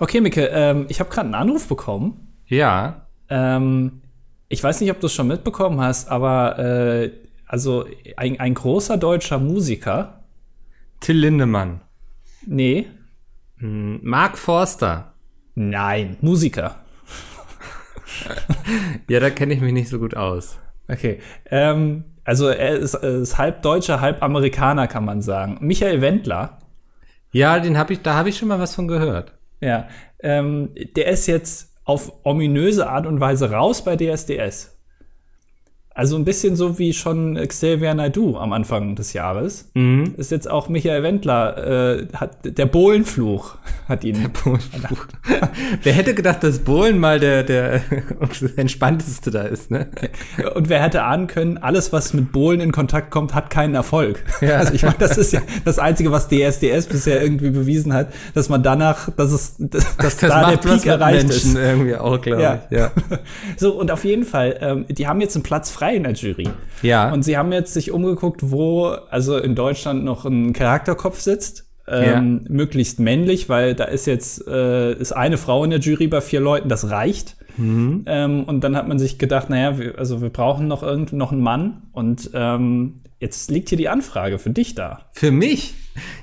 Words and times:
Okay, 0.00 0.20
Micke, 0.20 0.46
ähm, 0.46 0.86
ich 0.88 1.00
habe 1.00 1.10
gerade 1.10 1.26
einen 1.26 1.34
Anruf 1.34 1.66
bekommen. 1.66 2.34
Ja. 2.46 3.06
Ähm, 3.28 4.02
ich 4.48 4.62
weiß 4.62 4.80
nicht, 4.80 4.90
ob 4.90 5.00
du 5.00 5.06
es 5.06 5.12
schon 5.12 5.26
mitbekommen 5.26 5.80
hast, 5.80 6.08
aber 6.08 6.58
äh, 6.58 7.10
also 7.46 7.86
ein, 8.16 8.38
ein 8.38 8.54
großer 8.54 8.96
deutscher 8.96 9.38
Musiker. 9.38 10.24
Till 11.00 11.16
Lindemann. 11.16 11.80
Nee. 12.46 12.86
Hm, 13.58 14.00
Mark 14.02 14.38
Forster. 14.38 15.14
Nein, 15.54 16.16
Musiker. 16.20 16.76
ja, 19.08 19.20
da 19.20 19.30
kenne 19.30 19.54
ich 19.54 19.60
mich 19.60 19.72
nicht 19.72 19.88
so 19.88 19.98
gut 19.98 20.16
aus. 20.16 20.58
Okay. 20.86 21.20
Ähm, 21.46 22.04
also 22.24 22.48
er 22.48 22.76
ist, 22.76 22.94
ist 22.94 23.38
halb 23.38 23.62
Deutscher, 23.62 24.00
halb 24.00 24.22
Amerikaner, 24.22 24.86
kann 24.86 25.04
man 25.04 25.22
sagen. 25.22 25.58
Michael 25.60 26.00
Wendler. 26.00 26.58
Ja, 27.32 27.58
den 27.58 27.76
habe 27.76 27.92
ich, 27.92 28.02
da 28.02 28.14
habe 28.14 28.28
ich 28.28 28.38
schon 28.38 28.48
mal 28.48 28.58
was 28.58 28.74
von 28.74 28.88
gehört. 28.88 29.37
Ja, 29.60 29.88
ähm, 30.20 30.74
der 30.96 31.06
ist 31.08 31.26
jetzt 31.26 31.74
auf 31.84 32.12
ominöse 32.24 32.88
Art 32.88 33.06
und 33.06 33.20
Weise 33.20 33.50
raus 33.50 33.82
bei 33.82 33.96
DSDS. 33.96 34.77
Also 35.98 36.14
ein 36.14 36.24
bisschen 36.24 36.54
so 36.54 36.78
wie 36.78 36.92
schon 36.92 37.34
Xavier 37.34 37.92
Naidoo 37.92 38.36
am 38.36 38.52
Anfang 38.52 38.94
des 38.94 39.14
Jahres. 39.14 39.68
Mhm. 39.74 40.14
Ist 40.16 40.30
jetzt 40.30 40.48
auch 40.48 40.68
Michael 40.68 41.02
Wendler, 41.02 41.98
äh, 41.98 42.06
hat, 42.14 42.36
der 42.44 42.66
Bohlenfluch 42.66 43.56
hat 43.88 44.04
ihn. 44.04 44.22
Der 44.22 44.28
Bohlenfluch. 44.28 45.06
wer 45.82 45.92
hätte 45.92 46.14
gedacht, 46.14 46.44
dass 46.44 46.60
Bohlen 46.60 47.00
mal 47.00 47.18
der, 47.18 47.42
der 47.42 47.80
entspannteste 48.54 49.32
da 49.32 49.42
ist, 49.42 49.72
ne? 49.72 49.88
Und 50.54 50.68
wer 50.68 50.80
hätte 50.84 51.02
ahnen 51.02 51.26
können, 51.26 51.58
alles, 51.58 51.92
was 51.92 52.14
mit 52.14 52.30
Bohlen 52.30 52.60
in 52.60 52.70
Kontakt 52.70 53.10
kommt, 53.10 53.34
hat 53.34 53.50
keinen 53.50 53.74
Erfolg. 53.74 54.22
Ja. 54.40 54.58
Also 54.58 54.74
ich 54.74 54.84
meine, 54.84 54.98
das 55.00 55.18
ist 55.18 55.32
ja 55.32 55.40
das 55.64 55.80
Einzige, 55.80 56.12
was 56.12 56.28
DSDS 56.28 56.86
bisher 56.86 57.20
irgendwie 57.20 57.50
bewiesen 57.50 57.92
hat, 57.92 58.12
dass 58.34 58.48
man 58.48 58.62
danach, 58.62 59.10
dass 59.16 59.32
es, 59.32 59.56
dass, 59.58 59.96
dass 59.96 60.16
das 60.18 60.30
da 60.30 60.48
der 60.48 60.58
Peak 60.58 60.86
erreicht 60.86 61.26
Menschen 61.26 61.56
ist. 61.56 61.58
irgendwie 61.58 61.96
auch, 61.96 62.20
glaube 62.20 62.40
ja. 62.40 62.60
ich. 62.70 62.78
Ja. 62.78 62.92
So, 63.56 63.72
und 63.72 63.90
auf 63.90 64.04
jeden 64.04 64.24
Fall, 64.24 64.58
ähm, 64.60 64.86
die 64.88 65.08
haben 65.08 65.20
jetzt 65.20 65.34
einen 65.34 65.42
Platz 65.42 65.72
frei 65.72 65.87
frei 65.88 65.96
in 65.96 66.02
der 66.04 66.12
Jury. 66.12 66.48
Ja. 66.82 67.12
Und 67.12 67.22
sie 67.22 67.36
haben 67.36 67.52
jetzt 67.52 67.74
sich 67.74 67.90
umgeguckt, 67.90 68.50
wo 68.50 68.86
also 68.86 69.38
in 69.38 69.54
Deutschland 69.54 70.04
noch 70.04 70.24
ein 70.24 70.52
Charakterkopf 70.52 71.20
sitzt. 71.20 71.64
Ähm, 71.90 72.42
ja. 72.44 72.52
möglichst 72.54 73.00
männlich, 73.00 73.48
weil 73.48 73.74
da 73.74 73.84
ist 73.84 74.06
jetzt 74.06 74.46
äh, 74.46 74.92
ist 74.92 75.12
eine 75.12 75.38
Frau 75.38 75.64
in 75.64 75.70
der 75.70 75.78
Jury 75.78 76.06
bei 76.06 76.20
vier 76.20 76.38
Leuten, 76.38 76.68
das 76.68 76.90
reicht. 76.90 77.38
Mhm. 77.56 78.02
Ähm, 78.04 78.44
und 78.44 78.62
dann 78.62 78.76
hat 78.76 78.86
man 78.86 78.98
sich 78.98 79.18
gedacht, 79.18 79.48
naja, 79.48 79.78
wir, 79.78 79.98
also 79.98 80.20
wir 80.20 80.28
brauchen 80.28 80.68
noch 80.68 80.82
irgend 80.82 81.14
noch 81.14 81.32
einen 81.32 81.40
Mann. 81.40 81.84
Und 81.92 82.30
ähm, 82.34 83.00
jetzt 83.20 83.50
liegt 83.50 83.70
hier 83.70 83.78
die 83.78 83.88
Anfrage 83.88 84.38
für 84.38 84.50
dich 84.50 84.74
da. 84.74 85.06
Für 85.12 85.30
mich? 85.30 85.76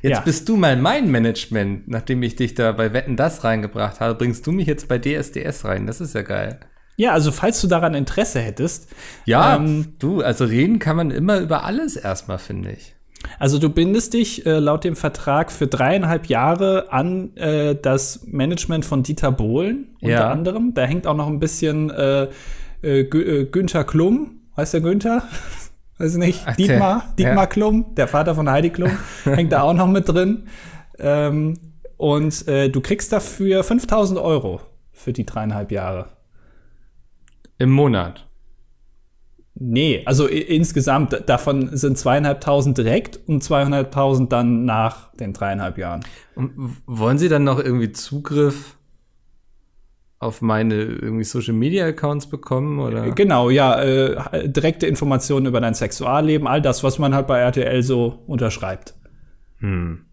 Jetzt 0.04 0.18
ja. 0.18 0.20
bist 0.20 0.48
du 0.50 0.56
mal 0.56 0.78
mein 0.78 1.10
Management, 1.10 1.88
nachdem 1.88 2.22
ich 2.22 2.36
dich 2.36 2.54
da 2.54 2.72
bei 2.72 2.94
Wetten 2.94 3.16
das 3.16 3.44
reingebracht 3.44 4.02
habe, 4.02 4.14
bringst 4.14 4.46
du 4.46 4.52
mich 4.52 4.68
jetzt 4.68 4.88
bei 4.88 5.00
DSDS 5.00 5.66
rein. 5.66 5.88
Das 5.88 6.00
ist 6.00 6.14
ja 6.14 6.22
geil. 6.22 6.60
Ja, 6.98 7.12
also 7.12 7.32
falls 7.32 7.60
du 7.62 7.68
daran 7.68 7.94
Interesse 7.94 8.40
hättest. 8.40 8.90
Ja, 9.26 9.56
ähm, 9.56 9.96
du, 10.00 10.22
also 10.22 10.46
reden 10.46 10.80
kann 10.80 10.96
man 10.96 11.12
immer 11.12 11.40
über 11.40 11.64
alles 11.66 11.96
erstmal, 11.96 12.38
finde 12.38 12.72
ich. 12.72 12.96
Also 13.40 13.60
du 13.60 13.70
bindest 13.70 14.14
dich 14.14 14.46
äh, 14.46 14.60
laut 14.60 14.84
dem 14.84 14.96
Vertrag 14.96 15.52
für 15.52 15.68
dreieinhalb 15.68 16.28
Jahre 16.28 16.92
an 16.92 17.36
äh, 17.36 17.76
das 17.76 18.26
Management 18.26 18.86
von 18.86 19.04
Dieter 19.04 19.32
Bohlen 19.32 19.96
unter 20.00 20.14
ja. 20.14 20.32
anderem. 20.32 20.74
Da 20.74 20.84
hängt 20.84 21.08
auch 21.08 21.16
noch 21.16 21.28
ein 21.28 21.40
bisschen 21.40 21.90
äh, 21.90 22.28
äh, 22.84 23.02
äh 23.02 23.46
Günther 23.46 23.84
Klum, 23.84 24.42
heißt 24.56 24.74
der 24.74 24.82
Günther? 24.82 25.24
Weiß 25.98 26.14
ich 26.14 26.20
nicht. 26.20 26.44
Ach, 26.46 26.56
Dietmar, 26.56 27.14
Dietmar 27.18 27.44
ja. 27.44 27.48
Klum, 27.48 27.96
der 27.96 28.08
Vater 28.08 28.36
von 28.36 28.50
Heidi 28.50 28.70
Klum, 28.70 28.92
hängt 29.24 29.52
da 29.52 29.62
auch 29.62 29.74
noch 29.74 29.88
mit 29.88 30.10
drin. 30.10 30.48
Ähm, 31.00 31.58
und 31.98 32.48
äh, 32.48 32.70
du 32.70 32.82
kriegst 32.82 33.14
dafür 33.14 33.64
5000 33.64 34.20
Euro 34.20 34.60
für 34.92 35.14
die 35.14 35.26
dreieinhalb 35.26 35.72
Jahre. 35.72 36.08
Im 37.58 37.72
Monat? 37.72 38.28
Nee, 39.58 40.04
also 40.06 40.28
insgesamt, 40.28 41.18
davon 41.28 41.78
sind 41.78 41.98
zweieinhalbtausend 41.98 42.78
direkt 42.78 43.20
und 43.28 43.42
zweieinhalbtausend 43.42 44.32
dann 44.34 44.66
nach 44.66 45.14
den 45.14 45.32
dreieinhalb 45.32 45.78
Jahren. 45.78 46.02
Und 46.36 46.52
wollen 46.86 47.18
Sie 47.18 47.30
dann 47.30 47.46
noch 47.46 47.60
irgendwie 47.60 47.94
Zugriff 47.94 48.76
auf 50.20 50.42
meine 50.42 50.76
irgendwie 50.76 51.24
Social 51.24 51.54
Media 51.54 51.86
Accounts 51.86 52.28
bekommen 52.28 52.80
oder? 52.80 53.12
Genau, 53.12 53.50
ja, 53.50 53.82
äh, 53.82 54.50
direkte 54.50 54.88
Informationen 54.88 55.46
über 55.46 55.62
dein 55.62 55.74
Sexualleben, 55.74 56.48
all 56.48 56.62
das, 56.62 56.84
was 56.84 57.00
man 57.00 57.16
halt 57.16 57.28
bei 57.28 57.40
RTL 57.40 57.82
so 57.82 58.24
unterschreibt. 58.28 58.96
Hm. 59.60 60.06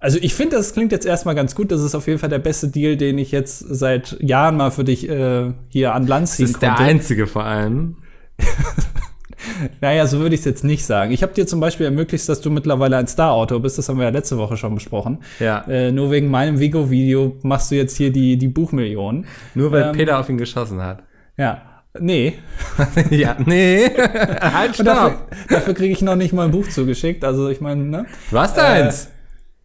Also 0.00 0.18
ich 0.20 0.34
finde, 0.34 0.56
das 0.56 0.74
klingt 0.74 0.92
jetzt 0.92 1.06
erstmal 1.06 1.34
ganz 1.34 1.54
gut. 1.54 1.72
Das 1.72 1.82
ist 1.82 1.94
auf 1.94 2.06
jeden 2.06 2.18
Fall 2.18 2.28
der 2.28 2.38
beste 2.38 2.68
Deal, 2.68 2.96
den 2.96 3.18
ich 3.18 3.32
jetzt 3.32 3.58
seit 3.58 4.16
Jahren 4.20 4.56
mal 4.56 4.70
für 4.70 4.84
dich 4.84 5.08
äh, 5.08 5.52
hier 5.68 5.94
an 5.94 6.06
Land 6.06 6.28
ziehen 6.28 6.46
konnte. 6.46 6.66
Das 6.66 6.70
ist 6.72 6.78
der 6.78 6.86
einzige 6.86 7.26
vor 7.26 7.44
allem. 7.44 7.96
naja, 9.80 10.06
so 10.06 10.20
würde 10.20 10.36
ich 10.36 10.42
es 10.42 10.44
jetzt 10.44 10.62
nicht 10.62 10.86
sagen. 10.86 11.10
Ich 11.10 11.22
habe 11.22 11.34
dir 11.34 11.48
zum 11.48 11.58
Beispiel 11.58 11.86
ermöglicht, 11.86 12.28
dass 12.28 12.40
du 12.40 12.50
mittlerweile 12.50 12.96
ein 12.96 13.08
Star-Autor 13.08 13.60
bist. 13.60 13.76
Das 13.76 13.88
haben 13.88 13.98
wir 13.98 14.04
ja 14.04 14.10
letzte 14.10 14.38
Woche 14.38 14.56
schon 14.56 14.74
besprochen. 14.74 15.18
Ja. 15.40 15.64
Äh, 15.68 15.90
nur 15.90 16.12
wegen 16.12 16.30
meinem 16.30 16.60
Vigo-Video 16.60 17.36
machst 17.42 17.72
du 17.72 17.74
jetzt 17.74 17.96
hier 17.96 18.12
die, 18.12 18.36
die 18.36 18.48
Buchmillionen. 18.48 19.26
Nur 19.54 19.72
weil 19.72 19.82
ähm, 19.82 19.92
Peter 19.92 20.20
auf 20.20 20.28
ihn 20.28 20.38
geschossen 20.38 20.80
hat. 20.80 21.02
Ja. 21.36 21.62
Nee. 21.98 22.34
ja, 23.10 23.36
nee. 23.44 23.90
halt, 24.40 24.74
stopp. 24.74 24.86
Dafür, 24.86 25.26
dafür 25.48 25.74
kriege 25.74 25.92
ich 25.92 26.02
noch 26.02 26.14
nicht 26.14 26.32
mal 26.32 26.44
ein 26.44 26.52
Buch 26.52 26.68
zugeschickt. 26.68 27.24
Also 27.24 27.48
ich 27.48 27.60
meine, 27.60 27.82
ne? 27.82 28.06
Du 28.30 28.38
hast 28.38 28.56
äh, 28.58 28.60
eins. 28.60 29.10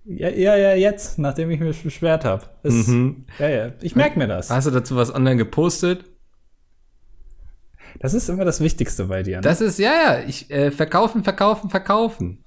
Ja, 0.06 0.30
ja, 0.30 0.56
ja, 0.56 0.74
jetzt, 0.76 1.18
nachdem 1.18 1.50
ich 1.50 1.60
mich 1.60 1.82
beschwert 1.82 2.26
habe. 2.26 2.44
Mhm. 2.64 3.26
Ja, 3.40 3.48
ja, 3.50 3.72
ich 3.82 3.96
merke 3.96 4.20
mir 4.20 4.28
das. 4.28 4.50
Hast 4.50 4.68
du 4.68 4.72
dazu 4.72 4.96
was 4.96 5.14
online 5.14 5.38
gepostet? 5.38 6.06
Das 8.00 8.14
ist 8.14 8.28
immer 8.28 8.44
das 8.44 8.60
Wichtigste 8.60 9.06
bei 9.06 9.24
dir. 9.24 9.38
Ne? 9.38 9.42
Das 9.42 9.62
ist, 9.62 9.80
ja, 9.80 9.92
ja, 9.92 10.20
ich, 10.28 10.50
äh, 10.52 10.72
verkaufen, 10.72 11.24
verkaufen, 11.24 11.70
verkaufen. 11.70 12.44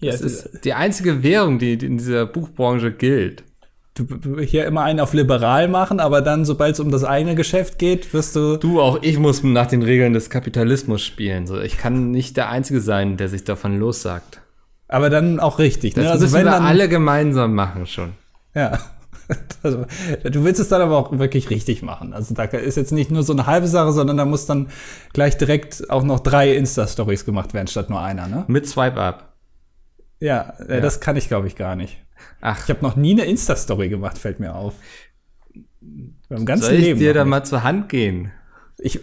Ja, 0.00 0.12
das 0.12 0.20
ist 0.20 0.64
die 0.64 0.72
einzige 0.72 1.22
Währung, 1.22 1.58
die, 1.58 1.76
die 1.76 1.86
in 1.86 1.98
dieser 1.98 2.26
Buchbranche 2.26 2.90
gilt. 2.92 3.44
Du 3.94 4.40
hier 4.40 4.66
immer 4.66 4.82
einen 4.82 5.00
auf 5.00 5.12
liberal 5.12 5.68
machen, 5.68 6.00
aber 6.00 6.22
dann, 6.22 6.44
sobald 6.44 6.74
es 6.74 6.80
um 6.80 6.90
das 6.90 7.04
eigene 7.04 7.34
Geschäft 7.34 7.78
geht, 7.78 8.12
wirst 8.14 8.34
du. 8.34 8.56
Du, 8.56 8.80
auch 8.80 9.02
ich 9.02 9.18
muss 9.18 9.42
nach 9.42 9.66
den 9.66 9.82
Regeln 9.82 10.12
des 10.12 10.30
Kapitalismus 10.30 11.02
spielen. 11.02 11.46
So, 11.46 11.60
ich 11.60 11.76
kann 11.76 12.10
nicht 12.12 12.36
der 12.36 12.48
Einzige 12.48 12.80
sein, 12.80 13.16
der 13.16 13.28
sich 13.28 13.44
davon 13.44 13.78
lossagt. 13.78 14.39
Aber 14.90 15.08
dann 15.08 15.38
auch 15.38 15.60
richtig. 15.60 15.94
Ne? 15.94 16.02
Das 16.02 16.12
also 16.12 16.24
müssen 16.24 16.34
wenn 16.34 16.44
wir 16.46 16.50
dann, 16.50 16.64
alle 16.64 16.88
gemeinsam 16.88 17.54
machen 17.54 17.86
schon. 17.86 18.12
Ja. 18.54 18.78
Also, 19.62 19.86
du 20.24 20.42
willst 20.42 20.58
es 20.58 20.70
dann 20.70 20.80
aber 20.80 20.96
auch 20.96 21.16
wirklich 21.16 21.50
richtig 21.50 21.82
machen. 21.82 22.14
Also 22.14 22.34
da 22.34 22.42
ist 22.42 22.76
jetzt 22.76 22.90
nicht 22.90 23.12
nur 23.12 23.22
so 23.22 23.32
eine 23.32 23.46
halbe 23.46 23.68
Sache, 23.68 23.92
sondern 23.92 24.16
da 24.16 24.24
muss 24.24 24.46
dann 24.46 24.70
gleich 25.12 25.38
direkt 25.38 25.88
auch 25.88 26.02
noch 26.02 26.18
drei 26.18 26.52
Insta-Stories 26.56 27.24
gemacht 27.24 27.54
werden, 27.54 27.68
statt 27.68 27.90
nur 27.90 28.00
einer, 28.00 28.26
ne? 28.26 28.44
Mit 28.48 28.66
Swipe-Up. 28.66 29.34
Ja, 30.18 30.54
äh, 30.66 30.74
ja, 30.74 30.80
das 30.80 30.98
kann 30.98 31.16
ich, 31.16 31.28
glaube 31.28 31.46
ich, 31.46 31.54
gar 31.54 31.76
nicht. 31.76 31.98
Ach. 32.40 32.64
Ich 32.64 32.70
habe 32.70 32.82
noch 32.82 32.96
nie 32.96 33.12
eine 33.12 33.24
Insta-Story 33.24 33.88
gemacht, 33.88 34.18
fällt 34.18 34.40
mir 34.40 34.56
auf. 34.56 34.74
Beim 36.28 36.44
ganzen 36.44 36.64
Soll 36.64 36.74
ich 36.74 36.84
Leben 36.86 36.98
dir 36.98 37.14
da 37.14 37.24
mal 37.24 37.44
zur 37.44 37.62
Hand 37.62 37.88
gehen? 37.88 38.32
Ich, 38.82 39.00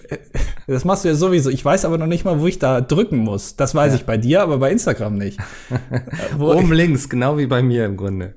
das 0.68 0.86
machst 0.86 1.04
du 1.04 1.10
ja 1.10 1.16
sowieso. 1.16 1.50
Ich 1.50 1.64
weiß 1.64 1.86
aber 1.86 1.98
noch 1.98 2.08
nicht 2.08 2.26
mal, 2.26 2.40
wo 2.40 2.48
ich 2.48 2.60
da 2.60 2.82
drücken 2.82 3.18
muss. 3.18 3.56
Das 3.56 3.76
weiß 3.76 3.94
ja. 3.94 4.00
ich 4.00 4.06
bei 4.06 4.18
dir, 4.18 4.42
aber 4.42 4.58
bei 4.58 4.72
Instagram 4.72 5.16
nicht. 5.16 5.40
Oben 6.40 6.72
links, 6.74 7.10
genau 7.10 7.38
wie 7.38 7.48
bei 7.48 7.62
mir 7.62 7.86
im 7.86 7.98
Grunde. 7.98 8.36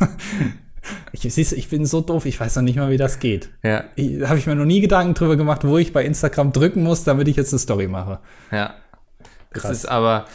ich, 1.12 1.22
siehst, 1.22 1.52
ich 1.52 1.68
bin 1.68 1.86
so 1.86 2.00
doof, 2.00 2.26
ich 2.26 2.38
weiß 2.38 2.56
noch 2.56 2.62
nicht 2.62 2.76
mal, 2.76 2.90
wie 2.90 2.96
das 2.96 3.18
geht. 3.18 3.50
Ja. 3.62 3.84
Habe 4.24 4.38
ich 4.38 4.46
mir 4.46 4.54
noch 4.54 4.64
nie 4.64 4.80
Gedanken 4.80 5.14
drüber 5.14 5.36
gemacht, 5.36 5.64
wo 5.64 5.78
ich 5.78 5.92
bei 5.92 6.04
Instagram 6.04 6.52
drücken 6.52 6.82
muss, 6.82 7.04
damit 7.04 7.28
ich 7.28 7.36
jetzt 7.36 7.52
eine 7.52 7.58
Story 7.58 7.88
mache. 7.88 8.20
Ja. 8.50 8.74
Krass. 9.50 9.62
Das 9.62 9.70
ist 9.78 9.86
aber, 9.86 10.26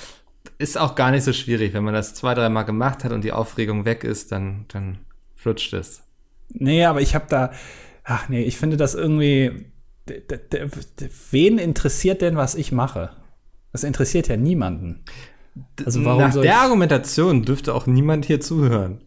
ist 0.58 0.80
auch 0.80 0.96
gar 0.96 1.12
nicht 1.12 1.24
so 1.24 1.34
schwierig. 1.34 1.74
Wenn 1.74 1.84
man 1.84 1.94
das 1.94 2.14
zwei, 2.14 2.34
dreimal 2.34 2.66
gemacht 2.66 3.04
hat 3.04 3.12
und 3.12 3.24
die 3.24 3.32
Aufregung 3.32 3.86
weg 3.86 4.04
ist, 4.04 4.32
dann, 4.32 4.66
dann 4.70 5.00
flutscht 5.36 5.74
es. 5.74 6.04
Nee, 6.50 6.86
aber 6.86 7.02
ich 7.02 7.16
habe 7.16 7.26
da, 7.30 7.52
ach 8.04 8.30
nee, 8.30 8.44
ich 8.44 8.58
finde 8.58 8.78
das 8.78 8.96
irgendwie, 8.96 9.66
wen 11.32 11.58
interessiert 11.58 12.22
denn, 12.22 12.36
was 12.36 12.56
ich 12.56 12.72
mache? 12.72 13.12
Das 13.72 13.84
interessiert 13.84 14.28
ja 14.28 14.38
niemanden. 14.38 15.04
Also 15.86 16.04
warum 16.06 16.22
Nach 16.22 16.34
der 16.34 16.60
Argumentation 16.60 17.44
dürfte 17.44 17.74
auch 17.74 17.88
niemand 17.88 18.26
hier 18.26 18.42
zuhören. 18.42 19.02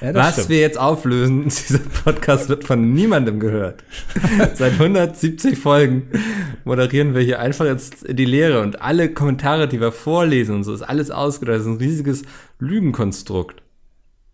Ja, 0.00 0.12
was 0.12 0.32
stimmt. 0.32 0.48
wir 0.48 0.60
jetzt 0.60 0.78
auflösen, 0.78 1.44
dieser 1.44 1.78
Podcast 1.78 2.48
wird 2.48 2.64
von 2.64 2.92
niemandem 2.94 3.38
gehört. 3.38 3.84
Seit 4.54 4.72
170 4.72 5.56
Folgen 5.56 6.08
moderieren 6.64 7.14
wir 7.14 7.22
hier 7.22 7.38
einfach 7.38 7.64
jetzt 7.64 8.04
die 8.08 8.24
Lehre 8.24 8.60
und 8.60 8.82
alle 8.82 9.12
Kommentare, 9.12 9.68
die 9.68 9.80
wir 9.80 9.92
vorlesen 9.92 10.56
und 10.56 10.64
so, 10.64 10.74
ist 10.74 10.82
alles 10.82 11.10
ausgedacht. 11.10 11.56
Das 11.56 11.62
ist 11.62 11.68
ein 11.68 11.76
riesiges 11.76 12.22
Lügenkonstrukt. 12.58 13.62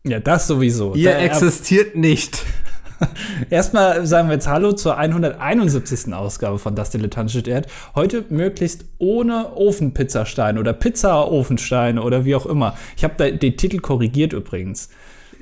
Ja, 0.04 0.18
das 0.18 0.46
sowieso. 0.46 0.94
Ihr 0.94 1.10
da, 1.10 1.18
existiert 1.18 1.94
nicht. 1.94 2.42
Erstmal 3.50 4.06
sagen 4.06 4.28
wir 4.28 4.34
jetzt 4.34 4.48
Hallo 4.48 4.72
zur 4.72 4.96
171. 4.96 6.12
Ausgabe 6.12 6.58
von 6.58 6.74
Das 6.74 6.90
Dilettantische 6.90 7.48
Erd. 7.48 7.66
Heute 7.94 8.24
möglichst 8.28 8.84
ohne 8.98 9.56
Ofenpizzastein 9.56 10.58
oder 10.58 10.72
Pizza-Ofenstein 10.72 11.98
oder 11.98 12.24
wie 12.24 12.34
auch 12.34 12.46
immer. 12.46 12.76
Ich 12.96 13.04
habe 13.04 13.14
da 13.16 13.30
den 13.30 13.56
Titel 13.56 13.78
korrigiert 13.78 14.32
übrigens. 14.32 14.90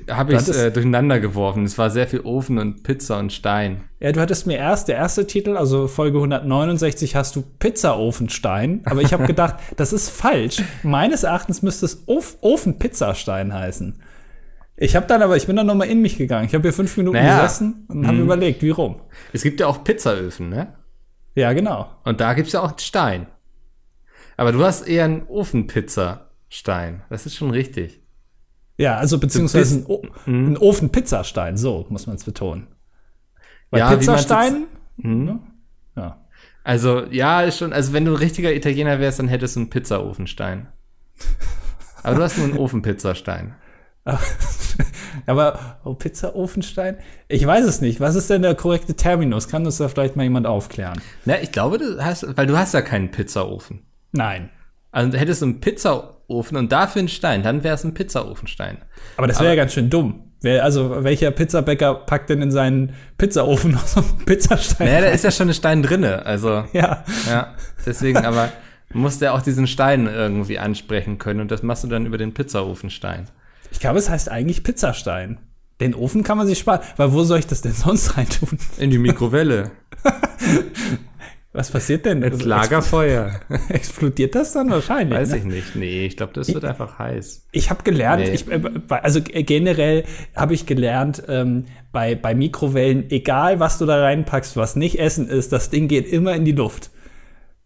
habe 0.09 0.33
ich 0.33 0.47
äh, 0.49 0.71
durcheinander 0.71 1.19
geworfen. 1.19 1.65
Es 1.65 1.77
war 1.77 1.89
sehr 1.89 2.07
viel 2.07 2.21
Ofen 2.21 2.57
und 2.57 2.83
Pizza 2.83 3.19
und 3.19 3.33
Stein. 3.33 3.81
Ja, 3.99 4.11
du 4.11 4.21
hattest 4.21 4.47
mir 4.47 4.57
erst, 4.57 4.87
der 4.87 4.95
erste 4.95 5.27
Titel, 5.27 5.57
also 5.57 5.87
Folge 5.87 6.17
169, 6.17 7.15
hast 7.15 7.35
du 7.35 7.43
Pizzaofenstein. 7.59 8.81
Aber 8.85 9.01
ich 9.01 9.13
habe 9.13 9.25
gedacht, 9.25 9.55
das 9.75 9.93
ist 9.93 10.09
falsch. 10.09 10.63
Meines 10.83 11.23
Erachtens 11.23 11.61
müsste 11.61 11.85
es 11.85 12.03
Of 12.07 12.37
Ofenpizzastein 12.41 13.53
heißen. 13.53 13.95
Ich 14.81 14.95
habe 14.95 15.05
dann 15.07 15.21
aber, 15.21 15.35
ich 15.35 15.45
bin 15.45 15.57
dann 15.57 15.67
nochmal 15.67 15.89
in 15.89 16.01
mich 16.01 16.17
gegangen. 16.17 16.47
Ich 16.47 16.53
habe 16.53 16.61
hier 16.61 16.73
fünf 16.73 16.95
Minuten 16.95 17.17
naja. 17.17 17.41
gesessen 17.41 17.85
und 17.89 18.07
habe 18.07 18.17
hm. 18.17 18.23
überlegt, 18.23 18.61
wie 18.61 18.69
rum. 18.69 19.01
Es 19.33 19.43
gibt 19.43 19.59
ja 19.59 19.67
auch 19.67 19.83
Pizzaöfen, 19.83 20.47
ne? 20.47 20.73
Ja, 21.35 21.51
genau. 21.51 21.91
Und 22.05 22.21
da 22.21 22.33
gibt's 22.33 22.53
ja 22.53 22.61
auch 22.61 22.79
Stein. 22.79 23.27
Aber 24.37 24.53
du 24.53 24.63
hast 24.63 24.87
eher 24.87 25.03
einen 25.03 25.23
Ofenpizzastein. 25.27 27.01
Das 27.09 27.25
ist 27.25 27.35
schon 27.35 27.51
richtig. 27.51 28.01
Ja, 28.77 28.95
also 28.95 29.19
beziehungsweise 29.19 29.79
ein, 29.79 29.85
o 29.85 30.01
mhm. 30.25 30.53
ein 30.53 30.57
Ofenpizzastein, 30.57 31.57
so 31.57 31.85
muss 31.89 32.07
man 32.07 32.15
es 32.15 32.23
betonen. 32.23 32.67
Weil 33.71 33.81
ja, 33.81 33.93
Pizzastein, 33.93 34.67
mhm. 34.95 35.23
ne? 35.25 35.39
ja. 35.97 36.25
Also, 36.63 37.03
ja, 37.11 37.41
ist 37.41 37.57
schon, 37.57 37.73
also 37.73 37.91
wenn 37.91 38.05
du 38.05 38.13
ein 38.13 38.17
richtiger 38.17 38.53
Italiener 38.53 39.01
wärst, 39.01 39.19
dann 39.19 39.27
hättest 39.27 39.57
du 39.57 39.61
einen 39.61 39.69
Pizzaofenstein. 39.69 40.69
Aber 42.01 42.15
du 42.15 42.23
hast 42.23 42.37
nur 42.37 42.47
einen 42.47 42.57
Ofenpizzastein. 42.57 43.55
Aber 45.25 45.79
oh, 45.83 45.93
Pizzaofenstein? 45.93 46.97
Ich 47.27 47.45
weiß 47.45 47.65
es 47.65 47.81
nicht. 47.81 47.99
Was 47.99 48.15
ist 48.15 48.29
denn 48.29 48.41
der 48.41 48.55
korrekte 48.55 48.95
Terminus? 48.95 49.47
Kann 49.47 49.65
uns 49.65 49.77
da 49.77 49.87
vielleicht 49.87 50.15
mal 50.15 50.23
jemand 50.23 50.47
aufklären? 50.47 51.01
Na, 51.25 51.39
ich 51.41 51.51
glaube, 51.51 51.77
du 51.77 52.03
hast, 52.03 52.25
weil 52.37 52.47
du 52.47 52.57
hast 52.57 52.73
ja 52.73 52.81
keinen 52.81 53.11
Pizzaofen. 53.11 53.83
Nein. 54.11 54.49
Also 54.91 55.17
hättest 55.17 55.41
du 55.41 55.45
einen 55.45 55.59
Pizzaofen 55.61 56.57
und 56.57 56.71
dafür 56.71 56.99
einen 56.99 57.09
Stein, 57.09 57.43
dann 57.43 57.63
wäre 57.63 57.75
es 57.75 57.83
ein 57.83 57.93
Pizzaofenstein. 57.93 58.79
Aber 59.17 59.27
das 59.27 59.39
wäre 59.39 59.49
ja 59.49 59.55
ganz 59.55 59.73
schön 59.73 59.89
dumm. 59.89 60.23
Wer, 60.41 60.63
also 60.63 61.03
welcher 61.03 61.31
Pizzabäcker 61.31 61.93
packt 61.93 62.29
denn 62.29 62.41
in 62.41 62.51
seinen 62.51 62.93
Pizzaofen 63.17 63.71
noch 63.73 63.85
so 63.85 63.99
einen 63.99 64.25
Pizzastein? 64.25 64.87
Naja, 64.87 65.01
da 65.01 65.07
ist 65.07 65.23
ja 65.23 65.31
schon 65.31 65.49
ein 65.49 65.53
Stein 65.53 65.83
drinne. 65.83 66.25
Also 66.25 66.63
ja, 66.73 67.03
ja. 67.29 67.55
Deswegen, 67.85 68.17
aber 68.19 68.51
musst 68.91 69.21
ja 69.21 69.33
auch 69.33 69.41
diesen 69.41 69.67
Stein 69.67 70.07
irgendwie 70.07 70.57
ansprechen 70.57 71.19
können 71.19 71.41
und 71.41 71.51
das 71.51 71.61
machst 71.61 71.83
du 71.83 71.87
dann 71.87 72.05
über 72.05 72.17
den 72.17 72.33
Pizzaofenstein. 72.33 73.27
Ich 73.71 73.79
glaube, 73.79 73.99
es 73.99 74.09
heißt 74.09 74.29
eigentlich 74.29 74.63
Pizzastein. 74.63 75.39
Den 75.79 75.95
Ofen 75.95 76.23
kann 76.23 76.37
man 76.37 76.45
sich 76.45 76.59
sparen, 76.59 76.81
weil 76.97 77.13
wo 77.13 77.23
soll 77.23 77.39
ich 77.39 77.47
das 77.47 77.61
denn 77.61 77.73
sonst 77.73 78.17
reintun? 78.17 78.57
In 78.77 78.91
die 78.91 78.97
Mikrowelle. 78.97 79.71
Was 81.51 81.71
passiert 81.71 82.05
denn? 82.05 82.21
Ins 82.21 82.45
Lagerfeuer. 82.45 83.39
Explodiert 83.69 84.35
das 84.35 84.53
dann 84.53 84.69
wahrscheinlich? 84.69 85.17
Weiß 85.17 85.31
ne? 85.31 85.37
ich 85.37 85.43
nicht. 85.45 85.75
Nee, 85.75 86.05
ich 86.05 86.15
glaube, 86.15 86.31
das 86.33 86.47
wird 86.53 86.63
ich, 86.63 86.69
einfach 86.69 86.99
heiß. 86.99 87.47
Ich 87.51 87.71
habe 87.71 87.81
gelernt, 87.83 88.23
nee. 88.23 88.31
ich, 88.31 88.47
äh, 88.47 88.61
also 88.89 89.19
generell 89.21 90.03
habe 90.35 90.53
ich 90.53 90.67
gelernt, 90.67 91.23
ähm, 91.27 91.65
bei, 91.91 92.13
bei 92.13 92.35
Mikrowellen, 92.35 93.09
egal 93.09 93.59
was 93.59 93.79
du 93.79 93.87
da 93.87 93.99
reinpackst, 93.99 94.57
was 94.57 94.75
nicht 94.75 94.99
Essen 94.99 95.27
ist, 95.27 95.51
das 95.51 95.71
Ding 95.71 95.87
geht 95.87 96.07
immer 96.07 96.35
in 96.35 96.45
die 96.45 96.51
Luft. 96.51 96.91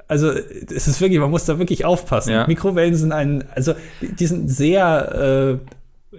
Also 0.07 0.31
es 0.31 0.87
ist 0.87 1.01
wirklich, 1.01 1.19
man 1.19 1.31
muss 1.31 1.45
da 1.45 1.59
wirklich 1.59 1.83
aufpassen. 1.83 2.31
Ja. 2.31 2.47
Mikrowellen 2.47 2.95
sind 2.95 3.11
ein, 3.11 3.43
also 3.53 3.73
die 4.01 4.27
sind 4.27 4.47
sehr, 4.47 5.59
äh, 5.61 5.73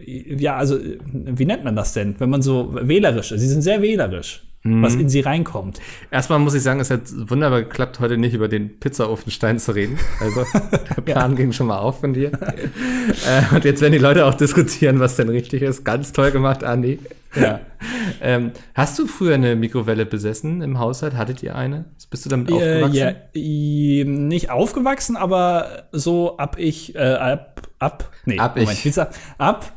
ja, 0.04 0.56
also 0.56 0.78
wie 1.12 1.44
nennt 1.44 1.64
man 1.64 1.76
das 1.76 1.92
denn, 1.92 2.14
wenn 2.18 2.30
man 2.30 2.42
so 2.42 2.74
wählerisch 2.74 3.32
ist? 3.32 3.40
Sie 3.40 3.48
sind 3.48 3.62
sehr 3.62 3.82
wählerisch 3.82 4.42
was 4.66 4.94
mhm. 4.94 5.00
in 5.00 5.08
sie 5.10 5.20
reinkommt. 5.20 5.78
Erstmal 6.10 6.38
muss 6.38 6.54
ich 6.54 6.62
sagen, 6.62 6.80
es 6.80 6.90
hat 6.90 7.02
wunderbar 7.28 7.62
geklappt, 7.62 8.00
heute 8.00 8.16
nicht 8.16 8.32
über 8.32 8.48
den 8.48 8.80
Pizzaofenstein 8.80 9.58
zu 9.58 9.72
reden. 9.72 9.98
Also 10.20 10.44
der 10.96 11.02
Plan 11.02 11.32
ja. 11.32 11.36
ging 11.36 11.52
schon 11.52 11.66
mal 11.66 11.78
auf 11.78 12.00
von 12.00 12.14
dir. 12.14 12.32
äh, 12.32 13.54
und 13.54 13.64
jetzt 13.66 13.82
werden 13.82 13.92
die 13.92 13.98
Leute 13.98 14.24
auch 14.24 14.34
diskutieren, 14.34 15.00
was 15.00 15.16
denn 15.16 15.28
richtig 15.28 15.60
ist. 15.60 15.84
Ganz 15.84 16.12
toll 16.12 16.30
gemacht, 16.30 16.64
Andi. 16.64 16.98
Ja. 17.34 17.60
ähm, 18.22 18.52
hast 18.74 18.98
du 18.98 19.06
früher 19.06 19.34
eine 19.34 19.54
Mikrowelle 19.54 20.06
besessen 20.06 20.62
im 20.62 20.78
Haushalt? 20.78 21.14
Hattet 21.14 21.42
ihr 21.42 21.54
eine? 21.56 21.84
Bist 22.08 22.24
du 22.24 22.30
damit 22.30 22.50
äh, 22.50 22.54
aufgewachsen? 22.54 23.16
Ja, 23.34 24.04
nicht 24.04 24.50
aufgewachsen, 24.50 25.16
aber 25.16 25.88
so 25.92 26.38
ab 26.38 26.56
ich, 26.58 26.94
äh, 26.94 27.00
ab, 27.00 27.68
ab, 27.84 28.10
nee, 28.24 28.38
ab 28.38 28.56
Moment, 28.56 28.84
ich. 28.84 28.98
ab 29.38 29.72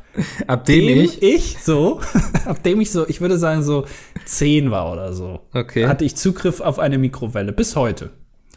Ab 0.46 0.64
dem, 0.64 0.86
dem 0.86 1.00
ich? 1.04 1.22
Ich 1.22 1.58
so, 1.62 2.00
ab 2.44 2.62
dem 2.62 2.80
ich 2.80 2.90
so, 2.90 3.08
ich 3.08 3.20
würde 3.20 3.38
sagen 3.38 3.62
so 3.62 3.86
zehn 4.24 4.70
war 4.70 4.92
oder 4.92 5.12
so. 5.12 5.40
Okay. 5.54 5.86
Hatte 5.86 6.04
ich 6.04 6.16
Zugriff 6.16 6.60
auf 6.60 6.78
eine 6.78 6.98
Mikrowelle 6.98 7.52
bis 7.52 7.76
heute. 7.76 8.10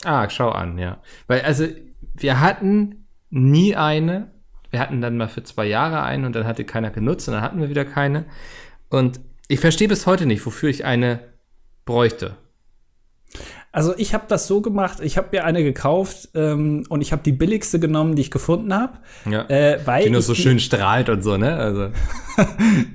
Ah, 0.04 0.30
schau 0.30 0.50
an, 0.50 0.78
ja. 0.78 0.98
Weil 1.28 1.42
also 1.42 1.66
wir 2.16 2.40
hatten 2.40 3.08
nie 3.30 3.76
eine. 3.76 4.32
Wir 4.72 4.80
hatten 4.80 5.02
dann 5.02 5.18
mal 5.18 5.28
für 5.28 5.44
zwei 5.44 5.66
Jahre 5.66 6.02
eine 6.02 6.26
und 6.26 6.36
dann 6.36 6.48
hatte 6.48 6.64
keiner 6.64 6.92
genutzt 6.92 7.28
und 7.28 7.36
dann 7.36 7.44
hatten 7.44 7.60
wir 7.60 7.70
wieder 7.70 7.86
keine. 7.86 8.26
Und 8.90 9.20
ich 9.48 9.60
verstehe 9.60 9.88
bis 9.88 10.08
heute 10.08 10.26
nicht, 10.26 10.46
wofür 10.46 10.70
ich 10.70 10.86
eine 10.86 11.20
bräuchte. 11.86 12.38
Also 13.74 13.94
ich 13.98 14.14
habe 14.14 14.26
das 14.28 14.48
so 14.48 14.62
gemacht, 14.62 15.00
ich 15.02 15.18
habe 15.18 15.30
mir 15.32 15.46
eine 15.46 15.64
gekauft 15.64 16.30
ähm, 16.36 16.84
und 16.90 17.02
ich 17.02 17.14
habe 17.14 17.24
die 17.24 17.32
billigste 17.32 17.80
genommen, 17.80 18.16
die 18.16 18.24
ich 18.24 18.32
gefunden 18.32 18.74
habe. 18.74 18.98
Ja. 19.30 19.48
Äh, 19.50 19.80
weil 19.86 20.04
die 20.04 20.10
nur 20.10 20.22
so 20.22 20.36
schön 20.36 20.60
strahlt 20.60 21.10
und 21.10 21.24
so, 21.24 21.38
ne? 21.38 21.56
Also. 21.56 21.90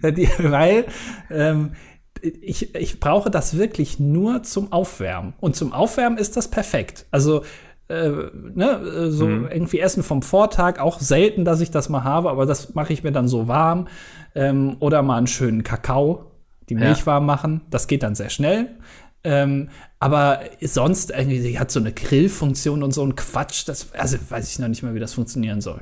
die, 0.10 0.28
weil 0.38 0.84
ähm, 1.30 1.72
ich, 2.20 2.74
ich 2.74 3.00
brauche 3.00 3.30
das 3.30 3.56
wirklich 3.56 3.98
nur 3.98 4.42
zum 4.42 4.70
Aufwärmen. 4.72 5.32
Und 5.40 5.56
zum 5.56 5.72
Aufwärmen 5.72 6.18
ist 6.18 6.36
das 6.36 6.48
perfekt. 6.48 7.06
Also 7.10 7.42
äh, 7.88 8.10
ne, 8.54 9.10
so 9.10 9.26
mhm. 9.26 9.48
irgendwie 9.50 9.80
Essen 9.80 10.02
vom 10.02 10.22
Vortag, 10.22 10.78
auch 10.78 11.00
selten, 11.00 11.44
dass 11.44 11.60
ich 11.60 11.70
das 11.70 11.88
mal 11.88 12.04
habe, 12.04 12.30
aber 12.30 12.44
das 12.44 12.74
mache 12.74 12.92
ich 12.92 13.02
mir 13.02 13.12
dann 13.12 13.28
so 13.28 13.48
warm. 13.48 13.88
Ähm, 14.34 14.76
oder 14.80 15.02
mal 15.02 15.16
einen 15.16 15.26
schönen 15.26 15.62
Kakao, 15.62 16.32
die 16.68 16.74
Milch 16.74 17.00
ja. 17.00 17.06
warm 17.06 17.24
machen. 17.24 17.62
Das 17.70 17.86
geht 17.86 18.02
dann 18.02 18.14
sehr 18.14 18.28
schnell. 18.28 18.76
Ähm, 19.26 19.70
aber 19.98 20.40
sonst 20.60 21.10
irgendwie, 21.10 21.40
sie 21.40 21.58
hat 21.58 21.72
so 21.72 21.80
eine 21.80 21.92
Grillfunktion 21.92 22.84
und 22.84 22.92
so 22.92 23.04
ein 23.04 23.16
Quatsch. 23.16 23.66
Das, 23.66 23.92
also 23.92 24.18
weiß 24.28 24.48
ich 24.48 24.58
noch 24.60 24.68
nicht 24.68 24.84
mal, 24.84 24.94
wie 24.94 25.00
das 25.00 25.14
funktionieren 25.14 25.60
soll. 25.60 25.80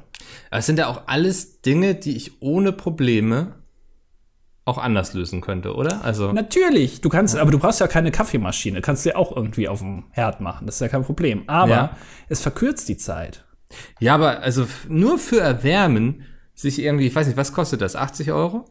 Aber 0.50 0.60
es 0.60 0.66
sind 0.66 0.78
ja 0.78 0.86
auch 0.86 1.02
alles 1.06 1.60
Dinge, 1.60 1.94
die 1.94 2.16
ich 2.16 2.40
ohne 2.40 2.72
Probleme 2.72 3.56
auch 4.64 4.78
anders 4.78 5.12
lösen 5.12 5.42
könnte, 5.42 5.74
oder? 5.74 6.02
Also 6.02 6.32
natürlich, 6.32 7.02
du 7.02 7.10
kannst, 7.10 7.36
aber 7.36 7.50
du 7.50 7.58
brauchst 7.58 7.80
ja 7.80 7.86
keine 7.86 8.10
Kaffeemaschine, 8.10 8.80
kannst 8.80 9.04
du 9.04 9.10
ja 9.10 9.16
auch 9.16 9.36
irgendwie 9.36 9.68
auf 9.68 9.80
dem 9.80 10.04
Herd 10.10 10.40
machen, 10.40 10.66
das 10.66 10.76
ist 10.76 10.80
ja 10.80 10.88
kein 10.88 11.04
Problem. 11.04 11.42
Aber 11.46 11.70
ja. 11.70 11.96
es 12.30 12.40
verkürzt 12.40 12.88
die 12.88 12.96
Zeit. 12.96 13.44
Ja, 14.00 14.14
aber 14.14 14.40
also 14.40 14.66
nur 14.88 15.18
für 15.18 15.40
Erwärmen 15.40 16.22
sich 16.54 16.80
irgendwie, 16.80 17.08
ich 17.08 17.14
weiß 17.14 17.26
nicht, 17.26 17.36
was 17.36 17.52
kostet 17.52 17.82
das? 17.82 17.94
80 17.94 18.32
Euro? 18.32 18.64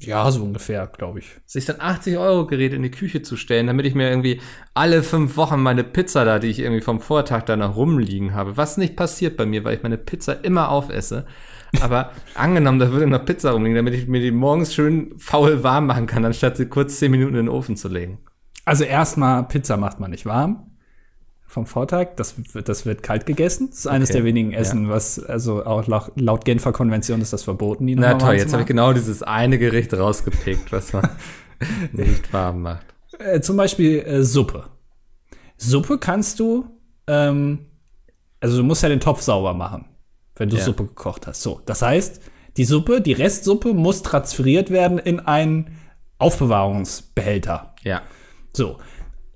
Ja, 0.00 0.30
so 0.30 0.42
ungefähr, 0.42 0.86
glaube 0.86 1.18
ich. 1.18 1.26
Sich 1.44 1.64
dann 1.64 1.80
80 1.80 2.18
Euro 2.18 2.46
Gerät 2.46 2.72
in 2.72 2.82
die 2.82 2.90
Küche 2.90 3.22
zu 3.22 3.36
stellen, 3.36 3.66
damit 3.66 3.86
ich 3.86 3.94
mir 3.94 4.08
irgendwie 4.08 4.40
alle 4.74 5.02
fünf 5.02 5.36
Wochen 5.36 5.60
meine 5.60 5.84
Pizza 5.84 6.24
da, 6.24 6.38
die 6.38 6.48
ich 6.48 6.60
irgendwie 6.60 6.82
vom 6.82 7.00
Vortag 7.00 7.42
da 7.42 7.56
noch 7.56 7.76
rumliegen 7.76 8.34
habe. 8.34 8.56
Was 8.56 8.76
nicht 8.76 8.96
passiert 8.96 9.36
bei 9.36 9.44
mir, 9.44 9.64
weil 9.64 9.76
ich 9.76 9.82
meine 9.82 9.98
Pizza 9.98 10.44
immer 10.44 10.70
aufesse. 10.70 11.26
Aber 11.80 12.12
angenommen, 12.34 12.78
da 12.78 12.92
würde 12.92 13.06
noch 13.06 13.24
Pizza 13.24 13.50
rumliegen, 13.50 13.76
damit 13.76 13.94
ich 13.94 14.06
mir 14.06 14.20
die 14.20 14.30
morgens 14.30 14.72
schön 14.72 15.14
faul 15.18 15.62
warm 15.62 15.86
machen 15.86 16.06
kann, 16.06 16.24
anstatt 16.24 16.56
sie 16.56 16.66
kurz 16.66 16.98
10 16.98 17.10
Minuten 17.10 17.34
in 17.34 17.46
den 17.46 17.48
Ofen 17.48 17.76
zu 17.76 17.88
legen. 17.88 18.18
Also 18.64 18.84
erstmal, 18.84 19.48
Pizza 19.48 19.76
macht 19.76 19.98
man 19.98 20.10
nicht 20.10 20.26
warm 20.26 20.68
vom 21.48 21.66
Vortag. 21.66 22.08
Das, 22.16 22.34
das 22.64 22.86
wird 22.86 23.02
kalt 23.02 23.26
gegessen. 23.26 23.70
Das 23.70 23.78
ist 23.78 23.86
okay. 23.86 23.96
eines 23.96 24.10
der 24.10 24.22
wenigen 24.22 24.52
Essen, 24.52 24.84
ja. 24.84 24.90
was, 24.90 25.18
also 25.18 25.64
auch 25.64 25.86
laut, 25.86 26.12
laut 26.14 26.44
Genfer 26.44 26.72
Konvention 26.72 27.20
ist 27.20 27.32
das 27.32 27.42
verboten. 27.42 27.86
Die 27.86 27.96
Na 27.96 28.14
toll, 28.14 28.34
jetzt 28.34 28.52
habe 28.52 28.62
ich 28.62 28.68
genau 28.68 28.92
dieses 28.92 29.22
eine 29.22 29.58
Gericht 29.58 29.92
rausgepickt, 29.94 30.70
was 30.70 30.92
man 30.92 31.08
nicht 31.92 32.32
warm 32.32 32.62
macht. 32.62 32.86
Äh, 33.18 33.40
zum 33.40 33.56
Beispiel 33.56 34.00
äh, 34.00 34.22
Suppe. 34.22 34.66
Suppe 35.56 35.98
kannst 35.98 36.38
du, 36.38 36.66
ähm, 37.06 37.66
also 38.40 38.58
du 38.58 38.62
musst 38.62 38.82
ja 38.82 38.90
den 38.90 39.00
Topf 39.00 39.22
sauber 39.22 39.54
machen, 39.54 39.86
wenn 40.36 40.50
du 40.50 40.56
ja. 40.56 40.62
Suppe 40.62 40.84
gekocht 40.84 41.26
hast. 41.26 41.42
So, 41.42 41.62
das 41.64 41.80
heißt, 41.80 42.20
die 42.58 42.64
Suppe, 42.64 43.00
die 43.00 43.14
Restsuppe 43.14 43.72
muss 43.72 44.02
transferiert 44.02 44.70
werden 44.70 44.98
in 44.98 45.20
einen 45.20 45.78
Aufbewahrungsbehälter. 46.18 47.74
Ja. 47.82 48.02
So, 48.52 48.78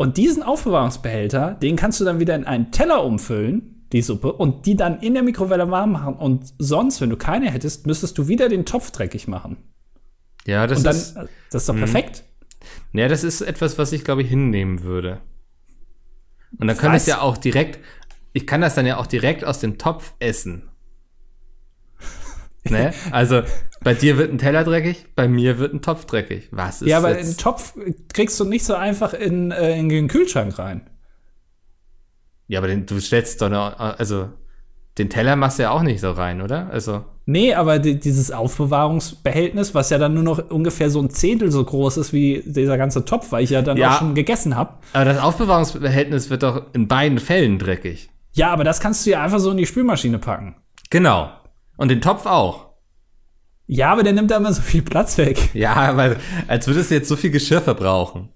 und 0.02 0.16
diesen 0.16 0.42
Aufbewahrungsbehälter, 0.42 1.54
den 1.62 1.76
kannst 1.76 2.00
du 2.00 2.04
dann 2.04 2.18
wieder 2.18 2.35
in 2.35 2.42
einen 2.42 2.73
Teller 2.73 3.04
umfüllen, 3.04 3.87
die 3.92 4.02
Suppe, 4.02 4.32
und 4.32 4.66
die 4.66 4.75
dann 4.75 4.99
in 4.99 5.14
der 5.14 5.23
Mikrowelle 5.23 5.71
warm 5.71 5.92
machen. 5.92 6.14
Und 6.14 6.52
sonst, 6.59 7.00
wenn 7.00 7.09
du 7.09 7.16
keine 7.16 7.49
hättest, 7.49 7.87
müsstest 7.87 8.18
du 8.18 8.26
wieder 8.26 8.49
den 8.49 8.66
Topf 8.66 8.90
dreckig 8.90 9.28
machen. 9.28 9.59
Ja, 10.44 10.66
das 10.66 10.82
dann, 10.82 10.97
ist. 10.97 11.14
Das 11.52 11.62
ist 11.62 11.68
doch 11.68 11.75
mhm. 11.75 11.78
perfekt. 11.78 12.25
Ja, 12.92 13.06
das 13.06 13.23
ist 13.23 13.42
etwas, 13.42 13.78
was 13.78 13.92
ich, 13.92 14.02
glaube 14.02 14.23
ich, 14.23 14.28
hinnehmen 14.28 14.82
würde. 14.82 15.21
Und 16.59 16.66
dann 16.66 16.76
kann 16.76 16.97
ich 16.97 17.06
ja 17.06 17.21
auch 17.21 17.37
direkt, 17.37 17.78
ich 18.32 18.44
kann 18.44 18.61
das 18.61 18.75
dann 18.75 18.87
ja 18.87 18.97
auch 18.97 19.06
direkt 19.06 19.44
aus 19.44 19.61
dem 19.61 19.78
Topf 19.78 20.14
essen. 20.18 20.68
Ne? 22.69 22.92
Also, 23.11 23.42
bei 23.83 23.95
dir 23.95 24.19
wird 24.19 24.33
ein 24.33 24.38
Teller 24.38 24.64
dreckig, 24.64 25.07
bei 25.14 25.28
mir 25.28 25.59
wird 25.59 25.75
ein 25.75 25.83
Topf 25.83 26.04
dreckig. 26.04 26.49
Was 26.50 26.83
ist 26.83 26.88
Ja, 26.88 26.99
aber 26.99 27.09
einen 27.09 27.37
Topf 27.37 27.75
kriegst 28.12 28.38
du 28.38 28.45
nicht 28.45 28.64
so 28.64 28.75
einfach 28.75 29.14
in, 29.14 29.50
äh, 29.50 29.78
in 29.78 29.88
den 29.88 30.09
Kühlschrank 30.09 30.59
rein. 30.59 30.88
Ja, 32.47 32.59
aber 32.59 32.69
den, 32.69 32.87
du 32.87 33.00
stellst 33.00 33.40
doch 33.40 33.49
noch, 33.49 33.78
also 33.78 34.28
den 34.99 35.09
Teller 35.09 35.37
machst 35.37 35.59
du 35.59 35.64
ja 35.64 35.71
auch 35.71 35.83
nicht 35.83 36.00
so 36.00 36.11
rein, 36.11 36.42
oder? 36.42 36.69
Also. 36.71 37.04
Nee, 37.25 37.54
aber 37.54 37.78
die, 37.78 37.99
dieses 37.99 38.31
Aufbewahrungsbehältnis, 38.31 39.75
was 39.75 39.90
ja 39.90 39.99
dann 39.99 40.12
nur 40.12 40.23
noch 40.23 40.50
ungefähr 40.50 40.90
so 40.90 41.00
ein 41.00 41.09
Zehntel 41.09 41.50
so 41.50 41.64
groß 41.64 41.97
ist 41.97 42.12
wie 42.12 42.42
dieser 42.45 42.76
ganze 42.76 43.04
Topf, 43.04 43.33
weil 43.33 43.45
ich 43.45 43.50
ja 43.50 43.62
dann 43.62 43.76
ja, 43.76 43.95
auch 43.95 43.99
schon 43.99 44.14
gegessen 44.14 44.57
habe. 44.57 44.75
Aber 44.92 45.04
das 45.04 45.19
Aufbewahrungsbehältnis 45.19 46.31
wird 46.31 46.42
doch 46.42 46.66
in 46.75 46.88
beiden 46.88 47.19
Fällen 47.19 47.59
dreckig. 47.59 48.11
Ja, 48.33 48.50
aber 48.50 48.64
das 48.64 48.81
kannst 48.81 49.07
du 49.07 49.11
ja 49.11 49.23
einfach 49.23 49.38
so 49.38 49.50
in 49.50 49.57
die 49.57 49.66
Spülmaschine 49.66 50.19
packen. 50.19 50.57
Genau. 50.90 51.31
Und 51.76 51.90
den 51.90 52.00
Topf 52.00 52.26
auch. 52.26 52.72
Ja, 53.66 53.92
aber 53.92 54.02
der 54.02 54.12
nimmt 54.12 54.30
da 54.30 54.36
immer 54.36 54.52
so 54.52 54.62
viel 54.62 54.82
Platz 54.82 55.16
weg. 55.18 55.54
Ja, 55.54 55.74
aber 55.74 56.16
als 56.48 56.66
würdest 56.66 56.90
du 56.90 56.94
jetzt 56.94 57.08
so 57.08 57.16
viel 57.16 57.30
Geschirr 57.30 57.60
verbrauchen. 57.60 58.28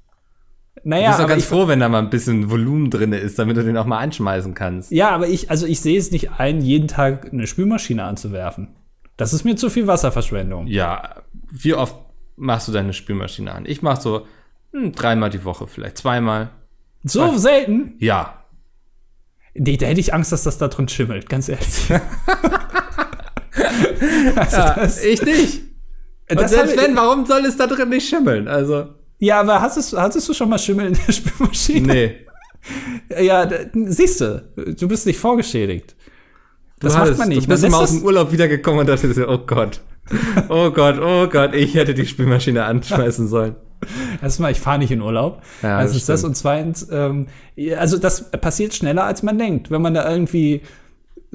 Naja, 0.84 1.06
du 1.06 1.10
bist 1.10 1.20
doch 1.20 1.28
ganz 1.28 1.44
froh, 1.44 1.68
wenn 1.68 1.80
da 1.80 1.88
mal 1.88 1.98
ein 1.98 2.10
bisschen 2.10 2.50
Volumen 2.50 2.90
drin 2.90 3.12
ist, 3.12 3.38
damit 3.38 3.56
du 3.56 3.64
den 3.64 3.76
auch 3.76 3.86
mal 3.86 3.98
anschmeißen 3.98 4.54
kannst. 4.54 4.92
Ja, 4.92 5.10
aber 5.10 5.28
ich, 5.28 5.50
also 5.50 5.66
ich 5.66 5.80
sehe 5.80 5.98
es 5.98 6.10
nicht 6.10 6.32
ein, 6.38 6.60
jeden 6.60 6.86
Tag 6.86 7.32
eine 7.32 7.46
Spülmaschine 7.46 8.04
anzuwerfen. 8.04 8.68
Das 9.16 9.32
ist 9.32 9.44
mir 9.44 9.56
zu 9.56 9.68
viel 9.68 9.86
Wasserverschwendung. 9.86 10.66
Ja, 10.68 11.22
wie 11.50 11.74
oft 11.74 11.96
machst 12.36 12.68
du 12.68 12.72
deine 12.72 12.92
Spülmaschine 12.92 13.52
an? 13.52 13.64
Ich 13.66 13.82
mach 13.82 14.00
so 14.00 14.26
hm, 14.72 14.92
dreimal 14.92 15.30
die 15.30 15.44
Woche, 15.44 15.66
vielleicht 15.66 15.98
zweimal. 15.98 16.50
So 17.02 17.22
Was? 17.22 17.42
selten? 17.42 17.94
Ja. 17.98 18.44
Nee, 19.54 19.76
da 19.76 19.86
hätte 19.86 20.00
ich 20.00 20.12
Angst, 20.12 20.32
dass 20.32 20.44
das 20.44 20.58
da 20.58 20.68
drin 20.68 20.88
schimmelt, 20.88 21.28
ganz 21.28 21.48
ehrlich. 21.48 21.88
also 24.37 24.56
ja, 24.56 24.88
ich 25.04 25.23
nicht. 25.23 25.62
Und 26.30 26.49
selbst 26.49 26.76
wenn, 26.76 26.97
warum 26.97 27.25
soll 27.26 27.45
es 27.45 27.56
da 27.56 27.66
drin 27.66 27.88
nicht 27.88 28.09
schimmeln? 28.09 28.49
Also. 28.49 28.87
Ja, 29.18 29.40
aber 29.40 29.61
hattest, 29.61 29.97
hattest 29.97 30.28
du 30.28 30.35
schon 30.35 30.49
mal 30.49 30.59
Schimmel 30.59 30.88
in 30.88 30.99
der 31.06 31.12
Spülmaschine? 31.12 31.92
Nee. 31.92 32.14
Ja, 33.23 33.49
siehst 33.73 34.21
du, 34.21 34.42
du 34.56 34.88
bist 34.88 35.06
nicht 35.06 35.18
vorgeschädigt. 35.18 35.95
Das 36.80 36.92
du 36.92 36.99
macht 36.99 37.06
hattest, 37.06 37.18
man 37.21 37.28
nicht. 37.28 37.45
Du 37.45 37.49
bist 37.49 37.64
immer 37.64 37.78
aus 37.78 37.92
dem 37.92 38.02
Urlaub 38.02 38.33
wiedergekommen 38.33 38.80
und 38.80 38.88
dachte 38.88 39.28
oh 39.28 39.38
Gott. 39.38 39.80
Oh 40.49 40.71
Gott, 40.71 40.99
oh 41.00 41.28
Gott, 41.28 41.54
ich 41.54 41.75
hätte 41.75 41.95
die 41.95 42.06
Spülmaschine 42.06 42.64
anschmeißen 42.64 43.28
sollen. 43.28 43.56
Erstmal, 44.23 44.52
ich 44.52 44.61
fahre 44.61 44.78
nicht 44.78 44.90
in 44.90 45.00
Urlaub. 45.00 45.42
Ja, 45.62 45.78
das 45.78 45.88
also 45.88 45.97
ist 45.97 46.09
das. 46.09 46.25
Und 46.25 46.37
zweitens, 46.37 46.88
ähm, 46.90 47.26
also 47.76 47.99
das 47.99 48.30
passiert 48.30 48.75
schneller, 48.75 49.04
als 49.04 49.23
man 49.23 49.38
denkt. 49.38 49.71
Wenn 49.71 49.83
man 49.83 49.95
da 49.95 50.11
irgendwie 50.11 50.62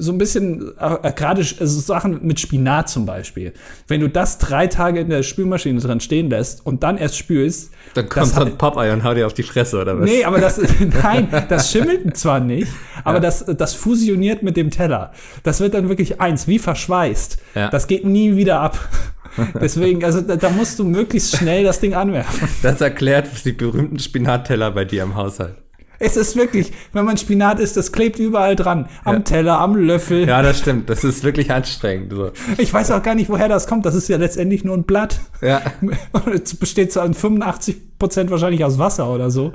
so 0.01 0.11
ein 0.11 0.17
bisschen, 0.17 0.71
äh, 0.79 1.11
gerade 1.13 1.41
also 1.41 1.79
Sachen 1.79 2.25
mit 2.25 2.39
Spinat 2.39 2.89
zum 2.89 3.05
Beispiel. 3.05 3.53
Wenn 3.87 4.01
du 4.01 4.09
das 4.09 4.39
drei 4.39 4.67
Tage 4.67 4.99
in 4.99 5.09
der 5.09 5.21
Spülmaschine 5.21 5.79
drin 5.79 5.99
stehen 5.99 6.29
lässt 6.29 6.65
und 6.65 6.81
dann 6.83 6.97
erst 6.97 7.17
spülst. 7.17 7.71
Dann 7.93 8.09
kommt 8.09 8.27
so 8.27 8.41
ein 8.41 8.57
Popeye 8.57 8.91
und 8.91 9.03
haut 9.03 9.17
dir 9.17 9.27
auf 9.27 9.33
die 9.33 9.43
Fresse, 9.43 9.79
oder 9.79 9.99
was? 9.99 10.09
Nee, 10.09 10.23
aber 10.23 10.39
das, 10.39 10.59
nein, 11.03 11.27
das 11.49 11.71
schimmelt 11.71 12.17
zwar 12.17 12.39
nicht, 12.39 12.71
aber 13.03 13.15
ja. 13.15 13.21
das, 13.21 13.45
das 13.45 13.75
fusioniert 13.75 14.41
mit 14.41 14.57
dem 14.57 14.71
Teller. 14.71 15.11
Das 15.43 15.59
wird 15.59 15.75
dann 15.75 15.87
wirklich 15.87 16.19
eins, 16.19 16.47
wie 16.47 16.57
verschweißt. 16.57 17.37
Ja. 17.55 17.69
Das 17.69 17.87
geht 17.87 18.03
nie 18.05 18.35
wieder 18.35 18.59
ab. 18.59 18.79
Deswegen, 19.61 20.03
also 20.03 20.21
da, 20.21 20.35
da, 20.35 20.49
musst 20.49 20.79
du 20.79 20.83
möglichst 20.83 21.37
schnell 21.37 21.63
das 21.63 21.79
Ding 21.79 21.93
anwerfen. 21.93 22.49
Das 22.63 22.81
erklärt 22.81 23.29
die 23.45 23.53
berühmten 23.53 23.99
Spinatteller 23.99 24.71
bei 24.71 24.83
dir 24.83 25.03
im 25.03 25.15
Haushalt. 25.15 25.55
Es 26.01 26.17
ist 26.17 26.35
wirklich, 26.35 26.71
wenn 26.93 27.05
man 27.05 27.15
Spinat 27.15 27.59
isst, 27.59 27.77
das 27.77 27.91
klebt 27.91 28.17
überall 28.17 28.55
dran. 28.55 28.89
Am 29.03 29.17
ja. 29.17 29.19
Teller, 29.21 29.59
am 29.59 29.75
Löffel. 29.75 30.27
Ja, 30.27 30.41
das 30.41 30.57
stimmt. 30.57 30.89
Das 30.89 31.03
ist 31.03 31.23
wirklich 31.23 31.51
anstrengend. 31.51 32.11
So. 32.11 32.31
Ich 32.57 32.73
weiß 32.73 32.89
auch 32.89 33.03
gar 33.03 33.13
nicht, 33.13 33.29
woher 33.29 33.47
das 33.47 33.67
kommt. 33.67 33.85
Das 33.85 33.93
ist 33.93 34.07
ja 34.09 34.17
letztendlich 34.17 34.63
nur 34.63 34.75
ein 34.75 34.83
Blatt. 34.83 35.19
Ja. 35.41 35.61
Es 36.33 36.55
besteht 36.55 36.95
an 36.97 37.13
85 37.13 37.99
Prozent 37.99 38.31
wahrscheinlich 38.31 38.65
aus 38.65 38.79
Wasser 38.79 39.13
oder 39.13 39.29
so. 39.29 39.53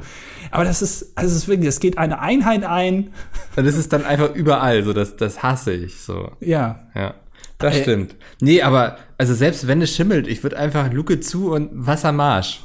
Aber 0.52 0.64
das 0.64 0.82
ist, 0.82 1.12
also 1.16 1.30
es 1.30 1.36
ist 1.42 1.48
wirklich, 1.48 1.68
es 1.68 1.80
geht 1.80 1.98
eine 1.98 2.20
Einheit 2.20 2.64
ein. 2.64 3.10
Und 3.56 3.66
es 3.66 3.76
ist 3.76 3.92
dann 3.92 4.04
einfach 4.04 4.32
überall 4.34 4.84
so. 4.84 4.92
Das, 4.92 5.16
das 5.16 5.42
hasse 5.42 5.72
ich 5.72 6.00
so. 6.00 6.30
Ja. 6.40 6.86
Ja. 6.94 7.14
Das 7.58 7.74
äh, 7.74 7.82
stimmt. 7.82 8.14
Nee, 8.40 8.62
aber, 8.62 8.98
also 9.18 9.34
selbst 9.34 9.66
wenn 9.66 9.82
es 9.82 9.94
schimmelt, 9.94 10.28
ich 10.28 10.42
würde 10.42 10.58
einfach 10.58 10.92
Luke 10.92 11.20
zu 11.20 11.52
und 11.52 11.70
Wassermarsch. 11.72 12.60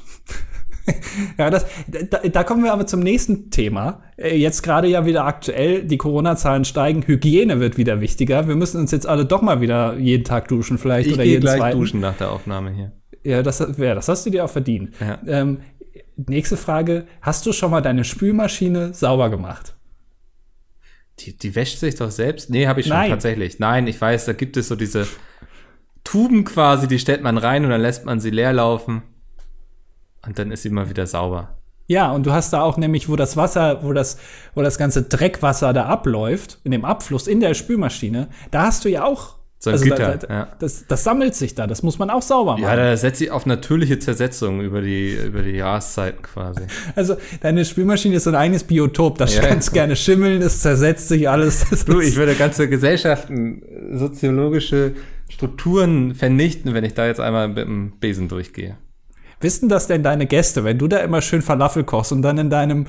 ja, 1.38 1.50
das, 1.50 1.66
da, 1.88 2.20
da, 2.20 2.44
kommen 2.44 2.64
wir 2.64 2.74
aber 2.74 2.88
zum 2.88 3.02
nächsten 3.02 3.52
Thema. 3.52 4.04
Äh, 4.18 4.38
jetzt 4.38 4.62
gerade 4.64 4.88
ja 4.88 5.06
wieder 5.06 5.26
aktuell, 5.26 5.84
die 5.84 5.98
Corona-Zahlen 5.98 6.66
steigen, 6.66 7.06
Hygiene 7.06 7.60
wird 7.60 7.78
wieder 7.78 8.02
wichtiger. 8.02 8.48
Wir 8.48 8.56
müssen 8.56 8.80
uns 8.80 8.92
jetzt 8.92 9.08
alle 9.08 9.26
doch 9.26 9.42
mal 9.42 9.62
wieder 9.62 9.98
jeden 9.98 10.24
Tag 10.24 10.48
duschen, 10.48 10.78
vielleicht 10.78 11.08
ich 11.08 11.14
oder 11.14 11.24
jeden 11.24 11.42
gleich 11.42 11.60
zweiten. 11.60 11.80
duschen 11.80 12.00
nach 12.00 12.18
der 12.18 12.32
Aufnahme 12.32 12.72
hier. 12.72 12.92
Ja, 13.24 13.44
das, 13.44 13.60
ja, 13.78 13.96
das 13.96 14.08
hast 14.08 14.26
du 14.26 14.30
dir 14.30 14.46
auch 14.46 14.50
verdient. 14.50 14.96
Ja. 15.00 15.20
Ähm, 15.28 15.60
nächste 16.16 16.58
Frage: 16.58 17.06
Hast 17.22 17.46
du 17.46 17.54
schon 17.54 17.72
mal 17.72 17.82
deine 17.82 18.04
Spülmaschine 18.04 18.94
sauber 18.94 19.30
gemacht? 19.30 19.76
Die, 21.20 21.38
die 21.38 21.56
wäscht 21.56 21.80
sich 21.80 21.96
doch 21.96 22.10
selbst? 22.10 22.50
Nee, 22.50 22.68
habe 22.68 22.80
ich 22.80 22.88
schon 22.88 22.98
Nein. 22.98 23.12
tatsächlich. 23.12 23.60
Nein, 23.60 23.86
ich 23.86 24.00
weiß, 24.00 24.26
da 24.26 24.34
gibt 24.34 24.58
es 24.58 24.70
so 24.70 24.76
diese 24.76 25.08
Tuben 26.04 26.46
quasi, 26.46 26.88
die 26.88 26.98
stellt 26.98 27.22
man 27.22 27.38
rein 27.38 27.64
und 27.64 27.70
dann 27.70 27.82
lässt 27.82 28.06
man 28.06 28.20
sie 28.20 28.32
leer 28.32 28.54
laufen. 28.54 29.04
Und 30.26 30.38
dann 30.40 30.52
ist 30.52 30.64
sie 30.64 30.70
mal 30.70 30.90
wieder 30.90 31.08
sauber. 31.08 31.58
Ja, 31.88 32.12
und 32.12 32.26
du 32.26 32.32
hast 32.32 32.54
da 32.54 32.62
auch 32.62 32.78
nämlich, 32.78 33.10
wo 33.10 33.16
das 33.16 33.36
Wasser, 33.36 33.84
wo 33.84 33.92
das, 33.92 34.18
wo 34.56 34.62
das 34.62 34.78
ganze 34.78 35.04
Dreckwasser 35.04 35.74
da 35.74 35.88
abläuft, 35.88 36.60
in 36.64 36.72
dem 36.72 36.86
Abfluss 36.86 37.28
in 37.28 37.42
der 37.42 37.54
Spülmaschine, 37.54 38.30
da 38.50 38.64
hast 38.64 38.86
du 38.86 38.90
ja 38.90 39.04
auch 39.04 39.36
so 39.64 39.70
ein 39.70 39.74
also 39.74 39.86
Gitter, 39.86 40.18
da, 40.18 40.18
da, 40.18 40.34
ja. 40.34 40.48
das, 40.58 40.88
das 40.88 41.04
sammelt 41.04 41.36
sich 41.36 41.54
da, 41.54 41.68
das 41.68 41.84
muss 41.84 42.00
man 42.00 42.10
auch 42.10 42.24
sauber 42.24 42.54
machen. 42.54 42.64
Ja, 42.64 42.76
da 42.76 42.98
setzt 42.98 43.20
sich 43.20 43.30
auf 43.30 43.46
natürliche 43.46 44.00
Zersetzung 44.00 44.62
über 44.62 44.82
die, 44.82 45.14
über 45.14 45.44
die 45.44 45.52
Jahreszeiten 45.52 46.24
quasi. 46.24 46.62
Also 46.96 47.18
deine 47.42 47.64
Spülmaschine 47.64 48.16
ist 48.16 48.24
so 48.24 48.32
ein 48.32 48.36
eigenes 48.36 48.64
Biotop, 48.64 49.20
das 49.20 49.36
ja. 49.36 49.42
kannst 49.42 49.72
gerne 49.72 49.96
schimmeln, 49.96 50.42
es 50.42 50.62
zersetzt 50.62 51.10
sich 51.10 51.30
alles. 51.30 51.66
du, 51.86 52.00
ich 52.00 52.16
würde 52.16 52.34
ganze 52.34 52.70
Gesellschaften, 52.70 53.62
soziologische 53.94 54.94
Strukturen 55.30 56.16
vernichten, 56.16 56.74
wenn 56.74 56.84
ich 56.84 56.96
da 56.96 57.06
jetzt 57.06 57.20
einmal 57.20 57.48
mit 57.50 57.60
dem 57.60 58.00
Besen 58.00 58.30
durchgehe. 58.30 58.78
Wissen 59.42 59.70
das 59.70 59.88
denn 59.88 60.04
deine 60.04 60.26
Gäste, 60.26 60.64
wenn 60.64 60.78
du 60.78 60.88
da 60.88 60.98
immer 60.98 61.22
schön 61.22 61.42
Falafel 61.42 61.84
kochst 61.84 62.12
und 62.12 62.22
dann 62.22 62.38
in 62.38 62.50
deinem 62.50 62.86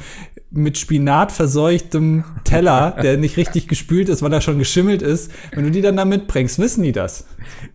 mit 0.51 0.77
Spinat 0.79 1.33
verseuchtem 1.33 2.25
Teller, 2.45 2.97
der 3.03 3.17
nicht 3.17 3.37
richtig 3.37 3.69
gespült 3.69 4.09
ist, 4.09 4.23
weil 4.23 4.33
er 4.33 4.41
schon 4.41 4.59
geschimmelt 4.59 5.03
ist, 5.03 5.33
wenn 5.55 5.65
du 5.65 5.71
die 5.71 5.81
dann 5.81 5.97
da 5.97 6.05
mitbringst, 6.05 6.59
wissen 6.59 6.83
die 6.83 6.93
das? 6.93 7.27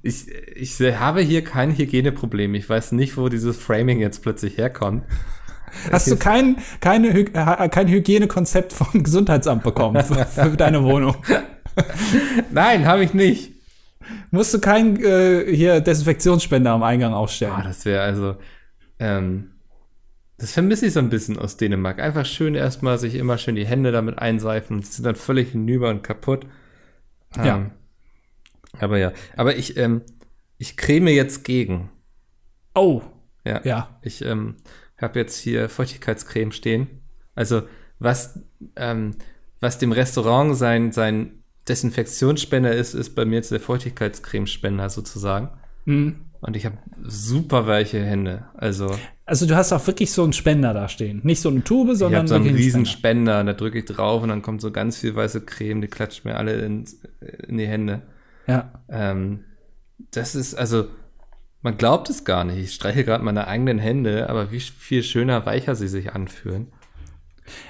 Ich, 0.04 0.28
ich 0.56 0.80
habe 0.80 1.22
hier 1.22 1.44
kein 1.44 1.76
Hygieneproblem. 1.76 2.54
Ich 2.56 2.70
weiß 2.70 2.92
nicht, 2.92 3.18
wo 3.18 3.30
dieses 3.30 3.58
Framing 3.58 4.00
jetzt 4.00 4.22
plötzlich 4.22 4.58
herkommt. 4.58 5.04
Hast 5.92 6.10
du 6.10 6.16
kein, 6.16 6.58
keine, 6.80 7.10
äh, 7.10 7.70
kein 7.70 7.88
Hygienekonzept 7.88 8.74
vom 8.74 9.04
Gesundheitsamt 9.04 9.64
bekommen 9.64 10.04
für, 10.04 10.26
für 10.26 10.58
deine 10.58 10.84
Wohnung? 10.84 11.16
Nein, 12.52 12.86
habe 12.86 13.04
ich 13.04 13.14
nicht. 13.14 13.52
Musst 14.32 14.54
du 14.54 14.60
keinen 14.60 15.04
äh, 15.04 15.46
hier 15.54 15.82
Desinfektionsspender 15.82 16.72
am 16.72 16.84
Eingang 16.84 17.14
aufstellen? 17.14 17.54
Ah, 17.56 17.64
das 17.64 17.86
wäre 17.86 18.02
also 18.02 18.36
ähm, 19.00 19.52
das 20.38 20.52
vermisse 20.52 20.86
ich 20.86 20.94
so 20.94 21.00
ein 21.00 21.10
bisschen 21.10 21.40
aus 21.40 21.58
Dänemark. 21.58 22.00
Einfach 22.00 22.26
schön 22.26 22.54
erstmal 22.56 22.98
sich 23.00 23.16
immer 23.16 23.38
schön 23.38 23.56
die 23.56 23.66
Hände 23.66 23.92
damit 23.92 24.20
einseifen 24.20 24.78
und 24.78 24.86
sind 24.86 25.06
dann 25.06 25.16
völlig 25.16 25.52
hinüber 25.52 25.90
und 25.90 26.04
kaputt. 26.04 26.46
Ähm, 27.36 27.46
ja. 27.46 27.72
Aber 28.80 28.98
ja. 29.00 29.14
Aber 29.36 29.56
ich, 29.56 29.78
ähm, 29.78 30.02
ich 30.58 30.78
creme 30.78 31.08
jetzt 31.08 31.44
gegen. 31.44 31.90
Oh. 32.76 33.02
Ja. 33.44 33.62
Ja. 33.64 34.00
Ich 34.04 34.24
ähm, 34.24 34.58
habe 35.02 35.20
jetzt 35.20 35.38
hier 35.40 35.70
Feuchtigkeitscreme 35.70 36.52
stehen. 36.52 37.02
Also 37.34 37.64
was, 38.00 38.40
ähm, 38.76 39.16
was 39.60 39.80
dem 39.80 39.92
Restaurant 39.92 40.56
sein, 40.56 40.92
sein 40.92 41.44
Desinfektionsspender 41.68 42.74
ist, 42.74 42.94
ist 42.94 43.16
bei 43.16 43.26
mir 43.26 43.38
jetzt 43.38 43.52
der 43.52 43.60
Feuchtigkeitscremespender 43.60 44.90
sozusagen. 44.90 45.50
Mhm. 45.86 46.27
Und 46.40 46.56
ich 46.56 46.66
habe 46.66 46.78
super 47.04 47.68
weiche 47.68 48.04
Hände. 48.04 48.46
Also. 48.56 48.96
Also 49.26 49.46
du 49.46 49.56
hast 49.56 49.74
auch 49.74 49.86
wirklich 49.88 50.12
so 50.12 50.24
einen 50.24 50.34
Spender 50.34 50.74
da 50.74 50.88
stehen. 50.88 51.22
Nicht 51.24 51.42
so 51.42 51.50
eine 51.50 51.64
Tube, 51.64 51.96
sondern. 51.96 52.26
Ich 52.26 52.32
habe 52.32 52.44
so 52.44 52.48
einen 52.48 52.56
riesen 52.56 52.86
Spender. 52.86 53.44
Da 53.44 53.54
drücke 53.54 53.80
ich 53.80 53.86
drauf 53.86 54.24
und 54.24 54.30
dann 54.30 54.42
kommt 54.42 54.62
so 54.62 54.72
ganz 54.72 54.98
viel 54.98 55.16
weiße 55.16 55.42
Creme, 55.42 55.82
die 55.82 55.88
klatscht 55.88 56.26
mir 56.26 56.38
alle 56.38 56.54
in, 56.62 56.86
in 57.48 57.58
die 57.58 57.68
Hände. 57.68 58.04
Ja. 58.48 58.84
Ähm, 58.90 59.44
das 60.12 60.36
ist, 60.36 60.56
also, 60.56 60.88
man 61.62 61.78
glaubt 61.78 62.10
es 62.10 62.24
gar 62.24 62.44
nicht. 62.44 62.60
Ich 62.60 62.74
streiche 62.74 63.04
gerade 63.04 63.24
meine 63.24 63.48
eigenen 63.48 63.80
Hände, 63.80 64.30
aber 64.30 64.52
wie 64.52 64.60
viel 64.60 65.04
schöner, 65.04 65.46
weicher 65.46 65.76
sie 65.76 65.88
sich 65.88 66.14
anfühlen. 66.14 66.68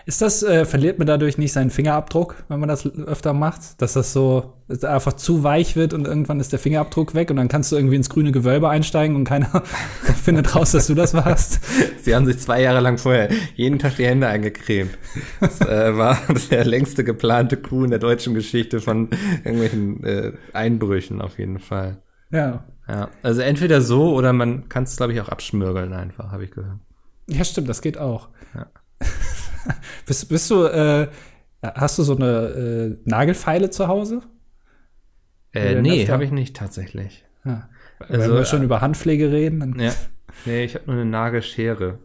Ist 0.05 0.21
das, 0.21 0.43
äh, 0.43 0.65
verliert 0.65 0.97
man 0.97 1.07
dadurch 1.07 1.37
nicht 1.37 1.53
seinen 1.53 1.69
Fingerabdruck, 1.69 2.43
wenn 2.47 2.59
man 2.59 2.69
das 2.69 2.85
öfter 2.85 3.33
macht? 3.33 3.81
Dass 3.81 3.93
das 3.93 4.13
so 4.13 4.57
dass 4.67 4.83
einfach 4.83 5.13
zu 5.13 5.43
weich 5.43 5.75
wird 5.75 5.93
und 5.93 6.05
irgendwann 6.05 6.39
ist 6.39 6.51
der 6.51 6.59
Fingerabdruck 6.59 7.15
weg 7.15 7.29
und 7.29 7.37
dann 7.37 7.47
kannst 7.47 7.71
du 7.71 7.77
irgendwie 7.77 7.95
ins 7.95 8.09
grüne 8.09 8.31
Gewölbe 8.31 8.69
einsteigen 8.69 9.15
und 9.15 9.23
keiner 9.23 9.63
findet 10.23 10.55
raus, 10.55 10.71
dass 10.71 10.87
du 10.87 10.93
das 10.93 11.13
warst. 11.13 11.61
Sie 12.01 12.13
haben 12.13 12.25
sich 12.25 12.39
zwei 12.39 12.61
Jahre 12.61 12.81
lang 12.81 12.97
vorher 12.97 13.29
jeden 13.55 13.79
Tag 13.79 13.95
die 13.95 14.05
Hände 14.05 14.27
eingecremt. 14.27 14.97
Das 15.39 15.61
äh, 15.61 15.95
war 15.95 16.19
der 16.51 16.65
längste 16.65 17.03
geplante 17.03 17.57
Coup 17.57 17.85
in 17.85 17.91
der 17.91 17.99
deutschen 17.99 18.33
Geschichte 18.33 18.81
von 18.81 19.09
irgendwelchen 19.43 20.03
äh, 20.03 20.33
Einbrüchen 20.51 21.21
auf 21.21 21.39
jeden 21.39 21.59
Fall. 21.59 22.01
Ja. 22.31 22.65
Ja, 22.89 23.09
also 23.21 23.41
entweder 23.41 23.81
so 23.81 24.13
oder 24.13 24.31
man 24.31 24.69
kann 24.69 24.83
es, 24.83 24.95
glaube 24.95 25.11
ich, 25.11 25.19
auch 25.19 25.27
abschmürgeln 25.27 25.93
einfach, 25.93 26.31
habe 26.31 26.45
ich 26.45 26.51
gehört. 26.51 26.79
Ja, 27.29 27.43
stimmt, 27.43 27.67
das 27.67 27.81
geht 27.81 27.97
auch. 27.97 28.29
Ja. 28.55 28.67
bist, 30.05 30.29
bist 30.29 30.49
du, 30.49 30.65
äh, 30.65 31.07
hast 31.61 31.97
du 31.97 32.03
so 32.03 32.15
eine 32.15 32.25
äh, 32.25 32.97
Nagelfeile 33.05 33.69
zu 33.69 33.87
Hause? 33.87 34.21
Äh, 35.53 35.81
nee, 35.81 36.07
habe 36.07 36.23
ich 36.23 36.31
nicht 36.31 36.55
tatsächlich. 36.55 37.25
Ja. 37.45 37.69
Also, 37.99 38.21
Wenn 38.21 38.33
wir 38.33 38.45
schon 38.45 38.61
äh, 38.61 38.65
über 38.65 38.81
Handpflege 38.81 39.31
reden, 39.31 39.59
dann. 39.59 39.79
Ja. 39.79 39.93
Nee, 40.45 40.65
ich 40.65 40.75
habe 40.75 40.85
nur 40.85 40.95
eine 40.95 41.05
Nagelschere. 41.05 41.99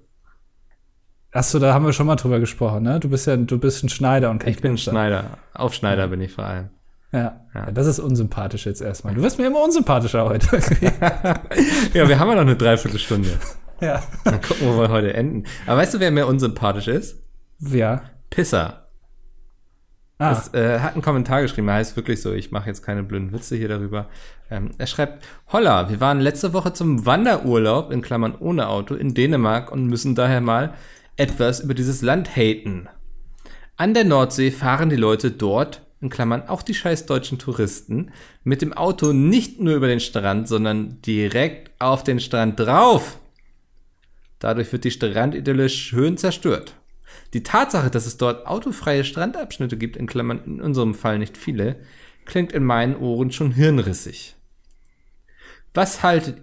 Achso, 1.33 1.59
da 1.59 1.73
haben 1.73 1.85
wir 1.87 1.93
schon 1.93 2.07
mal 2.07 2.17
drüber 2.17 2.41
gesprochen, 2.41 2.83
ne? 2.83 3.01
Du 3.01 3.09
bist 3.09 3.27
ja, 3.27 3.37
du 3.37 3.59
bist 3.59 3.83
ein 3.83 3.89
Schneider 3.89 4.31
und 4.31 4.47
Ich 4.47 4.61
bin 4.61 4.73
ein 4.73 4.79
Schneider. 4.79 5.39
Aufschneider 5.55 6.03
ja. 6.03 6.07
bin 6.09 6.21
ich 6.21 6.33
vor 6.33 6.45
allem. 6.45 6.69
Ja. 7.11 7.41
ja. 7.55 7.71
das 7.71 7.87
ist 7.87 7.99
unsympathisch 7.99 8.67
jetzt 8.67 8.81
erstmal. 8.81 9.15
Du 9.15 9.23
wirst 9.23 9.39
mir 9.39 9.47
immer 9.47 9.63
unsympathischer 9.63 10.25
heute. 10.25 10.47
ja, 11.95 12.09
wir 12.09 12.19
haben 12.19 12.29
ja 12.29 12.35
noch 12.35 12.43
eine 12.43 12.57
Dreiviertelstunde. 12.57 13.31
Ja. 13.81 14.03
Dann 14.25 14.41
gucken, 14.41 14.69
wo 14.69 14.79
wir 14.79 14.89
heute 14.91 15.13
enden. 15.13 15.45
Aber 15.67 15.79
weißt 15.79 15.95
du, 15.95 16.01
wer 16.01 16.11
mir 16.11 16.27
unsympathisch 16.27 16.89
ist? 16.89 17.22
Wer? 17.65 18.03
Pisser. 18.29 18.89
Ah. 20.19 20.31
Das 20.31 20.53
äh, 20.53 20.81
hat 20.81 20.95
einen 20.95 21.03
Kommentar 21.03 21.43
geschrieben, 21.43 21.69
er 21.69 21.75
heißt 21.75 21.95
wirklich 21.95 22.21
so, 22.21 22.33
ich 22.33 22.51
mache 22.51 22.67
jetzt 22.67 22.83
keine 22.83 23.05
blöden 23.05 23.33
Witze 23.33 23.55
hier 23.55 23.69
darüber. 23.69 24.09
Ähm, 24.51 24.73
er 24.79 24.89
schreibt, 24.89 25.25
Holla, 25.53 25.89
wir 25.89 26.01
waren 26.01 26.19
letzte 26.19 26.53
Woche 26.55 26.73
zum 26.73 27.07
Wanderurlaub, 27.07 27.93
in 27.93 28.03
Klammern 28.03 28.35
ohne 28.35 28.67
Auto, 28.67 28.97
in 28.97 29.15
Dänemark 29.15 29.71
und 29.71 29.87
müssen 29.87 30.17
daher 30.17 30.41
mal 30.41 30.75
etwas 31.17 31.61
über 31.61 31.75
dieses 31.75 32.03
Land 32.03 32.35
haten. 32.35 32.89
An 33.77 33.95
der 33.95 34.05
Nordsee 34.05 34.51
fahren 34.51 34.91
die 34.91 34.97
Leute 34.97 35.31
dort 35.31 35.83
in 36.01 36.11
Klammern 36.11 36.49
auch 36.49 36.63
die 36.63 36.75
scheiß 36.75 37.07
deutschen 37.07 37.39
Touristen, 37.39 38.11
mit 38.43 38.61
dem 38.61 38.73
Auto 38.73 39.13
nicht 39.13 39.61
nur 39.61 39.77
über 39.77 39.87
den 39.87 40.01
Strand, 40.01 40.49
sondern 40.49 41.01
direkt 41.03 41.71
auf 41.81 42.03
den 42.03 42.19
Strand 42.19 42.59
drauf. 42.59 43.21
Dadurch 44.41 44.73
wird 44.73 44.83
die 44.83 44.91
Strandidylle 44.91 45.69
schön 45.69 46.17
zerstört. 46.17 46.75
Die 47.35 47.43
Tatsache, 47.43 47.91
dass 47.91 48.07
es 48.07 48.19
dort 48.19 48.47
autofreie 48.47 49.05
Strandabschnitte 49.05 49.77
gibt, 49.77 49.97
in 49.97 50.07
Klammern 50.07 50.45
in 50.45 50.61
unserem 50.61 50.95
Fall 50.95 51.19
nicht 51.19 51.37
viele, 51.37 51.81
klingt 52.25 52.53
in 52.53 52.65
meinen 52.65 52.97
Ohren 52.97 53.33
schon 53.33 53.53
hirnrissig. 53.53 54.37
Was 55.75 56.03
haltet 56.03 56.43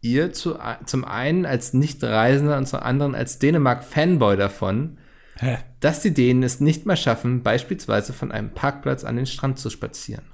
ihr 0.00 0.32
zu, 0.32 0.58
zum 0.84 1.04
einen 1.04 1.46
als 1.46 1.72
Nichtreisender 1.72 2.58
und 2.58 2.66
zum 2.66 2.80
anderen 2.80 3.14
als 3.14 3.38
Dänemark-Fanboy 3.38 4.36
davon, 4.36 4.98
Hä? 5.38 5.58
dass 5.80 6.00
die 6.00 6.14
Dänen 6.14 6.42
es 6.42 6.60
nicht 6.60 6.86
mehr 6.86 6.96
schaffen, 6.96 7.42
beispielsweise 7.42 8.12
von 8.12 8.32
einem 8.32 8.52
Parkplatz 8.52 9.04
an 9.04 9.16
den 9.16 9.26
Strand 9.26 9.58
zu 9.58 9.70
spazieren. 9.70 10.24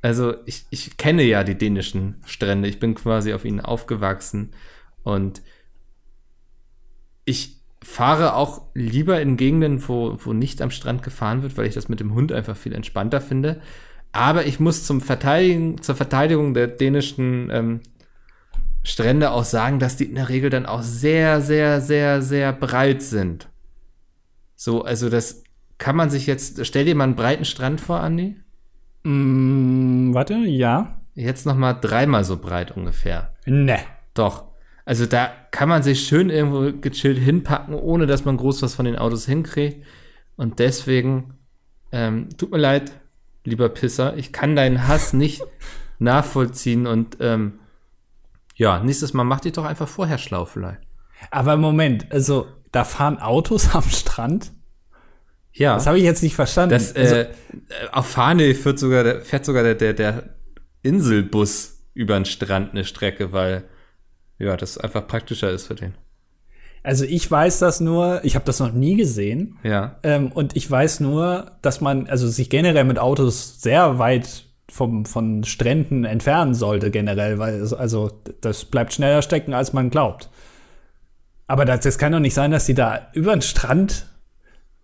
Also 0.00 0.36
ich, 0.46 0.64
ich 0.70 0.96
kenne 0.96 1.24
ja 1.24 1.42
die 1.42 1.58
dänischen 1.58 2.22
Strände, 2.24 2.68
ich 2.68 2.78
bin 2.78 2.94
quasi 2.94 3.32
auf 3.34 3.44
ihnen 3.44 3.60
aufgewachsen 3.60 4.52
und 5.02 5.42
ich 7.24 7.57
fahre 7.82 8.34
auch 8.34 8.62
lieber 8.74 9.20
in 9.20 9.36
Gegenden, 9.36 9.86
wo, 9.88 10.18
wo 10.24 10.32
nicht 10.32 10.60
am 10.62 10.70
Strand 10.70 11.02
gefahren 11.02 11.42
wird, 11.42 11.56
weil 11.56 11.66
ich 11.66 11.74
das 11.74 11.88
mit 11.88 12.00
dem 12.00 12.14
Hund 12.14 12.32
einfach 12.32 12.56
viel 12.56 12.74
entspannter 12.74 13.20
finde. 13.20 13.60
Aber 14.12 14.46
ich 14.46 14.58
muss 14.58 14.84
zum 14.84 15.00
Verteidigen, 15.00 15.80
zur 15.82 15.94
Verteidigung 15.94 16.54
der 16.54 16.66
dänischen 16.66 17.50
ähm, 17.52 17.80
Strände 18.82 19.30
auch 19.30 19.44
sagen, 19.44 19.78
dass 19.78 19.96
die 19.96 20.06
in 20.06 20.14
der 20.14 20.28
Regel 20.28 20.50
dann 20.50 20.66
auch 20.66 20.82
sehr, 20.82 21.40
sehr, 21.40 21.80
sehr, 21.80 22.22
sehr 22.22 22.52
breit 22.52 23.02
sind. 23.02 23.48
So, 24.56 24.82
also 24.82 25.08
das 25.08 25.44
kann 25.76 25.94
man 25.94 26.10
sich 26.10 26.26
jetzt, 26.26 26.64
stell 26.66 26.84
dir 26.84 26.94
mal 26.94 27.04
einen 27.04 27.16
breiten 27.16 27.44
Strand 27.44 27.80
vor, 27.80 28.00
Andi. 28.00 28.36
Mm, 29.04 30.12
warte, 30.14 30.34
ja. 30.34 31.00
Jetzt 31.14 31.46
noch 31.46 31.56
mal 31.56 31.74
dreimal 31.74 32.24
so 32.24 32.36
breit 32.38 32.76
ungefähr. 32.76 33.34
Ne. 33.46 33.78
Doch. 34.14 34.47
Also 34.88 35.04
da 35.04 35.30
kann 35.50 35.68
man 35.68 35.82
sich 35.82 36.06
schön 36.06 36.30
irgendwo 36.30 36.72
gechillt 36.72 37.18
hinpacken, 37.18 37.74
ohne 37.74 38.06
dass 38.06 38.24
man 38.24 38.38
groß 38.38 38.62
was 38.62 38.74
von 38.74 38.86
den 38.86 38.96
Autos 38.96 39.26
hinkriegt. 39.26 39.84
Und 40.36 40.60
deswegen, 40.60 41.34
ähm, 41.92 42.30
tut 42.38 42.52
mir 42.52 42.56
leid, 42.56 42.92
lieber 43.44 43.68
Pisser, 43.68 44.16
ich 44.16 44.32
kann 44.32 44.56
deinen 44.56 44.88
Hass 44.88 45.12
nicht 45.12 45.42
nachvollziehen 45.98 46.86
und 46.86 47.18
ähm, 47.20 47.58
ja, 48.54 48.82
nächstes 48.82 49.12
Mal 49.12 49.24
mach 49.24 49.40
dich 49.40 49.52
doch 49.52 49.66
einfach 49.66 49.86
vorher 49.86 50.16
schlau 50.16 50.46
vielleicht. 50.46 50.80
Aber 51.30 51.58
Moment, 51.58 52.10
also 52.10 52.46
da 52.72 52.84
fahren 52.84 53.18
Autos 53.18 53.74
am 53.74 53.82
Strand? 53.82 54.52
Ja. 55.52 55.74
Das 55.74 55.86
habe 55.86 55.98
ich 55.98 56.04
jetzt 56.04 56.22
nicht 56.22 56.34
verstanden. 56.34 56.70
Das, 56.70 56.96
also, 56.96 57.14
äh, 57.14 57.28
auf 57.92 58.06
Fahne 58.06 58.54
fährt 58.54 58.78
sogar, 58.78 59.04
der, 59.04 59.20
fährt 59.20 59.44
sogar 59.44 59.64
der, 59.64 59.74
der, 59.74 59.92
der 59.92 60.30
Inselbus 60.80 61.82
über 61.92 62.14
den 62.14 62.24
Strand 62.24 62.70
eine 62.70 62.86
Strecke, 62.86 63.32
weil 63.32 63.68
ja, 64.38 64.56
das 64.56 64.78
einfach 64.78 65.06
praktischer 65.06 65.50
ist 65.50 65.66
für 65.66 65.74
den. 65.74 65.94
Also 66.82 67.04
ich 67.04 67.28
weiß 67.28 67.58
das 67.58 67.80
nur, 67.80 68.20
ich 68.24 68.34
habe 68.34 68.44
das 68.44 68.60
noch 68.60 68.72
nie 68.72 68.96
gesehen. 68.96 69.58
Ja. 69.62 69.98
Ähm, 70.02 70.32
und 70.32 70.56
ich 70.56 70.70
weiß 70.70 71.00
nur, 71.00 71.52
dass 71.60 71.80
man 71.80 72.06
also 72.06 72.28
sich 72.28 72.50
generell 72.50 72.84
mit 72.84 72.98
Autos 72.98 73.60
sehr 73.60 73.98
weit 73.98 74.44
vom, 74.70 75.04
von 75.04 75.44
Stränden 75.44 76.04
entfernen 76.04 76.54
sollte, 76.54 76.90
generell, 76.90 77.38
weil 77.38 77.54
es, 77.54 77.72
also 77.72 78.10
das 78.40 78.64
bleibt 78.64 78.92
schneller 78.92 79.22
stecken, 79.22 79.54
als 79.54 79.72
man 79.72 79.90
glaubt. 79.90 80.30
Aber 81.46 81.64
das, 81.64 81.80
das 81.80 81.98
kann 81.98 82.12
doch 82.12 82.20
nicht 82.20 82.34
sein, 82.34 82.50
dass 82.50 82.66
die 82.66 82.74
da 82.74 83.08
über 83.14 83.32
den 83.32 83.42
Strand 83.42 84.06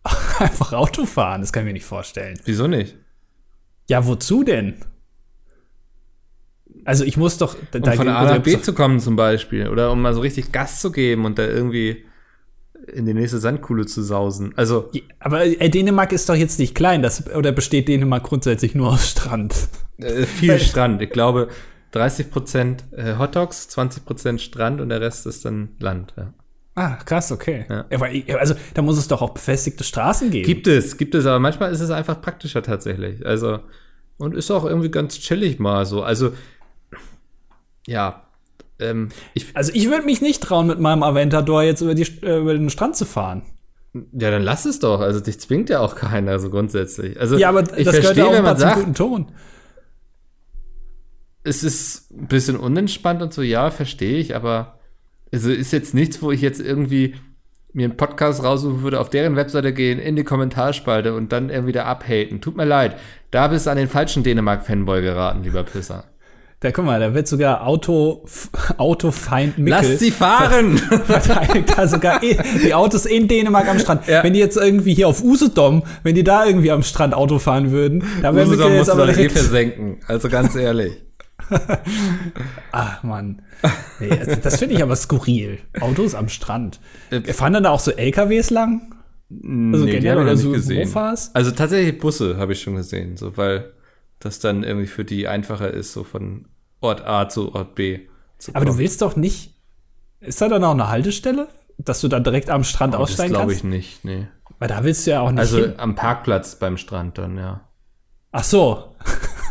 einfach 0.38 0.72
Auto 0.72 1.06
fahren. 1.06 1.42
Das 1.42 1.52
kann 1.52 1.62
ich 1.62 1.66
mir 1.66 1.74
nicht 1.74 1.86
vorstellen. 1.86 2.40
Wieso 2.44 2.66
nicht? 2.66 2.96
Ja, 3.88 4.06
wozu 4.06 4.42
denn? 4.42 4.76
Also 6.84 7.04
ich 7.04 7.16
muss 7.16 7.38
doch 7.38 7.56
um 7.74 7.92
von 7.92 8.08
A 8.08 8.24
nach 8.24 8.38
B 8.38 8.60
zu 8.60 8.72
kommen 8.72 9.00
zum 9.00 9.16
Beispiel 9.16 9.68
oder 9.68 9.90
um 9.90 10.02
mal 10.02 10.14
so 10.14 10.20
richtig 10.20 10.52
Gas 10.52 10.80
zu 10.80 10.92
geben 10.92 11.24
und 11.24 11.38
da 11.38 11.46
irgendwie 11.46 12.04
in 12.92 13.06
die 13.06 13.14
nächste 13.14 13.38
Sandkuhle 13.38 13.86
zu 13.86 14.02
sausen. 14.02 14.52
Also, 14.56 14.90
aber 15.18 15.44
äh, 15.44 15.70
Dänemark 15.70 16.12
ist 16.12 16.28
doch 16.28 16.34
jetzt 16.34 16.58
nicht 16.58 16.74
klein, 16.74 17.02
das 17.02 17.34
oder 17.34 17.52
besteht 17.52 17.88
Dänemark 17.88 18.24
grundsätzlich 18.24 18.74
nur 18.74 18.92
aus 18.92 19.10
Strand? 19.10 19.54
Äh, 19.98 20.26
viel 20.26 20.58
Strand. 20.58 21.00
Ich 21.00 21.10
glaube 21.10 21.48
30 21.92 22.30
Prozent 22.30 22.84
äh, 22.92 23.16
Hotdogs, 23.18 23.68
20 23.68 24.04
Prozent 24.04 24.40
Strand 24.40 24.80
und 24.80 24.88
der 24.88 25.00
Rest 25.00 25.26
ist 25.26 25.44
dann 25.44 25.70
Land. 25.78 26.12
Ja. 26.16 26.34
Ah, 26.74 26.96
krass, 26.96 27.30
okay. 27.30 27.66
Ja. 27.68 27.86
Also 28.36 28.54
da 28.74 28.82
muss 28.82 28.98
es 28.98 29.06
doch 29.06 29.22
auch 29.22 29.30
befestigte 29.30 29.84
Straßen 29.84 30.30
geben. 30.30 30.44
Gibt 30.44 30.66
es, 30.66 30.96
gibt 30.96 31.14
es, 31.14 31.24
aber 31.24 31.38
manchmal 31.38 31.72
ist 31.72 31.80
es 31.80 31.90
einfach 31.90 32.20
praktischer 32.20 32.62
tatsächlich. 32.62 33.24
Also 33.24 33.60
und 34.16 34.34
ist 34.34 34.50
auch 34.50 34.64
irgendwie 34.64 34.90
ganz 34.90 35.18
chillig 35.18 35.58
mal 35.58 35.86
so. 35.86 36.02
Also 36.02 36.32
ja, 37.86 38.24
ähm, 38.78 39.10
ich, 39.34 39.46
also 39.54 39.72
ich 39.74 39.88
würde 39.88 40.04
mich 40.04 40.20
nicht 40.20 40.42
trauen, 40.42 40.66
mit 40.66 40.80
meinem 40.80 41.02
Aventador 41.02 41.62
jetzt 41.62 41.80
über, 41.80 41.94
die, 41.94 42.02
äh, 42.22 42.38
über 42.38 42.54
den 42.54 42.70
Strand 42.70 42.96
zu 42.96 43.04
fahren. 43.04 43.42
Ja, 44.12 44.30
dann 44.30 44.42
lass 44.42 44.64
es 44.64 44.80
doch. 44.80 45.00
Also 45.00 45.20
dich 45.20 45.38
zwingt 45.38 45.70
ja 45.70 45.80
auch 45.80 45.94
keiner 45.94 46.38
so 46.40 46.50
grundsätzlich. 46.50 47.20
Also 47.20 47.36
ja, 47.38 47.48
aber 47.48 47.62
ich 47.78 47.84
das 47.84 47.98
verstehe, 47.98 48.32
wenn 48.32 48.42
man 48.42 48.56
sagt, 48.56 48.80
guten 48.80 48.94
Ton. 48.94 49.32
Es 51.44 51.62
ist 51.62 52.10
ein 52.10 52.26
bisschen 52.26 52.56
unentspannt 52.56 53.22
und 53.22 53.32
so, 53.32 53.42
ja, 53.42 53.70
verstehe 53.70 54.18
ich, 54.18 54.34
aber 54.34 54.78
also 55.32 55.50
ist 55.50 55.72
jetzt 55.72 55.94
nichts, 55.94 56.22
wo 56.22 56.32
ich 56.32 56.40
jetzt 56.40 56.60
irgendwie 56.60 57.14
mir 57.72 57.86
einen 57.86 57.96
Podcast 57.96 58.42
raussuchen 58.42 58.82
würde, 58.82 59.00
auf 59.00 59.10
deren 59.10 59.36
Webseite 59.36 59.72
gehen, 59.72 59.98
in 59.98 60.16
die 60.16 60.24
Kommentarspalte 60.24 61.14
und 61.14 61.32
dann 61.32 61.50
irgendwie 61.50 61.72
da 61.72 61.84
abhaten. 61.84 62.40
Tut 62.40 62.56
mir 62.56 62.64
leid. 62.64 62.96
Da 63.30 63.48
bist 63.48 63.66
du 63.66 63.70
an 63.70 63.76
den 63.76 63.88
falschen 63.88 64.22
Dänemark-Fanboy 64.22 65.02
geraten, 65.02 65.42
lieber 65.42 65.64
Pisser. 65.64 66.04
Da 66.64 66.72
guck 66.72 66.86
mal, 66.86 66.98
da 66.98 67.12
wird 67.12 67.28
sogar 67.28 67.66
Auto, 67.66 68.24
Autofeind 68.78 69.58
Mickel. 69.58 69.82
Lass 69.82 69.98
sie 69.98 70.10
fahren! 70.10 70.78
Verteidigt 70.78 71.76
da 71.76 71.86
sogar 71.86 72.22
eh, 72.22 72.38
die 72.64 72.72
Autos 72.72 73.04
in 73.04 73.28
Dänemark 73.28 73.68
am 73.68 73.78
Strand. 73.78 74.08
Ja. 74.08 74.24
Wenn 74.24 74.32
die 74.32 74.38
jetzt 74.38 74.56
irgendwie 74.56 74.94
hier 74.94 75.06
auf 75.08 75.22
Usedom, 75.22 75.82
wenn 76.04 76.14
die 76.14 76.24
da 76.24 76.46
irgendwie 76.46 76.70
am 76.70 76.82
Strand 76.82 77.12
Auto 77.12 77.38
fahren 77.38 77.70
würden, 77.70 78.02
da 78.22 78.34
wäre 78.34 78.48
Usedom 78.48 78.72
jetzt 78.72 78.88
aber 78.88 79.06
eh 79.14 79.28
versenken. 79.28 79.98
Also 80.08 80.30
ganz 80.30 80.54
ehrlich. 80.56 80.94
Ach 82.72 83.02
man. 83.02 83.42
Nee, 84.00 84.18
also 84.18 84.36
das 84.36 84.58
finde 84.58 84.76
ich 84.76 84.82
aber 84.82 84.96
skurril. 84.96 85.58
Autos 85.80 86.14
am 86.14 86.30
Strand. 86.30 86.80
Äh, 87.10 87.30
fahren 87.34 87.52
dann 87.52 87.64
da 87.64 87.72
auch 87.72 87.80
so 87.80 87.90
LKWs 87.90 88.48
lang? 88.48 88.90
Also 89.30 89.84
nee, 89.84 90.00
die 90.00 90.10
habe 90.10 90.22
ich 90.22 90.26
noch 90.28 90.36
so 90.36 90.48
nicht 90.48 90.56
gesehen. 90.62 90.88
Mofas? 90.88 91.30
Also 91.34 91.50
tatsächlich 91.50 91.98
Busse 91.98 92.38
habe 92.38 92.54
ich 92.54 92.62
schon 92.62 92.76
gesehen, 92.76 93.18
so 93.18 93.36
weil 93.36 93.70
das 94.18 94.38
dann 94.38 94.64
irgendwie 94.64 94.86
für 94.86 95.04
die 95.04 95.28
einfacher 95.28 95.70
ist, 95.70 95.92
so 95.92 96.04
von 96.04 96.46
Ort 96.84 97.06
A 97.06 97.28
zu 97.28 97.54
Ort 97.54 97.74
B. 97.74 98.00
Zu 98.38 98.54
Aber 98.54 98.64
du 98.64 98.78
willst 98.78 99.02
doch 99.02 99.16
nicht. 99.16 99.54
Ist 100.20 100.40
da 100.40 100.48
dann 100.48 100.62
auch 100.64 100.72
eine 100.72 100.88
Haltestelle, 100.88 101.48
dass 101.78 102.00
du 102.00 102.08
dann 102.08 102.24
direkt 102.24 102.50
am 102.50 102.62
Strand 102.62 102.94
oh, 102.94 102.98
aussteigen 102.98 103.32
das 103.32 103.40
kannst? 103.40 103.56
Das 103.56 103.62
glaube 103.62 103.74
ich 103.74 103.86
nicht, 103.86 104.04
nee. 104.04 104.28
Weil 104.58 104.68
da 104.68 104.84
willst 104.84 105.06
du 105.06 105.10
ja 105.10 105.20
auch 105.20 105.30
nicht. 105.30 105.40
Also 105.40 105.58
hin. 105.58 105.74
am 105.78 105.94
Parkplatz 105.94 106.56
beim 106.56 106.76
Strand 106.76 107.18
dann, 107.18 107.36
ja. 107.36 107.60
Ach 108.32 108.44
so. 108.44 108.94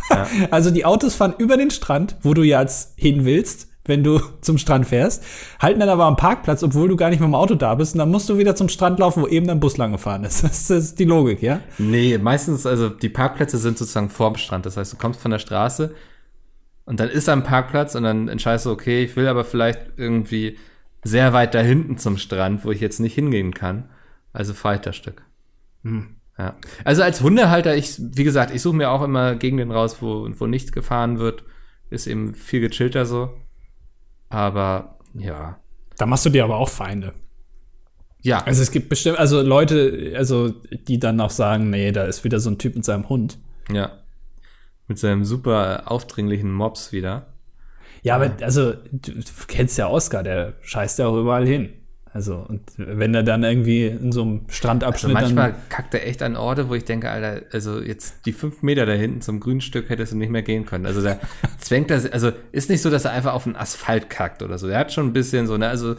Ja. 0.10 0.28
also 0.52 0.72
die 0.72 0.86
Autos 0.86 1.16
fahren 1.16 1.34
über 1.38 1.58
den 1.58 1.72
Strand, 1.72 2.16
wo 2.22 2.34
du 2.34 2.44
jetzt 2.44 2.94
hin 2.98 3.26
willst, 3.26 3.68
wenn 3.86 4.04
du 4.04 4.20
zum 4.42 4.58
Strand 4.58 4.88
fährst, 4.88 5.24
halten 5.60 5.80
dann 5.80 5.90
aber 5.90 6.06
am 6.06 6.16
Parkplatz, 6.16 6.64
obwohl 6.64 6.88
du 6.88 6.96
gar 6.96 7.10
nicht 7.10 7.20
mit 7.20 7.28
dem 7.28 7.36
Auto 7.36 7.56
da 7.56 7.76
bist, 7.76 7.96
und 7.96 8.00
dann 8.00 8.12
musst 8.12 8.30
du 8.30 8.38
wieder 8.38 8.56
zum 8.56 8.70
Strand 8.70 9.00
laufen, 9.00 9.24
wo 9.24 9.28
eben 9.28 9.48
dein 9.48 9.60
Bus 9.60 9.78
lang 9.78 9.92
gefahren 9.92 10.24
ist. 10.24 10.44
Das 10.54 10.70
ist 10.70 11.00
die 11.00 11.06
Logik, 11.06 11.42
ja? 11.42 11.62
Nee, 11.78 12.18
meistens, 12.18 12.66
also 12.66 12.90
die 12.90 13.10
Parkplätze 13.10 13.58
sind 13.58 13.78
sozusagen 13.78 14.10
vorm 14.10 14.36
Strand. 14.36 14.66
Das 14.66 14.78
heißt, 14.78 14.94
du 14.94 14.98
kommst 14.98 15.20
von 15.20 15.32
der 15.32 15.40
Straße 15.40 15.94
und 16.86 17.00
dann 17.00 17.10
ist 17.10 17.28
da 17.28 17.34
ein 17.34 17.44
Parkplatz 17.44 17.96
und 17.96 18.04
dann 18.04 18.28
entscheidest 18.28 18.66
du, 18.66 18.72
okay, 18.72 19.04
ich 19.04 19.16
will 19.16 19.28
aber 19.28 19.46
vielleicht 19.46 19.80
irgendwie 19.98 20.58
sehr 21.04 21.34
weit 21.34 21.54
da 21.54 21.60
hinten 21.60 21.98
zum 21.98 22.18
Strand, 22.18 22.66
wo 22.66 22.72
ich 22.72 22.82
jetzt 22.82 23.00
nicht 23.00 23.14
hingehen 23.14 23.54
kann. 23.54 23.90
Also 24.32 24.54
fahre 24.54 24.76
ich 24.76 24.82
das 24.82 24.96
Stück. 24.96 25.24
Hm. 25.84 26.16
Ja. 26.38 26.56
Also 26.84 27.04
als 27.04 27.22
Hundehalter, 27.22 27.76
ich, 27.76 27.96
wie 28.00 28.24
gesagt, 28.24 28.54
ich 28.54 28.62
suche 28.62 28.76
mir 28.76 28.90
auch 28.90 29.04
immer 29.04 29.36
Gegenden 29.36 29.72
raus, 29.72 30.02
wo, 30.02 30.28
wo 30.32 30.48
nichts 30.48 30.72
gefahren 30.72 31.20
wird. 31.20 31.44
Ist 31.90 32.08
eben 32.08 32.34
viel 32.34 32.62
gechillter 32.62 33.06
so. 33.06 33.34
Aber 34.30 34.98
ja. 35.14 35.60
Da 35.98 36.06
machst 36.06 36.26
du 36.26 36.32
dir 36.32 36.44
aber 36.44 36.58
auch 36.58 36.70
Feinde. 36.70 37.14
Ja. 38.22 38.44
Also 38.44 38.64
es 38.64 38.72
gibt 38.72 38.90
bestimmt, 38.90 39.20
also 39.20 39.42
Leute, 39.42 40.14
also 40.16 40.50
die 40.50 41.00
dann 41.00 41.22
auch 41.22 41.30
sagen, 41.30 41.70
nee, 41.70 41.92
da 41.92 42.06
ist 42.06 42.24
wieder 42.24 42.40
so 42.40 42.50
ein 42.50 42.58
Typ 42.58 42.76
mit 42.76 42.84
seinem 42.84 43.08
Hund. 43.10 43.38
Ja. 43.72 44.03
Mit 44.88 45.00
seinem 45.00 45.24
super 45.24 45.84
aufdringlichen 45.86 46.52
Mops 46.52 46.92
wieder. 46.92 47.28
Ja, 48.02 48.16
aber 48.16 48.32
also 48.42 48.74
du 48.92 49.14
kennst 49.48 49.78
ja 49.78 49.88
Oscar, 49.88 50.24
der 50.24 50.54
scheißt 50.62 51.00
ja 51.00 51.08
auch 51.08 51.18
überall 51.18 51.48
hin. 51.48 51.70
Also, 52.14 52.46
und 52.48 52.62
wenn 52.78 53.16
er 53.16 53.24
dann 53.24 53.44
irgendwie 53.44 53.88
in 53.88 54.12
so 54.12 54.22
einem 54.22 54.42
Strandabschnitt. 54.48 55.16
Also 55.16 55.34
manchmal 55.34 55.56
kackt 55.70 55.96
er 55.96 56.06
echt 56.06 56.22
an 56.22 56.36
Orte, 56.36 56.70
wo 56.70 56.76
ich 56.76 56.86
denke, 56.86 57.10
Alter, 57.10 57.42
also 57.52 57.82
jetzt 57.82 58.28
die 58.28 58.34
fünf 58.34 58.62
Meter 58.62 58.86
da 58.86 58.94
hinten 58.94 59.22
zum 59.22 59.40
Grünstück 59.40 59.90
hättest 59.90 60.14
du 60.14 60.18
nicht 60.18 60.30
mehr 60.30 60.44
gehen 60.44 60.68
können. 60.68 60.86
Also 60.86 61.02
da 61.02 61.20
zwängt 61.60 61.90
er, 61.90 62.14
also 62.14 62.32
ist 62.52 62.70
nicht 62.70 62.84
so, 62.84 62.92
dass 62.92 63.06
er 63.06 63.12
einfach 63.12 63.34
auf 63.34 63.46
den 63.46 63.56
Asphalt 63.56 64.12
kackt 64.12 64.44
oder 64.44 64.60
so. 64.60 64.68
Er 64.68 64.78
hat 64.78 64.94
schon 64.94 65.08
ein 65.08 65.14
bisschen 65.14 65.48
so, 65.48 65.58
ne, 65.58 65.70
also 65.70 65.96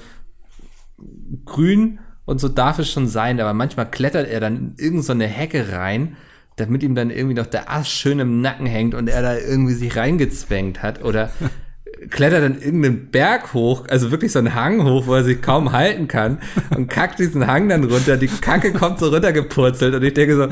grün 1.46 1.98
und 2.26 2.40
so 2.40 2.48
darf 2.48 2.78
es 2.78 2.88
schon 2.90 3.08
sein, 3.08 3.40
aber 3.40 3.52
manchmal 3.52 3.90
klettert 3.90 4.28
er 4.28 4.38
dann 4.38 4.56
in 4.56 4.74
irgendeine 4.78 5.28
so 5.28 5.34
Hecke 5.34 5.72
rein, 5.72 6.16
damit 6.56 6.82
ihm 6.82 6.94
dann 6.94 7.10
irgendwie 7.10 7.34
noch 7.34 7.46
der 7.46 7.70
Ast 7.70 7.90
schön 7.90 8.20
im 8.20 8.40
Nacken 8.40 8.66
hängt 8.66 8.94
und 8.94 9.08
er 9.08 9.22
da 9.22 9.36
irgendwie 9.36 9.74
sich 9.74 9.96
reingezwängt 9.96 10.82
hat 10.82 11.02
oder 11.02 11.30
klettert 12.10 12.42
dann 12.42 12.60
irgendeinen 12.60 13.10
Berg 13.10 13.54
hoch, 13.54 13.84
also 13.88 14.10
wirklich 14.10 14.32
so 14.32 14.38
einen 14.38 14.54
Hang 14.54 14.84
hoch, 14.84 15.06
wo 15.06 15.14
er 15.14 15.24
sich 15.24 15.40
kaum 15.42 15.72
halten 15.72 16.08
kann 16.08 16.38
und 16.76 16.88
kackt 16.88 17.18
diesen 17.18 17.46
Hang 17.46 17.68
dann 17.68 17.84
runter. 17.84 18.16
Die 18.16 18.28
Kacke 18.28 18.72
kommt 18.72 18.98
so 18.98 19.08
runtergepurzelt 19.08 19.94
und 19.94 20.02
ich 20.02 20.14
denke 20.14 20.36
so, 20.36 20.48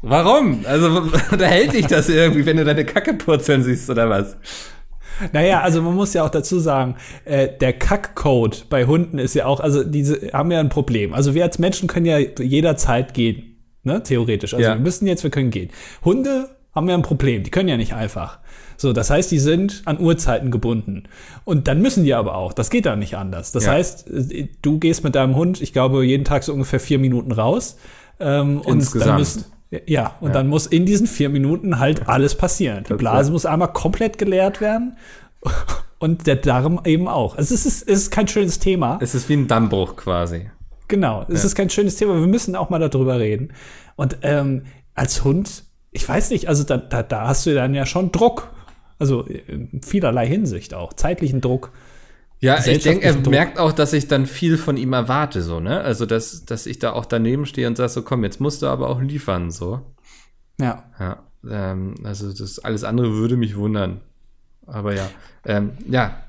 warum? 0.00 0.64
Also 0.66 1.00
da 1.38 1.44
hält 1.44 1.74
dich 1.74 1.86
das 1.86 2.08
irgendwie, 2.08 2.46
wenn 2.46 2.56
du 2.56 2.64
deine 2.64 2.84
Kacke 2.84 3.14
purzeln 3.14 3.62
siehst 3.62 3.88
oder 3.90 4.08
was? 4.10 4.36
Naja, 5.32 5.60
also 5.60 5.82
man 5.82 5.94
muss 5.94 6.14
ja 6.14 6.24
auch 6.24 6.30
dazu 6.30 6.58
sagen, 6.58 6.96
äh, 7.24 7.48
der 7.60 7.74
Kackcode 7.74 8.66
bei 8.68 8.86
Hunden 8.86 9.18
ist 9.18 9.34
ja 9.34 9.46
auch, 9.46 9.60
also 9.60 9.84
diese 9.84 10.32
haben 10.32 10.50
ja 10.50 10.58
ein 10.58 10.70
Problem. 10.70 11.14
Also 11.14 11.34
wir 11.34 11.44
als 11.44 11.58
Menschen 11.58 11.86
können 11.86 12.06
ja 12.06 12.18
jederzeit 12.18 13.14
gehen, 13.14 13.51
ne, 13.84 14.02
theoretisch. 14.02 14.54
Also 14.54 14.64
ja. 14.66 14.74
wir 14.74 14.80
müssen 14.80 15.06
jetzt, 15.06 15.22
wir 15.22 15.30
können 15.30 15.50
gehen. 15.50 15.70
Hunde 16.04 16.48
haben 16.74 16.88
ja 16.88 16.94
ein 16.94 17.02
Problem, 17.02 17.42
die 17.42 17.50
können 17.50 17.68
ja 17.68 17.76
nicht 17.76 17.94
einfach. 17.94 18.38
So, 18.76 18.92
das 18.92 19.10
heißt, 19.10 19.30
die 19.30 19.38
sind 19.38 19.82
an 19.84 20.00
Uhrzeiten 20.00 20.50
gebunden. 20.50 21.04
Und 21.44 21.68
dann 21.68 21.82
müssen 21.82 22.04
die 22.04 22.14
aber 22.14 22.34
auch. 22.34 22.52
Das 22.52 22.70
geht 22.70 22.86
dann 22.86 22.98
nicht 22.98 23.16
anders. 23.16 23.52
Das 23.52 23.66
ja. 23.66 23.72
heißt, 23.72 24.10
du 24.62 24.78
gehst 24.78 25.04
mit 25.04 25.14
deinem 25.14 25.36
Hund, 25.36 25.60
ich 25.60 25.72
glaube, 25.72 26.04
jeden 26.04 26.24
Tag 26.24 26.42
so 26.42 26.52
ungefähr 26.52 26.80
vier 26.80 26.98
Minuten 26.98 27.32
raus. 27.32 27.76
Ähm, 28.18 28.60
und 28.62 28.94
dann 29.00 29.16
müssen, 29.16 29.44
ja, 29.86 30.16
und 30.20 30.28
ja. 30.28 30.34
dann 30.34 30.48
muss 30.48 30.66
in 30.66 30.86
diesen 30.86 31.06
vier 31.06 31.28
Minuten 31.28 31.78
halt 31.78 32.08
alles 32.08 32.34
passieren. 32.34 32.84
Die 32.88 32.94
Blase 32.94 33.30
muss 33.30 33.46
einmal 33.46 33.72
komplett 33.72 34.18
geleert 34.18 34.60
werden 34.60 34.96
und 35.98 36.26
der 36.26 36.36
Darm 36.36 36.80
eben 36.84 37.08
auch. 37.08 37.36
Also 37.36 37.54
es 37.54 37.66
ist, 37.66 37.82
es 37.88 38.02
ist 38.02 38.10
kein 38.10 38.28
schönes 38.28 38.58
Thema. 38.58 38.98
Es 39.00 39.14
ist 39.14 39.28
wie 39.28 39.34
ein 39.34 39.46
Dammbruch 39.46 39.96
quasi. 39.96 40.50
Genau, 40.92 41.24
es 41.26 41.40
ja. 41.40 41.46
ist 41.46 41.54
kein 41.54 41.70
schönes 41.70 41.96
Thema. 41.96 42.20
Wir 42.20 42.26
müssen 42.26 42.54
auch 42.54 42.68
mal 42.68 42.78
darüber 42.78 43.18
reden. 43.18 43.54
Und 43.96 44.18
ähm, 44.20 44.64
als 44.92 45.24
Hund, 45.24 45.64
ich 45.90 46.06
weiß 46.06 46.28
nicht, 46.28 46.48
also 46.48 46.64
da, 46.64 46.76
da, 46.76 47.02
da 47.02 47.28
hast 47.28 47.46
du 47.46 47.54
dann 47.54 47.74
ja 47.74 47.86
schon 47.86 48.12
Druck. 48.12 48.50
Also 48.98 49.22
in 49.22 49.80
vielerlei 49.82 50.26
Hinsicht 50.26 50.74
auch. 50.74 50.92
Zeitlichen 50.92 51.40
Druck. 51.40 51.72
Ja, 52.40 52.58
ich 52.66 52.82
denke, 52.82 53.06
er 53.06 53.14
Druck. 53.14 53.30
merkt 53.30 53.58
auch, 53.58 53.72
dass 53.72 53.94
ich 53.94 54.06
dann 54.06 54.26
viel 54.26 54.58
von 54.58 54.76
ihm 54.76 54.92
erwarte, 54.92 55.40
so, 55.40 55.60
ne? 55.60 55.80
Also, 55.80 56.04
dass, 56.04 56.44
dass 56.44 56.66
ich 56.66 56.78
da 56.78 56.92
auch 56.92 57.06
daneben 57.06 57.46
stehe 57.46 57.66
und 57.68 57.78
sage 57.78 57.88
so, 57.88 58.02
komm, 58.02 58.22
jetzt 58.22 58.38
musst 58.38 58.60
du 58.60 58.66
aber 58.66 58.90
auch 58.90 59.00
liefern, 59.00 59.50
so. 59.50 59.80
Ja. 60.60 60.84
Ja. 61.00 61.22
Ähm, 61.48 61.94
also, 62.04 62.30
das 62.34 62.58
alles 62.58 62.84
andere 62.84 63.14
würde 63.14 63.38
mich 63.38 63.56
wundern. 63.56 64.02
Aber 64.66 64.94
ja. 64.94 65.08
Ähm, 65.46 65.70
ja, 65.88 66.22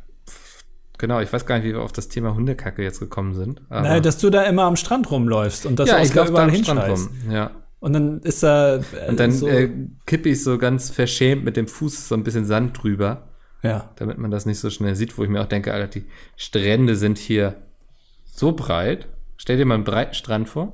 Genau, 1.04 1.20
ich 1.20 1.34
weiß 1.34 1.46
gar 1.46 1.58
nicht, 1.58 1.66
wie 1.66 1.74
wir 1.74 1.82
auf 1.82 1.92
das 1.92 2.08
Thema 2.08 2.34
Hundekacke 2.34 2.82
jetzt 2.82 3.02
gekommen 3.02 3.34
sind. 3.34 3.70
Naja, 3.70 4.00
dass 4.00 4.20
du 4.20 4.30
da 4.30 4.44
immer 4.44 4.64
am 4.64 4.78
Strand 4.78 5.12
rumläufst 5.12 5.66
und 5.66 5.78
das 5.78 5.90
ja, 5.90 6.02
ich 6.02 6.16
überall 6.16 6.50
hinscheißt. 6.50 7.10
Ja. 7.30 7.52
Und 7.82 7.92
dann 7.92 8.22
ist 8.22 8.42
da. 8.42 8.78
Äh, 8.78 9.10
und 9.10 9.20
dann 9.20 9.34
so 9.34 9.50
äh, 9.50 9.70
kippe 10.06 10.30
ich 10.30 10.42
so 10.42 10.58
ganz 10.58 10.92
verschämt 10.92 11.44
mit 11.44 11.58
dem 11.58 11.68
Fuß 11.68 12.08
so 12.08 12.16
ein 12.16 12.24
bisschen 12.24 12.46
Sand 12.46 12.82
drüber. 12.82 13.28
Ja. 13.64 13.92
Damit 13.98 14.18
man 14.18 14.32
das 14.32 14.46
nicht 14.46 14.60
so 14.60 14.70
schnell 14.70 14.96
sieht, 14.96 15.18
wo 15.18 15.26
ich 15.26 15.30
mir 15.30 15.42
auch 15.42 15.48
denke, 15.48 15.74
Alter, 15.74 15.90
die 15.90 16.06
Strände 16.38 16.96
sind 16.96 17.18
hier 17.18 17.56
so 18.24 18.54
breit. 18.54 19.10
Stell 19.36 19.58
dir 19.58 19.66
mal 19.66 19.76
einen 19.76 19.84
breiten 19.84 20.14
Strand 20.14 20.48
vor. 20.48 20.72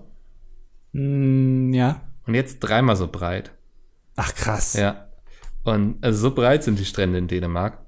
Mm, 0.92 1.74
ja. 1.74 2.02
Und 2.28 2.36
jetzt 2.36 2.60
dreimal 2.60 2.96
so 2.96 3.08
breit. 3.08 3.50
Ach 4.16 4.36
krass. 4.36 4.74
Ja. 4.74 5.08
Und 5.64 5.98
also 6.04 6.20
so 6.20 6.36
breit 6.36 6.64
sind 6.64 6.78
die 6.78 6.86
Strände 6.86 7.18
in 7.18 7.28
Dänemark. 7.28 7.80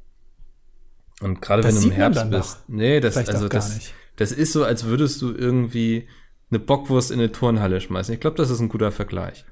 Und 1.21 1.41
gerade 1.41 1.63
wenn 1.63 1.75
du 1.75 1.81
im 1.81 1.91
Herbst 1.91 2.29
bist. 2.29 2.63
Nee, 2.67 2.99
das, 2.99 3.15
also 3.17 3.47
das, 3.47 3.79
das 4.15 4.31
ist 4.31 4.53
so, 4.53 4.63
als 4.63 4.85
würdest 4.85 5.21
du 5.21 5.33
irgendwie 5.33 6.07
eine 6.49 6.59
Bockwurst 6.59 7.11
in 7.11 7.19
eine 7.19 7.31
Turnhalle 7.31 7.79
schmeißen. 7.79 8.13
Ich 8.13 8.19
glaube, 8.19 8.37
das 8.37 8.49
ist 8.49 8.59
ein 8.59 8.69
guter 8.69 8.91
Vergleich. 8.91 9.45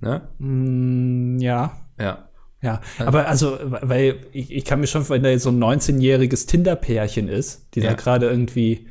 Ne? 0.00 0.28
Mm, 0.38 1.38
ja. 1.38 1.76
Ja. 1.98 2.28
Ja, 2.60 2.80
aber 2.98 3.28
also, 3.28 3.56
weil 3.62 4.16
ich, 4.32 4.50
ich 4.50 4.64
kann 4.64 4.80
mir 4.80 4.88
schon, 4.88 5.08
wenn 5.10 5.22
da 5.22 5.28
jetzt 5.28 5.44
so 5.44 5.50
ein 5.50 5.62
19-jähriges 5.62 6.48
Tinder-Pärchen 6.48 7.28
ist, 7.28 7.68
die 7.74 7.80
ja. 7.80 7.90
da 7.90 7.94
gerade 7.94 8.28
irgendwie, 8.28 8.88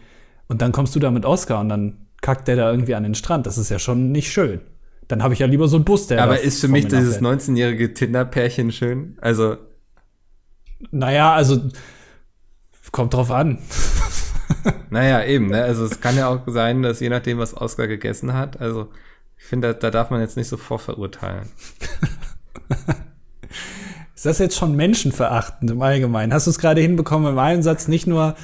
und 0.48 0.62
dann 0.62 0.72
kommst 0.72 0.96
du 0.96 1.00
da 1.00 1.12
mit 1.12 1.26
Oscar 1.26 1.60
und 1.60 1.68
dann 1.68 2.08
kackt 2.22 2.48
der 2.48 2.56
da 2.56 2.72
irgendwie 2.72 2.96
an 2.96 3.04
den 3.04 3.14
Strand. 3.14 3.46
Das 3.46 3.58
ist 3.58 3.70
ja 3.70 3.78
schon 3.78 4.14
nicht 4.14 4.32
schön. 4.32 4.62
Dann 5.10 5.22
habe 5.22 5.34
ich 5.34 5.42
ja 5.42 5.48
lieber 5.48 5.68
so 5.68 5.76
einen 5.76 5.84
Bus, 5.84 6.08
der. 6.08 6.24
Aber 6.24 6.40
ist 6.40 6.62
für 6.62 6.70
mich 6.70 6.88
dieses 6.88 7.22
19-jährige 7.22 7.94
Tinder-Pärchen 7.94 8.72
schön? 8.72 9.18
Also. 9.20 9.58
Naja, 10.92 11.34
also 11.34 11.62
kommt 12.92 13.14
drauf 13.14 13.32
an. 13.32 13.60
naja, 14.90 15.24
eben, 15.24 15.48
ne? 15.48 15.64
Also 15.64 15.86
es 15.86 16.02
kann 16.02 16.18
ja 16.18 16.28
auch 16.28 16.42
sein, 16.48 16.82
dass 16.82 17.00
je 17.00 17.10
nachdem, 17.10 17.38
was 17.38 17.56
Oscar 17.56 17.88
gegessen 17.88 18.34
hat, 18.34 18.60
also 18.62 18.90
ich 19.38 19.46
finde, 19.46 19.74
da, 19.74 19.80
da 19.80 19.92
darf 19.92 20.10
man 20.10 20.22
jetzt 20.22 20.38
nicht 20.38 20.48
so 20.48 20.58
vorverurteilen. 20.58 21.48
Ist 24.16 24.26
das 24.26 24.40
jetzt 24.40 24.58
schon 24.58 24.76
menschenverachtend 24.76 25.70
im 25.70 25.82
Allgemeinen? 25.82 26.34
Hast 26.34 26.48
du 26.48 26.52
es 26.52 26.58
gerade 26.58 26.82
hinbekommen 26.82 27.32
im 27.32 27.38
einen 27.38 27.62
Satz 27.62 27.88
nicht 27.88 28.08
nur 28.08 28.36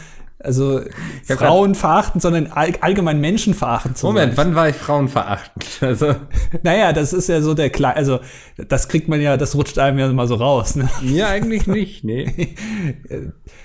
also 0.44 0.82
Frauen 1.26 1.74
verachten, 1.74 2.20
sondern 2.20 2.48
all, 2.48 2.74
allgemein 2.82 3.22
Menschen 3.22 3.54
verachten 3.54 3.96
zu 3.96 4.08
Moment, 4.08 4.36
wann 4.36 4.56
war 4.56 4.68
ich 4.70 4.76
Frauen 4.76 5.08
verachtend? 5.08 5.66
Also 5.82 6.16
naja, 6.64 6.94
das 6.94 7.14
ist 7.14 7.30
ja 7.30 7.42
so 7.42 7.54
der 7.54 7.70
Kle 7.70 7.96
also 7.96 8.20
das 8.58 8.88
kriegt 8.88 9.08
man 9.08 9.22
ja, 9.22 9.38
das 9.38 9.56
rutscht 9.56 9.78
einem 9.78 10.00
ja 10.00 10.12
mal 10.12 10.28
so 10.28 10.36
raus. 10.36 10.76
Ne? 10.76 10.90
Ja, 11.02 11.28
eigentlich 11.30 11.68
nicht, 11.68 12.04
nee. 12.04 12.56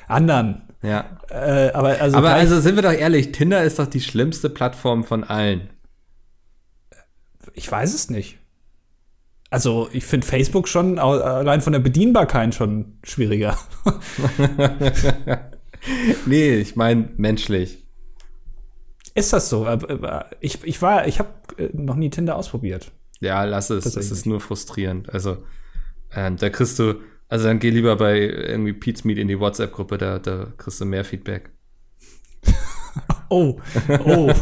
Anderen. 0.07 0.68
Ja. 0.83 1.19
Äh, 1.31 1.71
aber 1.73 2.01
also, 2.01 2.17
aber 2.17 2.35
also 2.35 2.61
sind 2.61 2.77
wir 2.77 2.83
doch 2.83 2.93
ehrlich, 2.93 3.33
Tinder 3.33 3.63
ist 3.65 3.79
doch 3.79 3.87
die 3.87 4.01
schlimmste 4.01 4.49
Plattform 4.49 5.05
von 5.05 5.25
allen. 5.25 5.71
Ich 7.55 7.71
weiß 7.71 7.95
es 7.95 8.11
nicht. 8.11 8.39
Also 9.51 9.89
ich 9.93 10.05
finde 10.05 10.27
Facebook 10.27 10.69
schon 10.69 10.99
allein 10.99 11.63
von 11.63 11.73
der 11.73 11.81
Bedienbarkeit 11.81 12.55
schon 12.55 12.99
schwieriger. 13.03 13.59
nee, 16.27 16.57
ich 16.57 16.77
meine 16.77 17.09
menschlich. 17.17 17.83
Ist 19.15 19.33
das 19.33 19.49
so? 19.49 19.67
Ich, 20.41 20.63
ich 20.65 20.83
war, 20.83 21.09
ich 21.09 21.19
habe 21.19 21.31
äh, 21.57 21.71
noch 21.73 21.97
nie 21.97 22.11
Tinder 22.11 22.37
ausprobiert. 22.37 22.93
Ja, 23.21 23.45
lass 23.45 23.71
es. 23.71 23.87
Es 23.87 24.11
ist 24.11 24.27
nur 24.27 24.41
frustrierend. 24.41 25.13
Also 25.13 25.39
äh, 26.11 26.31
da 26.31 26.51
kriegst 26.51 26.79
du, 26.79 27.01
also 27.29 27.47
dann 27.47 27.59
geh 27.59 27.71
lieber 27.71 27.97
bei 27.97 28.19
irgendwie 28.19 28.73
Pete's 28.73 29.05
Meet 29.05 29.19
in 29.19 29.29
die 29.29 29.39
WhatsApp-Gruppe, 29.39 29.99
da, 29.99 30.19
da 30.19 30.47
kriegst 30.57 30.81
du 30.81 30.85
mehr 30.85 31.05
Feedback. 31.05 31.51
Oh, 33.31 33.61
oh. 34.07 34.33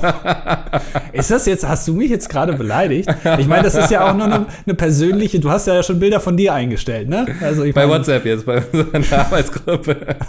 Ist 1.12 1.32
das 1.32 1.44
jetzt, 1.46 1.66
hast 1.66 1.88
du 1.88 1.94
mich 1.94 2.08
jetzt 2.08 2.28
gerade 2.28 2.52
beleidigt? 2.52 3.12
Ich 3.36 3.48
meine, 3.48 3.64
das 3.64 3.74
ist 3.74 3.90
ja 3.90 4.08
auch 4.08 4.14
nur 4.14 4.26
eine, 4.26 4.46
eine, 4.64 4.74
persönliche, 4.74 5.40
du 5.40 5.50
hast 5.50 5.66
ja 5.66 5.82
schon 5.82 5.98
Bilder 5.98 6.20
von 6.20 6.36
dir 6.36 6.54
eingestellt, 6.54 7.08
ne? 7.08 7.26
Also 7.40 7.64
ich 7.64 7.74
bei 7.74 7.84
mein, 7.84 7.98
WhatsApp 7.98 8.24
jetzt, 8.24 8.46
bei 8.46 8.62
unserer 8.92 9.26
Arbeitsgruppe. 9.26 10.16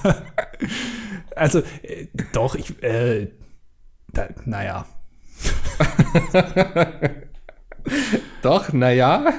Also, 1.36 1.60
äh, 1.84 2.08
doch, 2.34 2.56
ich, 2.56 2.82
äh, 2.82 3.28
da, 4.12 4.28
naja. 4.46 4.88
doch, 8.42 8.74
naja. 8.74 9.34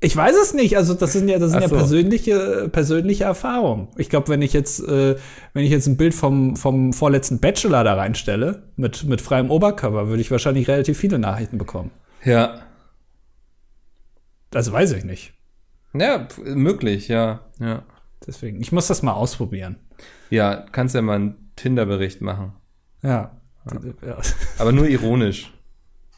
Ich 0.00 0.16
weiß 0.16 0.36
es 0.36 0.54
nicht. 0.54 0.76
Also 0.76 0.94
das 0.94 1.12
sind 1.12 1.28
ja, 1.28 1.38
das 1.38 1.50
sind 1.50 1.64
so. 1.64 1.74
ja 1.74 1.76
persönliche, 1.76 2.68
persönliche 2.70 3.24
Erfahrungen. 3.24 3.88
Ich 3.96 4.08
glaube, 4.08 4.28
wenn 4.28 4.42
ich 4.42 4.52
jetzt, 4.52 4.80
äh, 4.80 5.16
wenn 5.54 5.64
ich 5.64 5.70
jetzt 5.70 5.88
ein 5.88 5.96
Bild 5.96 6.14
vom, 6.14 6.54
vom 6.54 6.92
vorletzten 6.92 7.40
Bachelor 7.40 7.82
da 7.82 7.94
reinstelle 7.94 8.62
mit 8.76 9.04
mit 9.04 9.20
freiem 9.20 9.50
Obercover, 9.50 10.08
würde 10.08 10.20
ich 10.20 10.30
wahrscheinlich 10.30 10.68
relativ 10.68 10.98
viele 10.98 11.18
Nachrichten 11.18 11.58
bekommen. 11.58 11.90
Ja. 12.24 12.60
Das 14.50 14.70
weiß 14.70 14.92
ich 14.92 15.04
nicht. 15.04 15.32
Ja, 15.94 16.28
möglich, 16.44 17.08
ja, 17.08 17.40
ja. 17.58 17.82
Deswegen, 18.26 18.60
ich 18.60 18.72
muss 18.72 18.86
das 18.86 19.02
mal 19.02 19.12
ausprobieren. 19.12 19.76
Ja, 20.30 20.66
kannst 20.72 20.94
ja 20.94 21.02
mal 21.02 21.16
einen 21.16 21.52
Tinder-Bericht 21.56 22.20
machen. 22.20 22.52
Ja. 23.02 23.36
ja. 24.06 24.18
Aber 24.58 24.72
nur 24.72 24.86
ironisch. 24.86 25.52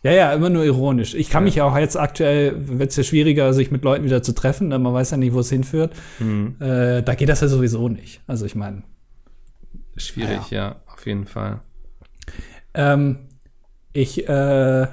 Ja, 0.02 0.12
ja, 0.12 0.32
immer 0.32 0.48
nur 0.48 0.64
ironisch. 0.64 1.14
Ich 1.14 1.28
kann 1.28 1.42
ja. 1.42 1.44
mich 1.44 1.54
ja 1.56 1.64
auch 1.64 1.76
jetzt 1.76 1.96
aktuell, 1.96 2.54
wird 2.78 2.90
es 2.90 2.96
ja 2.96 3.02
schwieriger, 3.02 3.52
sich 3.52 3.70
mit 3.70 3.84
Leuten 3.84 4.04
wieder 4.04 4.22
zu 4.22 4.32
treffen, 4.32 4.68
ne? 4.68 4.78
man 4.78 4.94
weiß 4.94 5.10
ja 5.10 5.18
nicht, 5.18 5.34
wo 5.34 5.40
es 5.40 5.50
hinführt. 5.50 5.92
Mhm. 6.18 6.56
Äh, 6.58 7.02
da 7.02 7.14
geht 7.14 7.28
das 7.28 7.42
ja 7.42 7.48
sowieso 7.48 7.88
nicht. 7.88 8.22
Also 8.26 8.46
ich 8.46 8.54
meine. 8.54 8.82
Schwierig, 9.96 10.50
ja. 10.50 10.68
ja. 10.68 10.76
auf 10.86 11.06
jeden 11.06 11.26
Fall. 11.26 11.60
Ähm, 12.72 13.18
ich 13.92 14.26
äh, 14.26 14.86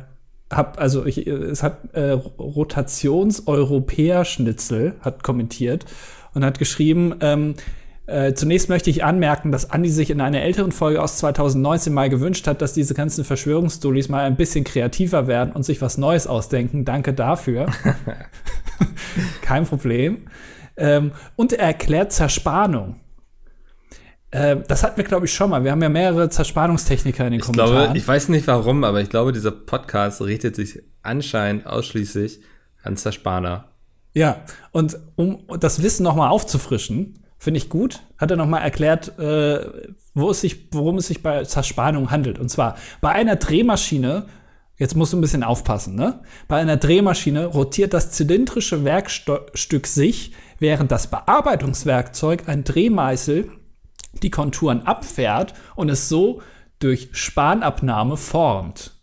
habe, 0.51 0.77
also 0.77 1.05
ich, 1.05 1.25
es 1.27 1.63
hat 1.63 1.93
äh, 1.93 2.11
Rotations-Europäer-Schnitzel 2.11 4.95
hat 5.01 5.23
kommentiert 5.23 5.85
und 6.33 6.43
hat 6.43 6.59
geschrieben, 6.59 7.15
ähm, 7.21 7.55
äh, 8.07 8.33
zunächst 8.33 8.69
möchte 8.69 8.89
ich 8.89 9.03
anmerken, 9.03 9.51
dass 9.51 9.69
Andi 9.69 9.89
sich 9.89 10.09
in 10.09 10.21
einer 10.21 10.41
älteren 10.41 10.71
Folge 10.71 11.01
aus 11.01 11.17
2019 11.17 11.93
mal 11.93 12.09
gewünscht 12.09 12.47
hat, 12.47 12.61
dass 12.61 12.71
diese 12.71 12.93
ganzen 12.93 13.25
Verschwörungsstories 13.25 14.07
mal 14.07 14.23
ein 14.23 14.37
bisschen 14.37 14.63
kreativer 14.63 15.27
werden 15.27 15.51
und 15.51 15.63
sich 15.63 15.81
was 15.81 15.97
Neues 15.97 16.25
ausdenken. 16.25 16.85
Danke 16.85 17.13
dafür. 17.13 17.65
Kein 19.41 19.65
Problem. 19.65 20.27
Ähm, 20.77 21.11
und 21.35 21.51
er 21.51 21.65
erklärt 21.65 22.13
Zerspannung. 22.13 22.95
Äh, 24.31 24.57
das 24.65 24.83
hatten 24.83 24.95
wir, 24.95 25.03
glaube 25.03 25.25
ich, 25.25 25.33
schon 25.33 25.49
mal. 25.49 25.65
Wir 25.65 25.71
haben 25.71 25.81
ja 25.81 25.89
mehrere 25.89 26.29
Zerspannungstechniker 26.29 27.25
in 27.25 27.31
den 27.31 27.39
ich 27.41 27.45
Kommentaren. 27.45 27.75
Glaube, 27.75 27.97
ich 27.97 28.07
weiß 28.07 28.29
nicht 28.29 28.47
warum, 28.47 28.85
aber 28.85 29.01
ich 29.01 29.09
glaube, 29.09 29.33
dieser 29.33 29.51
Podcast 29.51 30.21
richtet 30.21 30.55
sich 30.55 30.81
anscheinend 31.01 31.67
ausschließlich 31.67 32.39
an 32.83 32.95
Zerspanner. 32.95 33.65
Ja, 34.13 34.45
und 34.71 34.97
um 35.15 35.43
das 35.59 35.83
Wissen 35.83 36.03
nochmal 36.03 36.29
aufzufrischen, 36.29 37.23
Finde 37.37 37.59
ich 37.59 37.69
gut. 37.69 38.01
Hat 38.17 38.31
er 38.31 38.37
nochmal 38.37 38.63
erklärt, 38.63 39.17
äh, 39.19 39.59
wo 40.13 40.31
es 40.31 40.41
sich, 40.41 40.69
worum 40.71 40.97
es 40.97 41.07
sich 41.07 41.21
bei 41.21 41.43
Zerspannung 41.43 42.09
handelt. 42.09 42.39
Und 42.39 42.49
zwar 42.49 42.77
bei 42.99 43.11
einer 43.11 43.35
Drehmaschine, 43.35 44.25
jetzt 44.77 44.95
musst 44.95 45.13
du 45.13 45.17
ein 45.17 45.21
bisschen 45.21 45.43
aufpassen, 45.43 45.95
ne? 45.95 46.21
Bei 46.47 46.57
einer 46.57 46.77
Drehmaschine 46.77 47.45
rotiert 47.45 47.93
das 47.93 48.11
zylindrische 48.11 48.83
Werkstück 48.83 49.87
sich, 49.87 50.33
während 50.59 50.91
das 50.91 51.07
Bearbeitungswerkzeug, 51.07 52.47
ein 52.49 52.63
Drehmeißel, 52.63 53.49
die 54.23 54.31
Konturen 54.31 54.81
abfährt 54.81 55.53
und 55.75 55.89
es 55.89 56.09
so 56.09 56.41
durch 56.79 57.09
Spanabnahme 57.11 58.17
formt. 58.17 58.93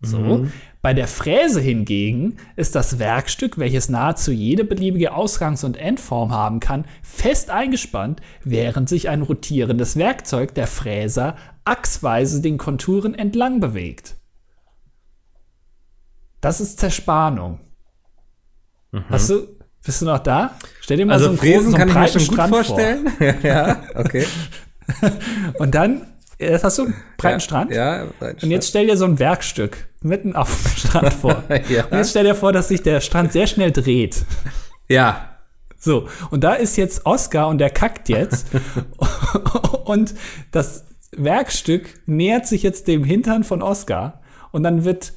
So. 0.00 0.18
Mhm. 0.18 0.52
Bei 0.86 0.94
der 0.94 1.08
Fräse 1.08 1.60
hingegen 1.60 2.36
ist 2.54 2.76
das 2.76 3.00
Werkstück, 3.00 3.58
welches 3.58 3.88
nahezu 3.88 4.30
jede 4.30 4.62
beliebige 4.62 5.14
Ausgangs- 5.14 5.64
und 5.64 5.76
Endform 5.76 6.30
haben 6.30 6.60
kann, 6.60 6.84
fest 7.02 7.50
eingespannt, 7.50 8.20
während 8.44 8.88
sich 8.88 9.08
ein 9.08 9.22
rotierendes 9.22 9.96
Werkzeug, 9.96 10.54
der 10.54 10.68
Fräser, 10.68 11.34
achsweise 11.64 12.40
den 12.40 12.56
Konturen 12.56 13.16
entlang 13.16 13.58
bewegt. 13.58 14.14
Das 16.40 16.60
ist 16.60 16.78
Zerspannung. 16.78 17.58
Mhm. 18.92 19.06
Hast 19.08 19.30
du, 19.30 19.58
bist 19.84 20.02
du 20.02 20.04
noch 20.04 20.20
da? 20.20 20.56
Stell 20.82 20.98
dir 20.98 21.06
mal 21.06 21.14
also 21.14 21.24
so 21.24 21.30
einen 21.30 21.38
Fräsen 21.38 21.56
großen, 21.56 21.70
so 21.72 21.76
einen 21.78 21.90
kann 21.90 22.04
ich 22.04 22.14
mir 22.14 22.20
schon 22.20 22.28
gut 22.28 22.34
Strand 22.36 22.54
vorstellen. 22.54 23.08
Vor. 23.08 23.34
ja, 23.42 23.82
okay. 23.96 24.24
und 25.58 25.74
dann 25.74 26.06
Jetzt 26.38 26.64
hast 26.64 26.78
du 26.78 26.84
einen 26.84 26.94
breiten 27.16 27.34
ja, 27.34 27.40
Strand. 27.40 27.70
Ja, 27.72 28.06
breiten 28.18 28.44
Und 28.44 28.50
jetzt 28.50 28.68
stell 28.68 28.86
dir 28.86 28.96
so 28.96 29.06
ein 29.06 29.18
Werkstück 29.18 29.88
mitten 30.02 30.36
auf 30.36 30.50
dem 30.50 30.70
Strand 30.76 31.14
vor. 31.14 31.44
ja. 31.68 31.84
Und 31.84 31.96
jetzt 31.96 32.10
stell 32.10 32.24
dir 32.24 32.34
vor, 32.34 32.52
dass 32.52 32.68
sich 32.68 32.82
der 32.82 33.00
Strand 33.00 33.32
sehr 33.32 33.46
schnell 33.46 33.72
dreht. 33.72 34.24
Ja. 34.88 35.30
So, 35.78 36.08
und 36.30 36.44
da 36.44 36.54
ist 36.54 36.76
jetzt 36.76 37.06
Oscar 37.06 37.48
und 37.48 37.58
der 37.58 37.70
kackt 37.70 38.08
jetzt. 38.08 38.48
und 39.84 40.14
das 40.50 40.84
Werkstück 41.12 41.88
nähert 42.06 42.46
sich 42.46 42.62
jetzt 42.62 42.88
dem 42.88 43.04
Hintern 43.04 43.44
von 43.44 43.62
Oscar. 43.62 44.20
Und 44.52 44.62
dann 44.62 44.84
wird 44.84 45.12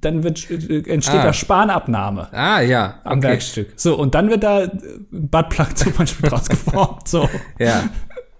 dann 0.00 0.22
wird, 0.22 0.48
entsteht 0.50 1.20
ah. 1.20 1.24
da 1.24 1.32
Spanabnahme. 1.32 2.28
Ah, 2.32 2.60
ja. 2.60 3.00
Am 3.04 3.18
okay. 3.18 3.28
Werkstück. 3.28 3.72
So, 3.76 3.96
und 3.96 4.14
dann 4.14 4.30
wird 4.30 4.44
da 4.44 4.60
ein 4.60 4.80
Buttplug 5.10 5.76
zum 5.76 5.92
Beispiel 5.92 6.30
draus 6.30 6.48
geformt. 6.48 7.08
So. 7.08 7.28
Ja. 7.58 7.88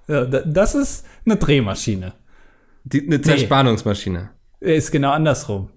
ja. 0.07 0.25
Das 0.25 0.75
ist 0.75 1.05
eine 1.25 1.37
Drehmaschine. 1.37 2.15
Die, 2.85 3.07
eine 3.07 3.21
Zerspannungsmaschine. 3.21 4.31
Nee, 4.61 4.77
ist 4.77 4.91
genau 4.91 5.13
andersrum. 5.13 5.71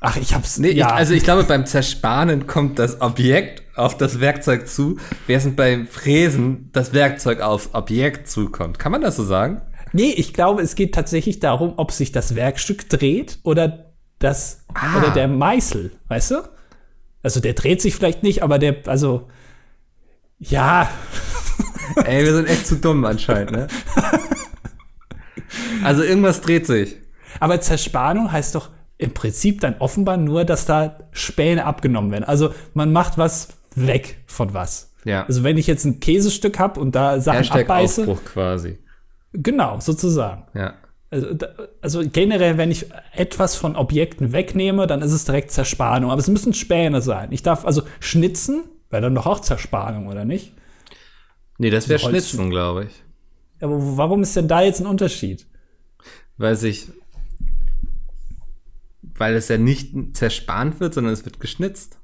Ach, 0.00 0.16
ich 0.16 0.34
hab's. 0.34 0.58
Nee, 0.58 0.72
ja. 0.72 0.88
ich, 0.88 0.92
also 0.92 1.14
ich 1.14 1.24
glaube, 1.24 1.44
beim 1.44 1.66
Zerspanen 1.66 2.46
kommt 2.46 2.78
das 2.78 3.00
Objekt 3.00 3.62
auf 3.76 3.96
das 3.96 4.20
Werkzeug 4.20 4.68
zu, 4.68 4.98
während 5.26 5.56
beim 5.56 5.86
Fräsen 5.86 6.70
das 6.72 6.92
Werkzeug 6.92 7.40
aufs 7.40 7.70
Objekt 7.72 8.28
zukommt. 8.28 8.78
Kann 8.78 8.92
man 8.92 9.00
das 9.00 9.16
so 9.16 9.24
sagen? 9.24 9.62
Nee, 9.92 10.10
ich 10.10 10.34
glaube, 10.34 10.62
es 10.62 10.74
geht 10.74 10.94
tatsächlich 10.94 11.40
darum, 11.40 11.74
ob 11.76 11.92
sich 11.92 12.12
das 12.12 12.34
Werkstück 12.34 12.88
dreht 12.88 13.38
oder 13.42 13.92
das 14.18 14.64
ah. 14.74 14.98
oder 14.98 15.10
der 15.10 15.28
Meißel, 15.28 15.92
weißt 16.08 16.32
du? 16.32 16.36
Also 17.22 17.40
der 17.40 17.54
dreht 17.54 17.80
sich 17.80 17.94
vielleicht 17.94 18.22
nicht, 18.22 18.42
aber 18.42 18.58
der, 18.58 18.76
also 18.86 19.28
ja. 20.38 20.88
Ey, 22.04 22.24
wir 22.24 22.34
sind 22.34 22.48
echt 22.48 22.66
zu 22.66 22.76
dumm 22.76 23.04
anscheinend, 23.04 23.52
ne? 23.52 23.68
Also 25.84 26.02
irgendwas 26.02 26.40
dreht 26.40 26.66
sich. 26.66 26.96
Aber 27.40 27.60
Zerspannung 27.60 28.32
heißt 28.32 28.54
doch 28.54 28.70
im 28.98 29.12
Prinzip 29.12 29.60
dann 29.60 29.76
offenbar 29.78 30.16
nur, 30.16 30.44
dass 30.44 30.64
da 30.64 30.98
Späne 31.12 31.64
abgenommen 31.64 32.10
werden. 32.10 32.24
Also 32.24 32.54
man 32.74 32.92
macht 32.92 33.18
was 33.18 33.48
weg 33.74 34.22
von 34.26 34.54
was. 34.54 34.94
Ja. 35.04 35.24
Also 35.26 35.44
wenn 35.44 35.58
ich 35.58 35.66
jetzt 35.66 35.84
ein 35.84 36.00
Käsestück 36.00 36.58
habe 36.58 36.80
und 36.80 36.94
da 36.94 37.20
Sachen 37.20 37.38
Hashtag 37.38 37.62
abbeiße. 37.62 38.02
Aufbruch 38.02 38.24
quasi. 38.24 38.78
Genau, 39.32 39.80
sozusagen. 39.80 40.44
Ja. 40.54 40.74
Also, 41.08 41.36
also, 41.80 42.02
generell, 42.04 42.58
wenn 42.58 42.72
ich 42.72 42.86
etwas 43.12 43.54
von 43.54 43.76
Objekten 43.76 44.32
wegnehme, 44.32 44.88
dann 44.88 45.02
ist 45.02 45.12
es 45.12 45.24
direkt 45.24 45.52
Zerspannung. 45.52 46.10
Aber 46.10 46.20
es 46.20 46.26
müssen 46.26 46.52
Späne 46.52 47.00
sein. 47.00 47.30
Ich 47.30 47.44
darf 47.44 47.64
also 47.64 47.82
schnitzen, 48.00 48.64
wäre 48.90 49.02
dann 49.02 49.14
doch 49.14 49.26
auch 49.26 49.40
Zerspannung, 49.40 50.08
oder 50.08 50.24
nicht? 50.24 50.52
Nee, 51.58 51.70
das 51.70 51.88
wäre 51.88 52.00
Schnitzen, 52.00 52.50
glaube 52.50 52.86
ich. 52.86 53.04
Aber 53.60 53.96
warum 53.96 54.22
ist 54.22 54.36
denn 54.36 54.48
da 54.48 54.62
jetzt 54.62 54.80
ein 54.80 54.86
Unterschied? 54.86 55.46
Weil 56.36 56.56
sich, 56.56 56.88
weil 59.02 59.34
es 59.34 59.48
ja 59.48 59.58
nicht 59.58 59.94
zerspannt 60.16 60.80
wird, 60.80 60.94
sondern 60.94 61.12
es 61.12 61.24
wird 61.24 61.40
geschnitzt. 61.40 61.98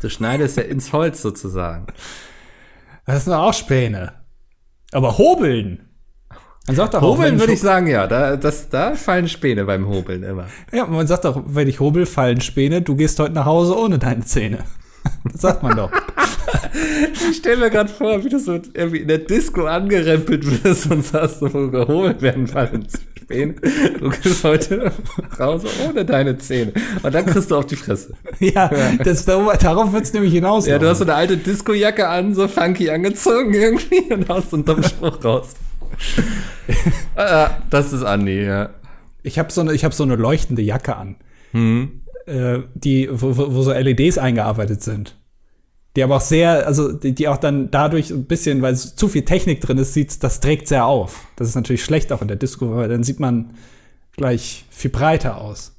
Du 0.00 0.08
schneidest 0.08 0.56
ja 0.56 0.64
ins 0.64 0.92
Holz 0.92 1.22
sozusagen. 1.22 1.86
Das 3.06 3.24
sind 3.24 3.32
auch 3.32 3.54
Späne. 3.54 4.12
Aber 4.92 5.18
hobeln. 5.18 5.88
Man 6.66 6.76
sagt 6.76 6.94
doch 6.94 7.02
Hobeln 7.02 7.40
würde 7.40 7.54
ich 7.54 7.60
sagen, 7.60 7.88
ja. 7.88 8.06
Da, 8.06 8.36
das, 8.36 8.68
da 8.68 8.94
fallen 8.94 9.28
Späne 9.28 9.64
beim 9.64 9.88
Hobeln 9.88 10.22
immer. 10.22 10.46
Ja, 10.72 10.86
man 10.86 11.08
sagt 11.08 11.24
doch, 11.24 11.42
wenn 11.44 11.66
ich 11.66 11.80
hobel, 11.80 12.06
fallen 12.06 12.40
Späne. 12.40 12.82
Du 12.82 12.94
gehst 12.94 13.18
heute 13.18 13.32
nach 13.32 13.46
Hause 13.46 13.76
ohne 13.76 13.98
deine 13.98 14.24
Zähne. 14.24 14.58
Das 15.24 15.40
sagt 15.40 15.64
man 15.64 15.76
doch. 15.76 15.90
Ich 17.30 17.36
stelle 17.36 17.56
mir 17.56 17.70
gerade 17.70 17.90
vor, 17.90 18.24
wie 18.24 18.28
du 18.28 18.38
so 18.38 18.54
irgendwie 18.74 18.98
in 18.98 19.08
der 19.08 19.18
Disco 19.18 19.66
angerempelt 19.66 20.64
wirst 20.64 20.90
und 20.90 21.04
sagst, 21.04 21.40
so 21.40 21.48
geholt 21.48 22.22
werden 22.22 22.46
fallen 22.46 22.86
Späne. 23.32 23.54
Du 23.98 24.10
gehst 24.10 24.44
heute 24.44 24.92
raus 25.38 25.62
ohne 25.88 26.04
deine 26.04 26.36
Zähne. 26.38 26.72
Und 27.02 27.14
dann 27.14 27.26
kriegst 27.26 27.50
du 27.50 27.56
auf 27.56 27.66
die 27.66 27.76
Fresse. 27.76 28.14
Ja, 28.40 28.70
das, 29.04 29.24
darauf 29.24 29.92
wird 29.92 30.04
es 30.04 30.12
nämlich 30.12 30.32
hinaus. 30.32 30.66
Ja, 30.66 30.78
du 30.78 30.88
hast 30.88 30.98
so 30.98 31.04
eine 31.04 31.14
alte 31.14 31.36
Disco-Jacke 31.36 32.08
an, 32.08 32.34
so 32.34 32.48
funky 32.48 32.90
angezogen 32.90 33.54
irgendwie 33.54 34.12
und 34.12 34.28
haust 34.28 34.50
so 34.50 34.56
einen 34.56 34.64
dummen 34.64 34.84
Spruch 34.84 35.24
raus. 35.24 35.54
ah, 37.16 37.50
das 37.70 37.92
ist 37.92 38.02
Andi, 38.02 38.44
ja. 38.44 38.70
Ich 39.22 39.38
habe 39.38 39.52
so, 39.52 39.60
eine, 39.60 39.72
hab 39.74 39.94
so 39.94 40.02
eine 40.02 40.16
leuchtende 40.16 40.62
Jacke 40.62 40.96
an. 40.96 41.16
Mhm. 41.52 42.02
Äh, 42.26 42.60
die, 42.74 43.08
wo, 43.10 43.36
wo 43.36 43.62
so 43.62 43.72
LEDs 43.72 44.18
eingearbeitet 44.18 44.82
sind. 44.82 45.16
Die 45.94 46.02
aber 46.02 46.16
auch 46.16 46.22
sehr, 46.22 46.66
also 46.66 46.92
die, 46.92 47.14
die 47.14 47.28
auch 47.28 47.36
dann 47.36 47.70
dadurch 47.70 48.10
ein 48.10 48.24
bisschen, 48.24 48.62
weil 48.62 48.76
zu 48.76 49.08
viel 49.08 49.24
Technik 49.24 49.60
drin 49.60 49.78
ist, 49.78 49.92
sieht, 49.92 50.22
das 50.22 50.40
trägt 50.40 50.68
sehr 50.68 50.86
auf. 50.86 51.26
Das 51.36 51.48
ist 51.48 51.54
natürlich 51.54 51.84
schlecht 51.84 52.12
auch 52.12 52.22
in 52.22 52.28
der 52.28 52.38
Disco, 52.38 52.74
weil 52.74 52.88
dann 52.88 53.04
sieht 53.04 53.20
man 53.20 53.54
gleich 54.16 54.64
viel 54.70 54.90
breiter 54.90 55.38
aus. 55.38 55.74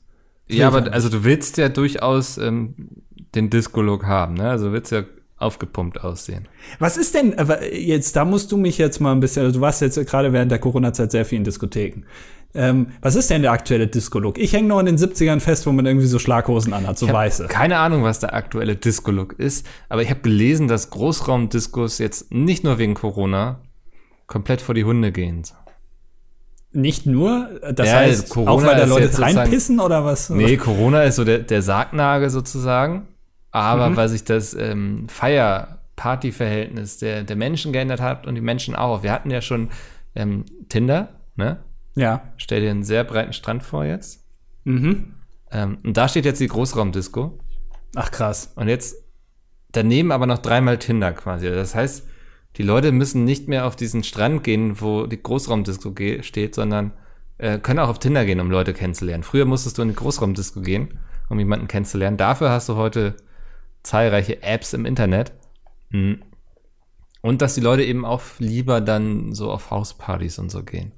Ja, 0.48 0.68
aber 0.68 0.92
also 0.94 1.10
du 1.10 1.24
willst 1.24 1.58
ja 1.58 1.70
durchaus 1.70 2.38
ähm, 2.38 2.76
den 3.34 3.50
Disco-Look 3.50 4.06
haben, 4.06 4.36
ne? 4.36 4.50
Also 4.50 4.72
willst 4.72 4.92
ja 4.92 5.04
aufgepumpt 5.38 6.04
aussehen. 6.04 6.48
Was 6.80 6.98
ist 6.98 7.16
denn, 7.16 7.36
jetzt, 7.72 8.16
da 8.16 8.24
musst 8.24 8.52
du 8.52 8.58
mich 8.58 8.78
jetzt 8.78 9.00
mal 9.00 9.12
ein 9.12 9.20
bisschen, 9.20 9.44
also 9.46 9.60
du 9.60 9.62
warst 9.62 9.82
jetzt 9.82 10.00
gerade 10.08 10.32
während 10.32 10.52
der 10.52 10.60
Corona-Zeit 10.60 11.12
sehr 11.12 11.26
viel 11.26 11.40
in 11.40 11.44
Diskotheken. 11.44 12.04
Ähm, 12.56 12.88
was 13.02 13.16
ist 13.16 13.30
denn 13.30 13.42
der 13.42 13.52
aktuelle 13.52 13.88
Disco-Look? 13.88 14.38
Ich 14.38 14.54
hänge 14.54 14.68
noch 14.68 14.80
in 14.80 14.86
den 14.86 14.98
70ern 14.98 15.40
fest, 15.40 15.66
wo 15.66 15.72
man 15.72 15.86
irgendwie 15.86 16.06
so 16.06 16.20
Schlaghosen 16.20 16.74
anhat, 16.74 17.00
so 17.00 17.12
weiße. 17.12 17.48
Keine 17.48 17.78
Ahnung, 17.78 18.04
was 18.04 18.20
der 18.20 18.34
aktuelle 18.34 18.76
Disco-Look 18.76 19.34
ist, 19.40 19.66
aber 19.90 20.04
ich 20.04 20.10
habe 20.10 20.20
gelesen, 20.22 20.68
dass 20.68 20.92
Großraumdiskos 20.92 21.98
jetzt 21.98 22.32
nicht 22.32 22.64
nur 22.64 22.78
wegen 22.78 22.94
Corona 22.94 23.62
komplett 24.28 24.62
vor 24.62 24.76
die 24.76 24.84
Hunde 24.84 25.12
gehen. 25.12 25.44
Nicht 26.72 27.06
nur, 27.06 27.60
das 27.74 27.88
ja, 27.88 27.96
heißt, 27.98 28.30
Corona 28.30 28.52
auch 28.52 28.64
weil 28.64 28.78
da 28.78 28.86
Leute 28.86 29.20
reinpissen 29.20 29.80
oder 29.80 30.06
was? 30.06 30.30
Nee, 30.30 30.58
Corona 30.58 31.04
ist 31.04 31.16
so 31.18 31.24
der, 31.24 31.40
der 31.40 31.62
Sargnagel 31.62 32.30
sozusagen, 32.30 33.08
aber 33.52 33.90
mhm. 33.90 33.96
weil 33.96 34.10
sich 34.10 34.24
das 34.24 34.56
ähm, 34.56 35.08
Feier-Party-Verhältnis 35.08 36.98
der, 36.98 37.24
der 37.24 37.36
Menschen 37.36 37.74
geändert 37.74 38.02
hat 38.02 38.26
und 38.28 38.36
die 38.36 38.42
Menschen 38.42 38.76
auch. 38.76 39.04
Wir 39.04 39.12
hatten 39.12 39.30
ja 39.30 39.42
schon 39.42 39.70
ähm, 40.16 40.46
Tinder, 40.70 41.10
ne? 41.36 41.58
Ja. 41.96 42.34
Stell 42.38 42.62
dir 42.62 42.72
einen 42.72 42.84
sehr 42.84 43.04
breiten 43.04 43.34
Strand 43.34 43.64
vor 43.64 43.86
jetzt. 43.86 44.26
Mhm. 44.64 45.16
Ähm, 45.52 45.78
und 45.84 45.98
da 45.98 46.08
steht 46.08 46.26
jetzt 46.26 46.42
die 46.42 46.48
Großraumdisco. 46.48 47.40
Ach 47.96 48.12
krass. 48.12 48.54
Und 48.56 48.68
jetzt 48.68 48.96
daneben 49.72 50.12
aber 50.12 50.26
noch 50.26 50.40
dreimal 50.40 50.80
Tinder 50.80 51.14
quasi. 51.14 51.50
Das 51.50 51.76
heißt, 51.76 52.08
die 52.58 52.64
Leute 52.64 52.92
müssen 52.92 53.24
nicht 53.24 53.48
mehr 53.48 53.66
auf 53.66 53.76
diesen 53.76 54.04
Strand 54.04 54.44
gehen, 54.44 54.80
wo 54.82 55.08
die 55.08 55.22
Großraumdisco 55.22 55.94
steht, 56.22 56.56
sondern 56.56 56.94
äh, 57.38 57.58
können 57.60 57.80
auch 57.80 57.90
auf 57.90 58.00
Tinder 58.00 58.26
gehen, 58.26 58.40
um 58.40 58.52
Leute 58.52 58.74
kennenzulernen. 58.74 59.24
Früher 59.24 59.46
musstest 59.46 59.78
du 59.78 59.82
in 59.82 59.90
die 59.90 59.96
Großraumdisco 59.96 60.62
gehen, 60.62 61.00
um 61.30 61.40
jemanden 61.40 61.68
kennenzulernen. 61.68 62.18
Dafür 62.18 62.50
hast 62.50 62.70
du 62.70 62.76
heute 62.76 63.16
zahlreiche 63.82 64.42
Apps 64.44 64.74
im 64.74 64.86
Internet. 64.86 65.34
Mhm. 65.90 66.24
Und 67.22 67.42
dass 67.42 67.56
die 67.56 67.62
Leute 67.62 67.84
eben 67.84 68.06
auch 68.06 68.22
lieber 68.40 68.82
dann 68.82 69.34
so 69.34 69.50
auf 69.50 69.72
Hauspartys 69.72 70.40
und 70.40 70.52
so 70.52 70.64
gehen. 70.64 70.92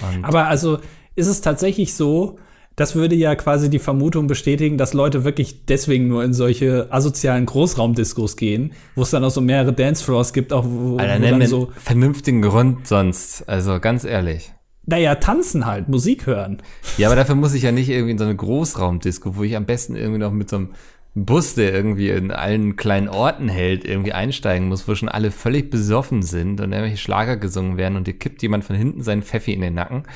Und 0.00 0.24
Aber 0.24 0.46
also 0.46 0.78
ist 1.14 1.26
es 1.26 1.40
tatsächlich 1.40 1.94
so, 1.94 2.38
das 2.76 2.94
würde 2.94 3.14
ja 3.14 3.34
quasi 3.34 3.68
die 3.68 3.78
Vermutung 3.78 4.26
bestätigen, 4.26 4.78
dass 4.78 4.94
Leute 4.94 5.24
wirklich 5.24 5.66
deswegen 5.66 6.08
nur 6.08 6.24
in 6.24 6.32
solche 6.32 6.88
asozialen 6.90 7.46
Großraumdiskos 7.46 8.36
gehen, 8.36 8.72
wo 8.94 9.02
es 9.02 9.10
dann 9.10 9.24
auch 9.24 9.30
so 9.30 9.40
mehrere 9.40 9.72
Dancefloors 9.72 10.32
gibt, 10.32 10.52
auch 10.52 10.64
wo, 10.66 10.96
Alter, 10.96 11.22
wo 11.22 11.38
dann 11.38 11.46
so 11.46 11.72
vernünftigen 11.76 12.42
Grund 12.42 12.86
sonst, 12.86 13.48
also 13.48 13.78
ganz 13.80 14.04
ehrlich. 14.04 14.52
Naja, 14.84 15.14
tanzen 15.14 15.66
halt, 15.66 15.88
Musik 15.88 16.26
hören. 16.26 16.60
Ja, 16.98 17.06
aber 17.06 17.14
dafür 17.14 17.36
muss 17.36 17.54
ich 17.54 17.62
ja 17.62 17.70
nicht 17.70 17.88
irgendwie 17.88 18.12
in 18.12 18.18
so 18.18 18.24
eine 18.24 18.34
Großraumdisco, 18.34 19.36
wo 19.36 19.44
ich 19.44 19.54
am 19.54 19.64
besten 19.64 19.94
irgendwie 19.94 20.18
noch 20.18 20.32
mit 20.32 20.50
so 20.50 20.56
einem 20.56 20.70
Bus, 21.14 21.54
der 21.54 21.74
irgendwie 21.74 22.08
in 22.08 22.30
allen 22.30 22.76
kleinen 22.76 23.08
Orten 23.08 23.48
hält, 23.48 23.84
irgendwie 23.84 24.14
einsteigen 24.14 24.68
muss, 24.68 24.88
wo 24.88 24.94
schon 24.94 25.10
alle 25.10 25.30
völlig 25.30 25.70
besoffen 25.70 26.22
sind 26.22 26.60
und 26.60 26.72
irgendwelche 26.72 26.96
Schlager 26.96 27.36
gesungen 27.36 27.76
werden 27.76 27.96
und 27.96 28.06
dir 28.06 28.14
kippt 28.14 28.40
jemand 28.42 28.64
von 28.64 28.76
hinten 28.76 29.02
seinen 29.02 29.22
Pfeffi 29.22 29.52
in 29.52 29.60
den 29.60 29.74
Nacken. 29.74 29.98
Und 29.98 30.06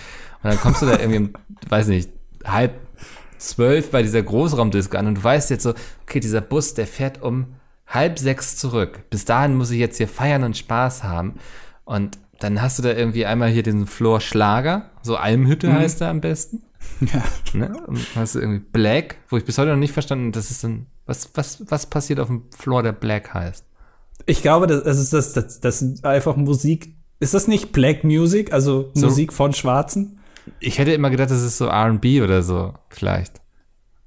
dann 0.51 0.59
kommst 0.59 0.81
du 0.81 0.87
da 0.87 0.99
irgendwie, 0.99 1.33
weiß 1.69 1.89
nicht, 1.89 2.11
halb 2.45 2.81
zwölf 3.37 3.91
bei 3.91 4.03
dieser 4.03 4.23
Großraumdisco 4.23 4.97
an 4.97 5.09
und 5.09 5.19
du 5.19 5.25
weißt 5.25 5.51
jetzt 5.51 5.65
so, 5.65 5.75
okay, 6.05 6.21
dieser 6.21 6.41
Bus, 6.41 6.73
der 6.73 6.87
fährt 6.87 7.21
um 7.21 7.47
halb 7.87 8.19
sechs 8.19 8.57
zurück. 8.57 9.03
Bis 9.11 9.27
dahin 9.27 9.55
muss 9.55 9.71
ich 9.71 9.79
jetzt 9.79 9.99
hier 9.99 10.09
feiern 10.09 10.45
und 10.45 10.57
Spaß 10.57 11.05
haben. 11.05 11.35
Und 11.85 12.19
dann 12.41 12.61
hast 12.61 12.79
du 12.79 12.83
da 12.83 12.93
irgendwie 12.93 13.27
einmal 13.27 13.51
hier 13.51 13.63
den 13.63 13.87
Floor 13.87 14.21
Schlager, 14.21 14.91
so 15.03 15.17
Almhütte 15.17 15.69
mhm. 15.69 15.75
heißt 15.75 16.01
er 16.01 16.09
am 16.09 16.21
besten. 16.21 16.63
Ja. 17.01 17.23
Ne? 17.53 17.77
Und 17.87 18.01
hast 18.15 18.35
du 18.35 18.41
irgendwie 18.41 18.65
Black, 18.73 19.17
wo 19.29 19.37
ich 19.37 19.45
bis 19.45 19.59
heute 19.59 19.71
noch 19.71 19.77
nicht 19.77 19.93
verstanden, 19.93 20.33
das 20.33 20.51
ist 20.51 20.65
dann, 20.65 20.87
was, 21.05 21.31
was, 21.35 21.63
was 21.71 21.87
passiert 21.87 22.21
auf 22.21 22.29
dem 22.29 22.45
Floor, 22.57 22.83
der 22.83 22.93
Black 22.93 23.35
heißt? 23.35 23.65
Ich 24.25 24.43
glaube, 24.43 24.67
das, 24.67 24.83
das 24.85 24.99
ist 24.99 25.13
das, 25.13 25.33
das, 25.35 25.61
das 25.61 25.83
ist 25.83 26.05
einfach 26.05 26.37
Musik. 26.37 26.95
Ist 27.21 27.35
das 27.35 27.49
nicht 27.49 27.73
Black 27.73 28.05
Music, 28.05 28.53
also 28.53 28.91
so, 28.95 29.07
Musik 29.07 29.33
von 29.33 29.53
Schwarzen? 29.53 30.21
Ich 30.61 30.79
hätte 30.79 30.93
immer 30.93 31.11
gedacht, 31.11 31.31
das 31.31 31.43
ist 31.43 31.59
so 31.59 31.69
RB 31.69 32.23
oder 32.23 32.43
so, 32.43 32.75
vielleicht. 32.89 33.41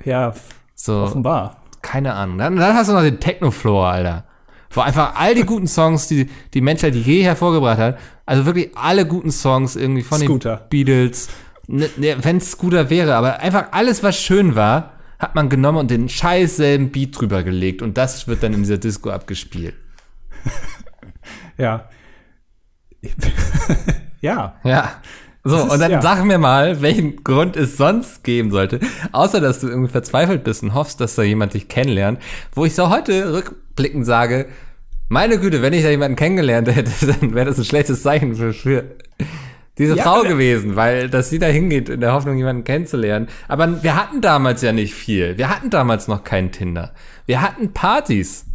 Ja, 0.04 0.34
so, 0.76 1.02
offenbar. 1.02 1.62
Keine 1.82 2.14
Ahnung. 2.14 2.38
Dann, 2.38 2.56
dann 2.56 2.76
hast 2.76 2.90
du 2.90 2.94
noch 2.94 3.02
den 3.02 3.20
Techno-Floor, 3.20 3.88
Alter. 3.88 4.26
Wo 4.72 4.82
einfach 4.82 5.16
all 5.16 5.34
die 5.34 5.44
guten 5.44 5.68
Songs, 5.68 6.08
die 6.08 6.30
die 6.54 6.62
Menschheit 6.62 6.94
je 6.96 7.24
hervorgebracht 7.24 7.80
hat, 7.80 7.98
also 8.26 8.46
wirklich 8.46 8.70
alle 8.76 9.08
guten 9.08 9.32
Songs 9.32 9.76
irgendwie 9.76 10.04
von 10.04 10.20
Scooter. 10.20 10.58
den 10.58 10.70
Beatles, 10.70 11.30
ne, 11.70 11.90
ne, 11.98 12.18
wenn 12.22 12.38
es 12.38 12.52
Scooter 12.52 12.90
wäre, 12.90 13.16
aber 13.16 13.40
einfach 13.40 13.68
alles, 13.72 14.04
was 14.04 14.20
schön 14.20 14.56
war, 14.56 14.94
hat 15.20 15.36
man 15.36 15.50
genommen 15.50 15.78
und 15.78 15.92
den 15.92 16.10
scheiß 16.10 16.58
selben 16.58 16.92
Beat 16.92 17.20
drüber 17.20 17.44
gelegt 17.44 17.82
und 17.82 17.98
das 17.98 18.28
wird 18.28 18.44
dann 18.44 18.54
in 18.54 18.64
dieser 18.64 18.78
Disco 18.78 19.10
abgespielt. 19.10 19.76
ja. 21.58 21.90
ja. 24.22 24.56
Ja. 24.64 25.02
So, 25.44 25.58
ist, 25.58 25.72
und 25.72 25.80
dann 25.80 25.92
ja. 25.92 26.02
sag 26.02 26.24
mir 26.26 26.38
mal, 26.38 26.82
welchen 26.82 27.24
Grund 27.24 27.56
es 27.56 27.78
sonst 27.78 28.24
geben 28.24 28.52
sollte, 28.52 28.80
außer 29.14 29.40
dass 29.40 29.62
du 29.62 29.68
irgendwie 29.68 29.92
verzweifelt 29.92 30.44
bist 30.44 30.64
und 30.64 30.74
hoffst, 30.74 31.00
dass 31.00 31.16
da 31.16 31.24
jemand 31.24 31.54
dich 31.54 31.70
kennenlernt, 31.70 32.20
wo 32.54 32.66
ich 32.66 32.76
so 32.76 32.90
heute 32.90 33.34
rückblickend 33.34 34.06
sage, 34.06 34.48
meine 35.08 35.40
Güte, 35.40 35.62
wenn 35.62 35.74
ich 35.74 35.82
da 35.84 35.90
jemanden 35.90 36.18
kennengelernt 36.18 36.68
hätte, 36.74 36.92
dann 37.20 37.34
wäre 37.34 37.48
das 37.48 37.58
ein 37.58 37.66
schlechtes 37.66 38.04
Zeichen 38.04 38.36
für, 38.36 38.54
für 38.54 38.96
diese 39.80 39.96
ja, 39.96 40.04
Frau 40.04 40.22
gewesen, 40.22 40.76
weil 40.76 41.10
dass 41.10 41.30
sie 41.30 41.40
da 41.40 41.48
hingeht 41.48 41.90
in 41.90 42.02
der 42.02 42.14
Hoffnung, 42.14 42.38
jemanden 42.38 42.66
kennenzulernen. 42.66 43.30
Aber 43.48 43.82
wir 43.82 43.96
hatten 43.96 44.22
damals 44.22 44.62
ja 44.62 44.74
nicht 44.74 44.94
viel. 44.94 45.38
Wir 45.38 45.50
hatten 45.50 45.70
damals 45.70 46.08
noch 46.08 46.24
keinen 46.24 46.52
Tinder. 46.52 46.94
Wir 47.26 47.42
hatten 47.42 47.74
Partys. 47.74 48.46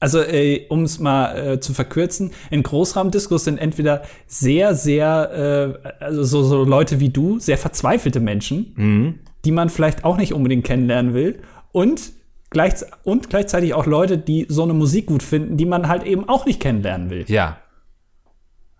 Also, 0.00 0.20
äh, 0.20 0.64
um 0.68 0.84
es 0.84 1.00
mal 1.00 1.36
äh, 1.36 1.60
zu 1.60 1.74
verkürzen, 1.74 2.30
in 2.50 2.62
Großraumdiskos 2.62 3.44
sind 3.44 3.58
entweder 3.58 4.02
sehr, 4.26 4.74
sehr, 4.74 5.76
äh, 5.82 6.04
also 6.04 6.22
so, 6.22 6.42
so 6.44 6.64
Leute 6.64 7.00
wie 7.00 7.08
du, 7.08 7.40
sehr 7.40 7.58
verzweifelte 7.58 8.20
Menschen, 8.20 8.72
mhm. 8.76 9.14
die 9.44 9.50
man 9.50 9.70
vielleicht 9.70 10.04
auch 10.04 10.16
nicht 10.16 10.32
unbedingt 10.32 10.64
kennenlernen 10.64 11.14
will. 11.14 11.40
Und, 11.72 12.12
gleich, 12.50 12.74
und 13.02 13.28
gleichzeitig 13.28 13.74
auch 13.74 13.86
Leute, 13.86 14.18
die 14.18 14.46
so 14.48 14.62
eine 14.62 14.72
Musik 14.72 15.06
gut 15.06 15.22
finden, 15.22 15.56
die 15.56 15.66
man 15.66 15.88
halt 15.88 16.04
eben 16.04 16.28
auch 16.28 16.46
nicht 16.46 16.60
kennenlernen 16.60 17.10
will. 17.10 17.24
Ja. 17.26 17.58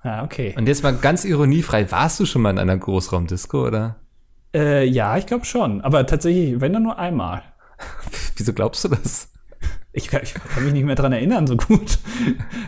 Ja, 0.05 0.25
okay. 0.25 0.55
Und 0.57 0.69
jetzt 0.69 0.83
mal 0.83 0.95
ganz 0.95 1.25
ironiefrei, 1.25 1.91
warst 1.91 2.21
du 2.21 2.27
schon 2.27 2.43
mal 2.43 2.51
in 2.51 2.59
einer 2.59 2.77
Großraumdisco, 2.77 3.67
oder? 3.67 3.97
Äh, 4.55 4.85
ja, 4.87 5.17
ich 5.19 5.27
glaube 5.27 5.45
schon. 5.45 5.81
Aber 5.81 6.07
tatsächlich, 6.07 6.61
wenn 6.61 6.73
dann 6.73 6.85
nur 6.85 6.99
einmal. 6.99 7.43
Wieso 8.37 8.53
glaubst 8.53 8.85
du 8.85 8.89
das? 8.89 9.33
Ich 9.93 10.09
kann, 10.09 10.21
ich 10.23 10.35
kann, 10.35 10.65
mich 10.65 10.73
nicht 10.73 10.85
mehr 10.85 10.95
dran 10.95 11.13
erinnern, 11.13 11.47
so 11.47 11.57
gut. 11.57 11.99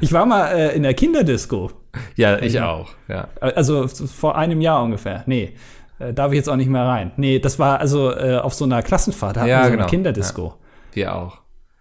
Ich 0.01 0.13
war 0.13 0.27
mal 0.27 0.49
äh, 0.49 0.75
in 0.75 0.83
der 0.83 0.95
Kinderdisco. 0.95 1.71
Ja, 2.17 2.39
ich 2.39 2.61
also, 2.61 2.61
auch, 2.61 2.91
ja. 3.09 3.29
Also 3.41 3.87
vor 3.87 4.37
einem 4.37 4.61
Jahr 4.61 4.83
ungefähr. 4.83 5.23
Nee, 5.27 5.55
äh, 6.01 6.13
darf 6.13 6.33
ich 6.33 6.37
jetzt 6.37 6.49
auch 6.49 6.57
nicht 6.57 6.71
mehr 6.71 6.85
rein. 6.85 7.13
Nee, 7.17 7.39
das 7.39 7.59
war 7.59 7.79
also 7.79 8.11
äh, 8.11 8.39
auf 8.39 8.55
so 8.55 8.65
einer 8.65 8.83
Klassenfahrt, 8.83 9.37
da 9.37 9.41
hatten 9.43 9.51
ja, 9.51 9.59
wir 9.61 9.65
so 9.67 9.71
genau. 9.73 9.83
eine 9.83 9.91
Kinderdisco. 9.91 10.45
Ja, 10.47 10.55
wir 10.95 11.15
auch. 11.15 11.39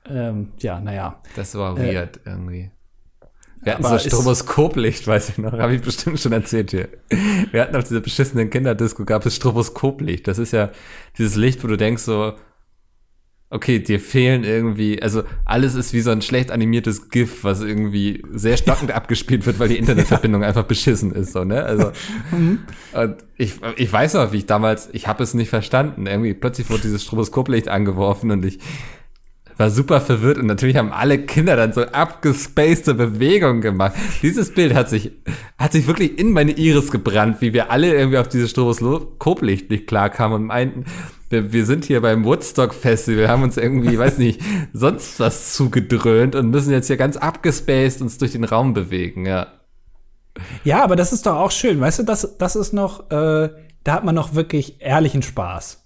Ähm, 0.08 0.52
ja, 0.60 0.80
naja. 0.80 1.22
Das 1.36 1.56
war 1.56 1.78
weird 1.78 2.18
äh, 2.18 2.30
irgendwie. 2.30 2.72
Wir 3.62 3.74
hatten 3.74 3.84
so 3.84 3.98
Stroboskoplicht, 3.98 5.06
weiß 5.06 5.30
ich 5.30 5.38
noch, 5.38 5.54
habe 5.54 5.76
ich 5.76 5.82
bestimmt 5.82 6.20
schon 6.20 6.32
erzählt 6.32 6.72
hier. 6.72 6.90
Wir 7.52 7.62
hatten 7.62 7.76
auf 7.76 7.84
dieser 7.84 8.00
beschissenen 8.00 8.50
Kinderdisco 8.50 9.04
gab 9.06 9.26
es 9.26 9.36
Stroboskoplicht. 9.36 10.28
Das 10.28 10.38
ist 10.38 10.54
ja 10.54 10.72
dieses 11.18 11.36
Licht, 11.36 11.64
wo 11.64 11.68
du 11.68 11.76
denkst 11.76 12.04
so, 12.04 12.34
okay, 13.52 13.80
dir 13.80 14.00
fehlen 14.00 14.44
irgendwie, 14.44 15.02
also 15.02 15.24
alles 15.44 15.74
ist 15.74 15.92
wie 15.94 16.02
so 16.02 16.12
ein 16.12 16.22
schlecht 16.22 16.52
animiertes 16.52 17.10
GIF, 17.10 17.44
was 17.44 17.62
irgendwie 17.62 18.24
sehr 18.32 18.58
stockend 18.58 18.92
abgespielt 18.96 19.46
wird, 19.46 19.60
weil 19.60 19.70
die 19.70 19.78
Internetverbindung 19.78 20.44
einfach 20.44 20.66
beschissen 20.66 21.12
ist, 21.12 21.34
so, 21.34 21.44
ne? 21.44 21.64
Also, 21.64 21.92
mhm. 22.32 22.60
und 22.94 23.16
ich, 23.38 23.56
ich 23.78 23.92
weiß 23.92 24.14
noch, 24.16 24.32
wie 24.32 24.38
ich 24.38 24.46
damals, 24.46 24.90
ich 24.94 25.08
habe 25.08 25.24
es 25.24 25.34
nicht 25.34 25.50
verstanden. 25.50 26.06
Irgendwie 26.06 26.34
plötzlich 26.34 26.70
wurde 26.70 26.84
dieses 26.84 27.04
Stroboskoplicht 27.04 27.70
angeworfen 27.70 28.32
und 28.32 28.46
ich 28.46 28.60
war 29.60 29.70
super 29.70 30.00
verwirrt 30.00 30.38
und 30.38 30.46
natürlich 30.46 30.78
haben 30.78 30.94
alle 30.94 31.20
Kinder 31.20 31.58
dann 31.58 31.74
so 31.74 31.82
abgespacede 31.82 32.94
Bewegungen 32.94 33.60
gemacht. 33.60 33.94
Dieses 34.22 34.54
Bild 34.54 34.74
hat 34.74 34.90
sich, 34.90 35.12
hat 35.58 35.74
sich 35.74 35.86
wirklich 35.86 36.18
in 36.18 36.32
meine 36.32 36.54
Iris 36.54 36.92
gebrannt, 36.92 37.42
wie 37.42 37.54
wir 37.54 37.70
alle 37.70 37.94
irgendwie 37.94 38.18
auf 38.18 38.30
dieses 38.30 38.52
Stroboskoplicht 38.52 39.70
nicht 39.70 39.88
klarkamen 39.88 40.42
und 40.42 40.48
meinten, 40.48 40.86
wir, 41.30 41.52
wir 41.52 41.66
sind 41.66 41.86
hier 41.86 42.02
beim 42.02 42.24
Woodstock 42.24 42.74
Festival, 42.74 43.28
haben 43.28 43.44
uns 43.44 43.58
irgendwie, 43.58 44.00
weiß 44.00 44.18
nicht, 44.18 44.42
sonst 44.74 45.20
was 45.20 45.54
zugedröhnt 45.54 46.36
und 46.36 46.50
müssen 46.50 46.72
jetzt 46.72 46.88
hier 46.88 46.98
ganz 46.98 47.18
abgespaced 47.18 48.02
uns 48.02 48.18
durch 48.18 48.32
den 48.32 48.46
Raum 48.46 48.74
bewegen, 48.74 49.26
ja. 49.26 49.48
Ja, 50.64 50.84
aber 50.84 50.96
das 50.96 51.12
ist 51.12 51.26
doch 51.26 51.36
auch 51.36 51.52
schön, 51.52 51.82
weißt 51.82 52.00
du, 52.00 52.04
das, 52.04 52.38
das 52.38 52.56
ist 52.56 52.72
noch, 52.72 53.12
äh, 53.12 53.50
da 53.84 53.94
hat 53.94 54.06
man 54.06 54.16
noch 54.16 54.36
wirklich 54.36 54.82
ehrlichen 54.82 55.22
Spaß. 55.22 55.79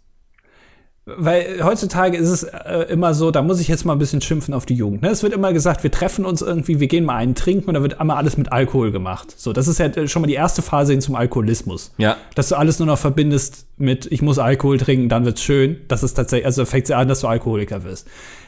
Weil 1.06 1.62
heutzutage 1.62 2.16
ist 2.18 2.30
es 2.30 2.44
äh, 2.44 2.86
immer 2.90 3.14
so, 3.14 3.30
da 3.30 3.42
muss 3.42 3.60
ich 3.60 3.68
jetzt 3.68 3.84
mal 3.84 3.92
ein 3.92 4.00
bisschen 4.00 4.22
schimpfen 4.22 4.54
auf 4.54 4.66
die 4.66 4.76
Jugend. 4.76 5.02
Ne? 5.02 5.10
Es 5.10 5.22
wird 5.22 5.34
immer 5.34 5.52
gesagt, 5.52 5.84
wir 5.84 5.92
treffen 5.92 6.24
uns 6.24 6.42
irgendwie, 6.42 6.80
wir 6.80 6.88
gehen 6.88 7.04
mal 7.04 7.18
einen 7.18 7.36
trinken 7.36 7.68
und 7.68 7.74
da 7.74 7.82
wird 7.82 8.00
immer 8.00 8.16
alles 8.16 8.38
mit 8.38 8.54
Alkohol 8.54 8.94
gemacht. 8.94 9.34
So, 9.38 9.52
das 9.52 9.68
ist 9.68 9.80
ja 9.80 10.08
schon 10.08 10.22
mal 10.22 10.28
die 10.28 10.34
erste 10.36 10.62
Phase 10.62 10.94
hin 10.94 11.02
zum 11.02 11.16
Alkoholismus. 11.16 11.92
Ja. 11.98 12.16
Dass 12.36 12.48
du 12.48 12.56
alles 12.56 12.80
nur 12.80 12.86
noch 12.86 12.98
verbindest 12.98 13.68
mit, 13.78 14.06
ich 14.14 14.22
muss 14.22 14.40
Alkohol 14.40 14.78
trinken, 14.78 15.10
dann 15.10 15.26
wird's 15.26 15.42
schön. 15.42 15.82
Das 15.90 16.04
ist 16.04 16.14
tatsächlich, 16.14 16.46
also 16.46 16.64
fängt 16.64 16.86
es 16.86 16.92
an, 16.92 17.10
dass 17.10 17.20
du 17.20 17.28
Alkoholiker 17.28 17.84
wirst. 17.84 18.08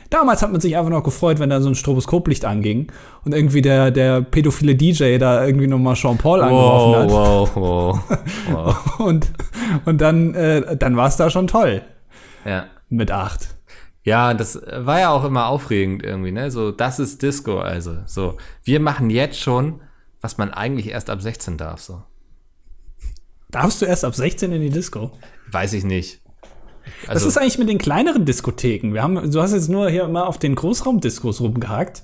Damals 0.10 0.42
hat 0.42 0.52
man 0.54 0.62
sich 0.62 0.78
einfach 0.78 0.92
noch 0.92 1.04
gefreut, 1.04 1.40
wenn 1.40 1.50
da 1.50 1.60
so 1.60 1.68
ein 1.68 1.76
Stroboskoplicht 1.76 2.46
anging 2.46 2.90
und 3.26 3.34
irgendwie 3.34 3.62
der, 3.62 3.92
der 3.92 4.22
pädophile 4.22 4.76
DJ 4.76 5.18
da 5.18 5.46
irgendwie 5.46 5.68
nochmal 5.68 5.96
Jean-Paul 5.96 6.42
angeworfen 6.42 7.02
hat. 7.02 7.12
Wow, 7.12 7.52
wow, 7.56 8.00
wow. 8.50 9.00
und, 9.06 9.28
und 9.84 10.00
dann, 10.00 10.34
äh, 10.36 10.78
dann 10.78 10.96
war 10.96 11.10
es 11.10 11.18
da 11.18 11.30
schon 11.30 11.48
toll. 11.48 11.82
Ja. 12.46 12.68
Mit 12.90 13.12
acht. 13.12 13.56
Ja, 14.04 14.36
das 14.36 14.62
war 14.72 15.00
ja 15.00 15.10
auch 15.10 15.24
immer 15.24 15.48
aufregend 15.48 16.04
irgendwie, 16.04 16.32
ne? 16.32 16.52
So, 16.52 16.72
das 16.72 17.00
ist 17.00 17.24
Disco, 17.24 17.60
also. 17.60 17.98
So, 18.06 18.38
wir 18.64 18.80
machen 18.80 19.10
jetzt 19.10 19.40
schon, 19.40 19.82
was 20.22 20.38
man 20.38 20.54
eigentlich 20.54 20.90
erst 20.90 21.10
ab 21.10 21.22
16 21.22 21.58
darf, 21.58 21.82
so. 21.82 22.04
Darfst 23.50 23.82
du 23.82 23.86
erst 23.86 24.06
ab 24.06 24.14
16 24.14 24.52
in 24.52 24.62
die 24.62 24.70
Disco? 24.70 25.12
Weiß 25.50 25.74
ich 25.74 25.84
nicht. 25.84 26.22
Also, 27.08 27.26
Was 27.26 27.26
ist 27.26 27.38
eigentlich 27.38 27.58
mit 27.58 27.70
den 27.70 27.80
kleineren 27.80 28.26
Diskotheken? 28.26 28.94
Wir 28.94 29.02
haben, 29.02 29.32
du 29.32 29.42
hast 29.42 29.54
jetzt 29.54 29.70
nur 29.70 29.90
hier 29.90 30.08
mal 30.08 30.26
auf 30.26 30.38
den 30.38 30.54
Großraumdiskos 30.56 31.42
rumgehakt. 31.42 32.04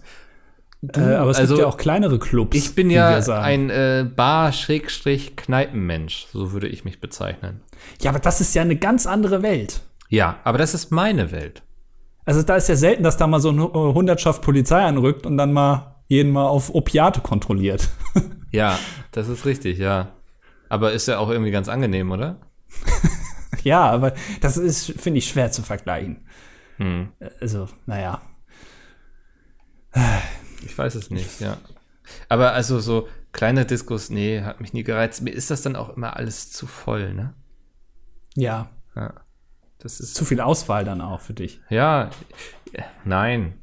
Du, 0.81 0.99
äh, 0.99 1.13
aber 1.15 1.29
es 1.29 1.37
also, 1.37 1.53
gibt 1.53 1.61
ja 1.61 1.67
auch 1.71 1.77
kleinere 1.77 2.17
Clubs. 2.17 2.57
Ich 2.57 2.73
bin 2.73 2.89
ja 2.89 3.17
ein 3.17 3.69
äh, 3.69 4.09
Bar-Kneipenmensch, 4.15 6.25
so 6.33 6.53
würde 6.53 6.67
ich 6.67 6.83
mich 6.83 6.99
bezeichnen. 6.99 7.61
Ja, 8.01 8.09
aber 8.09 8.19
das 8.19 8.41
ist 8.41 8.55
ja 8.55 8.63
eine 8.63 8.77
ganz 8.77 9.05
andere 9.05 9.43
Welt. 9.43 9.81
Ja, 10.11 10.41
aber 10.43 10.57
das 10.57 10.73
ist 10.73 10.91
meine 10.91 11.31
Welt. 11.31 11.63
Also 12.25 12.43
da 12.43 12.57
ist 12.57 12.67
ja 12.67 12.75
selten, 12.75 13.01
dass 13.01 13.15
da 13.15 13.27
mal 13.27 13.39
so 13.39 13.49
eine 13.49 13.63
Hundertschaft 13.71 14.41
Polizei 14.41 14.83
anrückt 14.83 15.25
und 15.25 15.37
dann 15.37 15.53
mal 15.53 16.03
jeden 16.07 16.33
mal 16.33 16.47
auf 16.47 16.75
Opiate 16.75 17.21
kontrolliert. 17.21 17.87
ja, 18.51 18.77
das 19.13 19.29
ist 19.29 19.45
richtig, 19.45 19.77
ja. 19.77 20.11
Aber 20.67 20.91
ist 20.91 21.07
ja 21.07 21.17
auch 21.17 21.29
irgendwie 21.29 21.51
ganz 21.51 21.69
angenehm, 21.69 22.11
oder? 22.11 22.41
ja, 23.63 23.89
aber 23.89 24.13
das 24.41 24.57
ist, 24.57 24.91
finde 24.99 25.19
ich, 25.19 25.29
schwer 25.29 25.49
zu 25.53 25.61
vergleichen. 25.61 26.27
Hm. 26.75 27.13
Also, 27.39 27.69
naja. 27.85 28.21
Ich 30.65 30.77
weiß 30.77 30.95
es 30.95 31.09
nicht, 31.09 31.39
ja. 31.39 31.55
Aber 32.27 32.51
also 32.51 32.81
so 32.81 33.07
kleine 33.31 33.65
Diskos, 33.65 34.09
nee, 34.09 34.41
hat 34.41 34.59
mich 34.59 34.73
nie 34.73 34.83
gereizt. 34.83 35.21
Mir 35.21 35.31
ist 35.31 35.51
das 35.51 35.61
dann 35.61 35.77
auch 35.77 35.95
immer 35.95 36.17
alles 36.17 36.51
zu 36.51 36.67
voll, 36.67 37.13
ne? 37.13 37.33
Ja. 38.35 38.69
Ja. 38.93 39.13
Das 39.81 39.99
ist 39.99 40.15
zu 40.15 40.25
viel 40.25 40.41
Auswahl 40.41 40.85
dann 40.85 41.01
auch 41.01 41.21
für 41.21 41.33
dich. 41.33 41.59
Ja, 41.69 42.11
nein. 43.03 43.53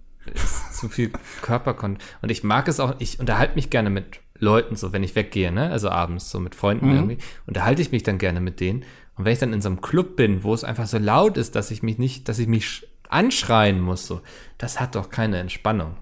Zu 0.73 0.89
viel 0.89 1.13
Körperkont. 1.43 2.03
Und 2.21 2.31
ich 2.31 2.43
mag 2.43 2.69
es 2.69 2.81
auch, 2.81 2.97
ich 2.99 3.21
unterhalte 3.21 3.55
mich 3.55 3.71
gerne 3.71 3.89
mit 3.89 4.21
Leuten, 4.41 4.77
so 4.77 4.93
wenn 4.93 5.03
ich 5.03 5.15
weggehe, 5.15 5.53
ne? 5.53 5.71
Also 5.71 5.91
abends, 5.91 6.31
so 6.31 6.41
mit 6.41 6.55
Freunden 6.55 6.89
mhm. 6.89 6.95
irgendwie, 6.95 7.19
unterhalte 7.47 7.83
ich 7.83 7.93
mich 7.93 8.03
dann 8.03 8.19
gerne 8.19 8.41
mit 8.41 8.61
denen. 8.61 8.85
Und 9.17 9.25
wenn 9.25 9.33
ich 9.33 9.39
dann 9.39 9.53
in 9.53 9.61
so 9.61 9.69
einem 9.69 9.81
Club 9.81 10.17
bin, 10.17 10.43
wo 10.43 10.53
es 10.53 10.65
einfach 10.65 10.87
so 10.87 10.99
laut 10.99 11.37
ist, 11.37 11.55
dass 11.55 11.71
ich 11.71 11.83
mich 11.83 11.99
nicht, 11.99 12.29
dass 12.29 12.39
ich 12.39 12.47
mich 12.47 12.87
anschreien 13.09 13.81
muss, 13.81 14.07
so, 14.07 14.21
das 14.59 14.81
hat 14.81 14.95
doch 14.97 15.11
keine 15.11 15.39
Entspannung. 15.39 15.97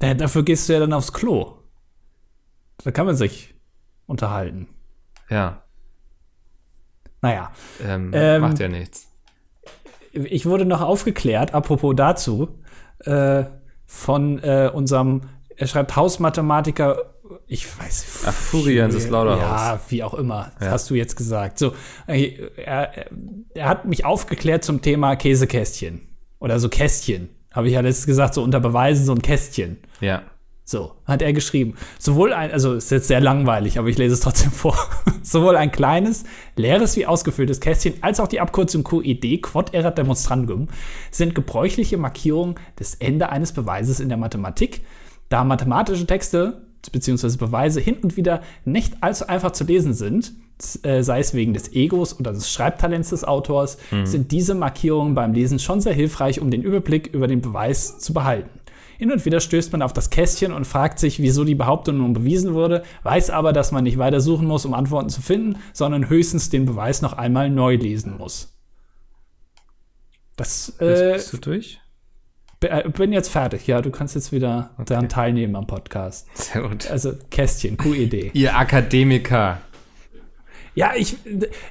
Ja, 0.00 0.14
dafür 0.14 0.42
gehst 0.44 0.68
du 0.68 0.72
ja 0.72 0.80
dann 0.80 0.92
aufs 0.92 1.12
Klo. 1.12 1.58
Da 2.84 2.92
kann 2.92 3.06
man 3.06 3.16
sich 3.16 3.54
unterhalten. 4.06 4.68
Ja. 5.28 5.62
Naja. 7.22 7.50
Ähm, 7.84 8.10
ähm, 8.14 8.40
macht 8.40 8.58
ja 8.58 8.68
nichts. 8.68 9.08
Ich 10.12 10.46
wurde 10.46 10.64
noch 10.64 10.80
aufgeklärt, 10.80 11.54
apropos 11.54 11.94
dazu, 11.96 12.48
äh, 13.00 13.44
von 13.84 14.42
äh, 14.42 14.70
unserem, 14.72 15.22
er 15.56 15.66
schreibt 15.66 15.94
Hausmathematiker, 15.96 17.14
ich 17.46 17.66
weiß 17.78 18.24
Ach, 18.26 18.32
Furians 18.32 18.94
ist 18.94 19.10
Lauderhaus. 19.10 19.40
Ja, 19.60 19.80
wie 19.88 20.02
auch 20.02 20.14
immer, 20.14 20.52
ja. 20.60 20.70
hast 20.70 20.90
du 20.90 20.94
jetzt 20.94 21.16
gesagt. 21.16 21.58
So, 21.58 21.74
äh, 22.06 22.38
er, 22.56 23.06
er 23.54 23.68
hat 23.68 23.84
mich 23.84 24.04
aufgeklärt 24.04 24.64
zum 24.64 24.82
Thema 24.82 25.16
Käsekästchen. 25.16 26.02
Oder 26.38 26.58
so 26.58 26.68
Kästchen. 26.68 27.28
Habe 27.52 27.68
ich 27.68 27.74
ja 27.74 27.80
letztes 27.80 28.06
gesagt, 28.06 28.34
so 28.34 28.42
unter 28.42 28.60
Beweisen 28.60 29.06
so 29.06 29.12
ein 29.12 29.22
Kästchen. 29.22 29.78
Ja. 30.00 30.22
So, 30.68 30.90
hat 31.04 31.22
er 31.22 31.32
geschrieben. 31.32 31.74
Sowohl 31.96 32.32
ein, 32.32 32.50
also 32.50 32.74
ist 32.74 32.90
jetzt 32.90 33.06
sehr 33.06 33.20
langweilig, 33.20 33.78
aber 33.78 33.86
ich 33.86 33.98
lese 33.98 34.14
es 34.14 34.20
trotzdem 34.20 34.50
vor. 34.52 34.76
Sowohl 35.22 35.56
ein 35.56 35.70
kleines, 35.70 36.24
leeres 36.56 36.96
wie 36.96 37.06
ausgefülltes 37.06 37.60
Kästchen 37.60 37.94
als 38.00 38.18
auch 38.18 38.26
die 38.26 38.40
Abkürzung 38.40 38.82
QED, 38.82 39.42
Quod 39.42 39.72
erat 39.72 39.96
demonstrandum, 39.96 40.66
sind 41.12 41.36
gebräuchliche 41.36 41.98
Markierungen 41.98 42.56
des 42.80 42.96
Ende 42.96 43.28
eines 43.28 43.52
Beweises 43.52 44.00
in 44.00 44.08
der 44.08 44.18
Mathematik, 44.18 44.80
da 45.28 45.44
mathematische 45.44 46.04
Texte 46.04 46.62
bzw. 46.90 47.36
Beweise 47.36 47.80
hin 47.80 47.98
und 48.02 48.16
wieder 48.16 48.42
nicht 48.64 49.04
allzu 49.04 49.28
einfach 49.28 49.52
zu 49.52 49.62
lesen 49.62 49.94
sind, 49.94 50.32
äh, 50.82 51.02
sei 51.02 51.20
es 51.20 51.32
wegen 51.32 51.54
des 51.54 51.74
Egos 51.74 52.18
oder 52.18 52.32
des 52.32 52.50
Schreibtalents 52.50 53.10
des 53.10 53.22
Autors, 53.22 53.78
mhm. 53.92 54.06
sind 54.06 54.32
diese 54.32 54.56
Markierungen 54.56 55.14
beim 55.14 55.32
Lesen 55.32 55.60
schon 55.60 55.80
sehr 55.80 55.94
hilfreich, 55.94 56.40
um 56.40 56.50
den 56.50 56.62
Überblick 56.62 57.06
über 57.14 57.28
den 57.28 57.40
Beweis 57.40 58.00
zu 58.00 58.12
behalten. 58.12 58.50
Hin 58.98 59.12
und 59.12 59.24
wieder 59.24 59.40
stößt 59.40 59.72
man 59.72 59.82
auf 59.82 59.92
das 59.92 60.10
Kästchen 60.10 60.52
und 60.52 60.66
fragt 60.66 60.98
sich, 60.98 61.20
wieso 61.20 61.44
die 61.44 61.54
Behauptung 61.54 61.98
nun 61.98 62.12
bewiesen 62.12 62.54
wurde, 62.54 62.82
weiß 63.02 63.30
aber, 63.30 63.52
dass 63.52 63.72
man 63.72 63.84
nicht 63.84 63.98
weiter 63.98 64.20
suchen 64.20 64.46
muss, 64.46 64.64
um 64.64 64.74
Antworten 64.74 65.10
zu 65.10 65.22
finden, 65.22 65.58
sondern 65.72 66.08
höchstens 66.08 66.50
den 66.50 66.66
Beweis 66.66 67.02
noch 67.02 67.12
einmal 67.12 67.50
neu 67.50 67.76
lesen 67.76 68.16
muss. 68.16 68.56
Das 70.36 70.74
äh, 70.80 71.12
bist 71.14 71.32
du 71.32 71.38
durch? 71.38 71.80
Äh, 72.60 72.88
bin 72.88 73.12
jetzt 73.12 73.28
fertig, 73.28 73.66
ja. 73.66 73.82
Du 73.82 73.90
kannst 73.90 74.14
jetzt 74.14 74.32
wieder 74.32 74.70
okay. 74.74 74.84
daran 74.86 75.08
teilnehmen 75.08 75.56
am 75.56 75.66
Podcast. 75.66 76.26
Sehr 76.34 76.62
gut. 76.62 76.90
Also 76.90 77.12
Kästchen, 77.30 77.76
QED. 77.76 78.34
Ihr 78.34 78.56
Akademiker. 78.56 79.60
Ja, 80.76 80.92
ich, 80.94 81.16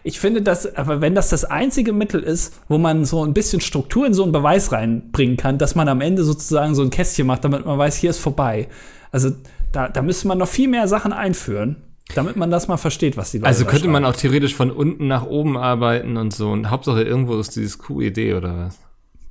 ich 0.03 0.19
finde 0.19 0.41
das, 0.41 0.75
aber 0.75 0.99
wenn 0.99 1.13
das 1.13 1.29
das 1.29 1.45
einzige 1.45 1.93
Mittel 1.93 2.23
ist, 2.23 2.59
wo 2.67 2.79
man 2.79 3.05
so 3.05 3.23
ein 3.23 3.35
bisschen 3.35 3.61
Struktur 3.61 4.07
in 4.07 4.15
so 4.15 4.23
einen 4.23 4.31
Beweis 4.31 4.71
reinbringen 4.71 5.37
kann, 5.37 5.59
dass 5.59 5.75
man 5.75 5.87
am 5.87 6.01
Ende 6.01 6.23
sozusagen 6.23 6.73
so 6.73 6.81
ein 6.81 6.89
Kästchen 6.89 7.27
macht, 7.27 7.43
damit 7.45 7.67
man 7.67 7.77
weiß, 7.77 7.97
hier 7.97 8.09
ist 8.09 8.17
vorbei. 8.17 8.67
Also 9.11 9.29
da, 9.71 9.89
da 9.89 10.01
müsste 10.01 10.27
man 10.27 10.39
noch 10.39 10.47
viel 10.47 10.67
mehr 10.67 10.87
Sachen 10.87 11.13
einführen, 11.13 11.83
damit 12.15 12.35
man 12.35 12.49
das 12.49 12.67
mal 12.67 12.77
versteht, 12.77 13.15
was 13.15 13.29
die 13.29 13.37
Leute 13.37 13.47
Also 13.47 13.65
könnte 13.65 13.87
man 13.89 14.05
auch 14.05 14.15
theoretisch 14.15 14.55
von 14.55 14.71
unten 14.71 15.07
nach 15.07 15.27
oben 15.27 15.55
arbeiten 15.55 16.17
und 16.17 16.33
so. 16.33 16.49
Und 16.49 16.71
Hauptsache 16.71 17.03
irgendwo 17.03 17.39
ist 17.39 17.55
dieses 17.55 17.77
QED 17.77 18.33
oder 18.33 18.57
was? 18.57 18.79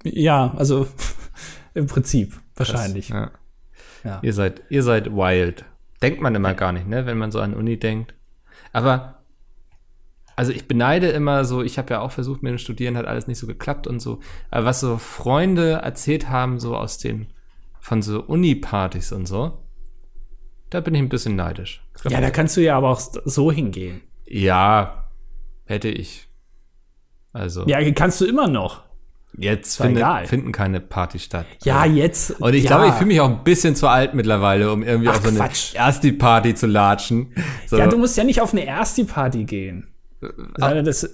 Ja, 0.05 0.55
also 0.57 0.87
im 1.75 1.89
Prinzip 1.89 2.35
wahrscheinlich. 2.55 3.09
Das, 3.09 3.17
ja. 3.17 3.31
Ja. 4.05 4.21
Ihr 4.23 4.35
seid, 4.35 4.63
ihr 4.69 4.85
seid 4.85 5.11
wild. 5.11 5.65
Denkt 6.01 6.21
man 6.21 6.33
immer 6.37 6.55
gar 6.55 6.71
nicht, 6.71 6.87
ne, 6.87 7.07
wenn 7.07 7.19
man 7.19 7.33
so 7.33 7.41
an 7.41 7.55
Uni 7.55 7.77
denkt. 7.77 8.15
Aber 8.73 9.14
also 10.37 10.53
ich 10.53 10.67
beneide 10.67 11.09
immer 11.09 11.45
so, 11.45 11.63
ich 11.63 11.79
habe 11.79 11.95
ja 11.95 12.01
auch 12.01 12.11
versucht 12.11 12.43
mit 12.43 12.51
dem 12.51 12.59
Studieren, 12.59 12.97
hat 12.97 13.07
alles 13.07 13.27
nicht 13.27 13.39
so 13.39 13.47
geklappt 13.47 13.87
und 13.87 14.01
so. 14.01 14.21
Aber 14.51 14.67
was 14.67 14.81
so 14.81 14.99
Freunde 14.99 15.73
erzählt 15.75 16.29
haben, 16.29 16.59
so 16.59 16.77
aus 16.77 16.99
den, 16.99 17.27
von 17.81 18.03
so 18.03 18.23
Uni-Partys 18.23 19.13
und 19.13 19.27
so, 19.27 19.59
da 20.71 20.81
bin 20.81 20.95
ich 20.95 21.01
ein 21.01 21.09
bisschen 21.09 21.37
neidisch. 21.37 21.85
Ja, 22.09 22.21
da 22.21 22.31
kannst 22.31 22.57
du 22.57 22.63
ja 22.63 22.77
aber 22.77 22.91
auch 22.91 23.01
so 23.01 23.53
hingehen. 23.53 24.01
Ja, 24.27 25.09
hätte 25.67 25.89
ich. 25.89 26.29
Also. 27.33 27.65
Ja, 27.67 27.79
kannst 27.93 28.21
du 28.21 28.27
immer 28.27 28.49
noch. 28.49 28.83
Jetzt 29.37 29.77
finde, 29.77 30.07
finden 30.27 30.53
keine 30.53 30.81
Partys 30.81 31.25
statt. 31.25 31.47
Ja, 31.65 31.85
jetzt. 31.85 32.41
Und 32.41 32.55
ich 32.55 32.65
ja. 32.65 32.71
glaube, 32.71 32.89
ich 32.89 32.95
fühle 32.95 33.09
mich 33.09 33.21
auch 33.21 33.29
ein 33.29 33.43
bisschen 33.43 33.75
zu 33.75 33.89
alt 33.89 34.15
mittlerweile, 34.15 34.73
um 34.73 34.85
irgendwie 34.85 35.09
Ach, 35.09 35.17
auf 35.17 35.25
so 35.25 35.29
eine 35.29 35.51
Ersti-Party 35.75 36.55
zu 36.55 36.67
latschen. 36.67 37.35
So. 37.67 37.77
Ja, 37.77 37.89
du 37.89 37.99
musst 37.99 38.17
ja 38.17 38.23
nicht 38.23 38.41
auf 38.41 38.53
eine 38.53 38.65
Ersti-Party 38.65 39.45
gehen. 39.45 39.89
Ah. 40.61 40.83
Das, 40.83 41.09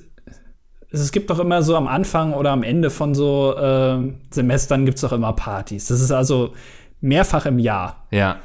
es 0.90 1.12
gibt 1.12 1.30
doch 1.30 1.38
immer 1.38 1.62
so 1.62 1.76
am 1.76 1.86
Anfang 1.86 2.32
oder 2.32 2.50
am 2.50 2.62
Ende 2.62 2.90
von 2.90 3.14
so 3.14 3.56
äh, 3.56 4.12
Semestern 4.30 4.84
gibt 4.84 4.96
es 4.96 5.02
doch 5.02 5.12
immer 5.12 5.32
Partys. 5.32 5.86
Das 5.86 6.00
ist 6.00 6.10
also 6.10 6.54
mehrfach 7.00 7.46
im 7.46 7.58
Jahr. 7.58 8.06
Ja. 8.10 8.38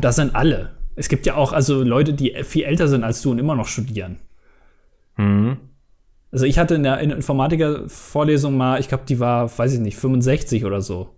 Das 0.00 0.16
sind 0.16 0.34
alle. 0.34 0.70
Es 0.96 1.08
gibt 1.08 1.26
ja 1.26 1.34
auch 1.34 1.52
also 1.52 1.82
Leute, 1.82 2.14
die 2.14 2.34
viel 2.44 2.64
älter 2.64 2.88
sind 2.88 3.04
als 3.04 3.22
du 3.22 3.30
und 3.30 3.38
immer 3.38 3.54
noch 3.54 3.66
studieren. 3.66 4.18
Mhm. 5.16 5.58
Also 6.30 6.46
ich 6.46 6.58
hatte 6.58 6.74
in 6.74 6.82
der 6.82 6.98
Informatiker-Vorlesung 6.98 8.56
mal, 8.56 8.80
ich 8.80 8.88
glaube, 8.88 9.04
die 9.06 9.20
war, 9.20 9.56
weiß 9.56 9.74
ich 9.74 9.80
nicht, 9.80 9.98
65 9.98 10.64
oder 10.64 10.80
so. 10.80 11.14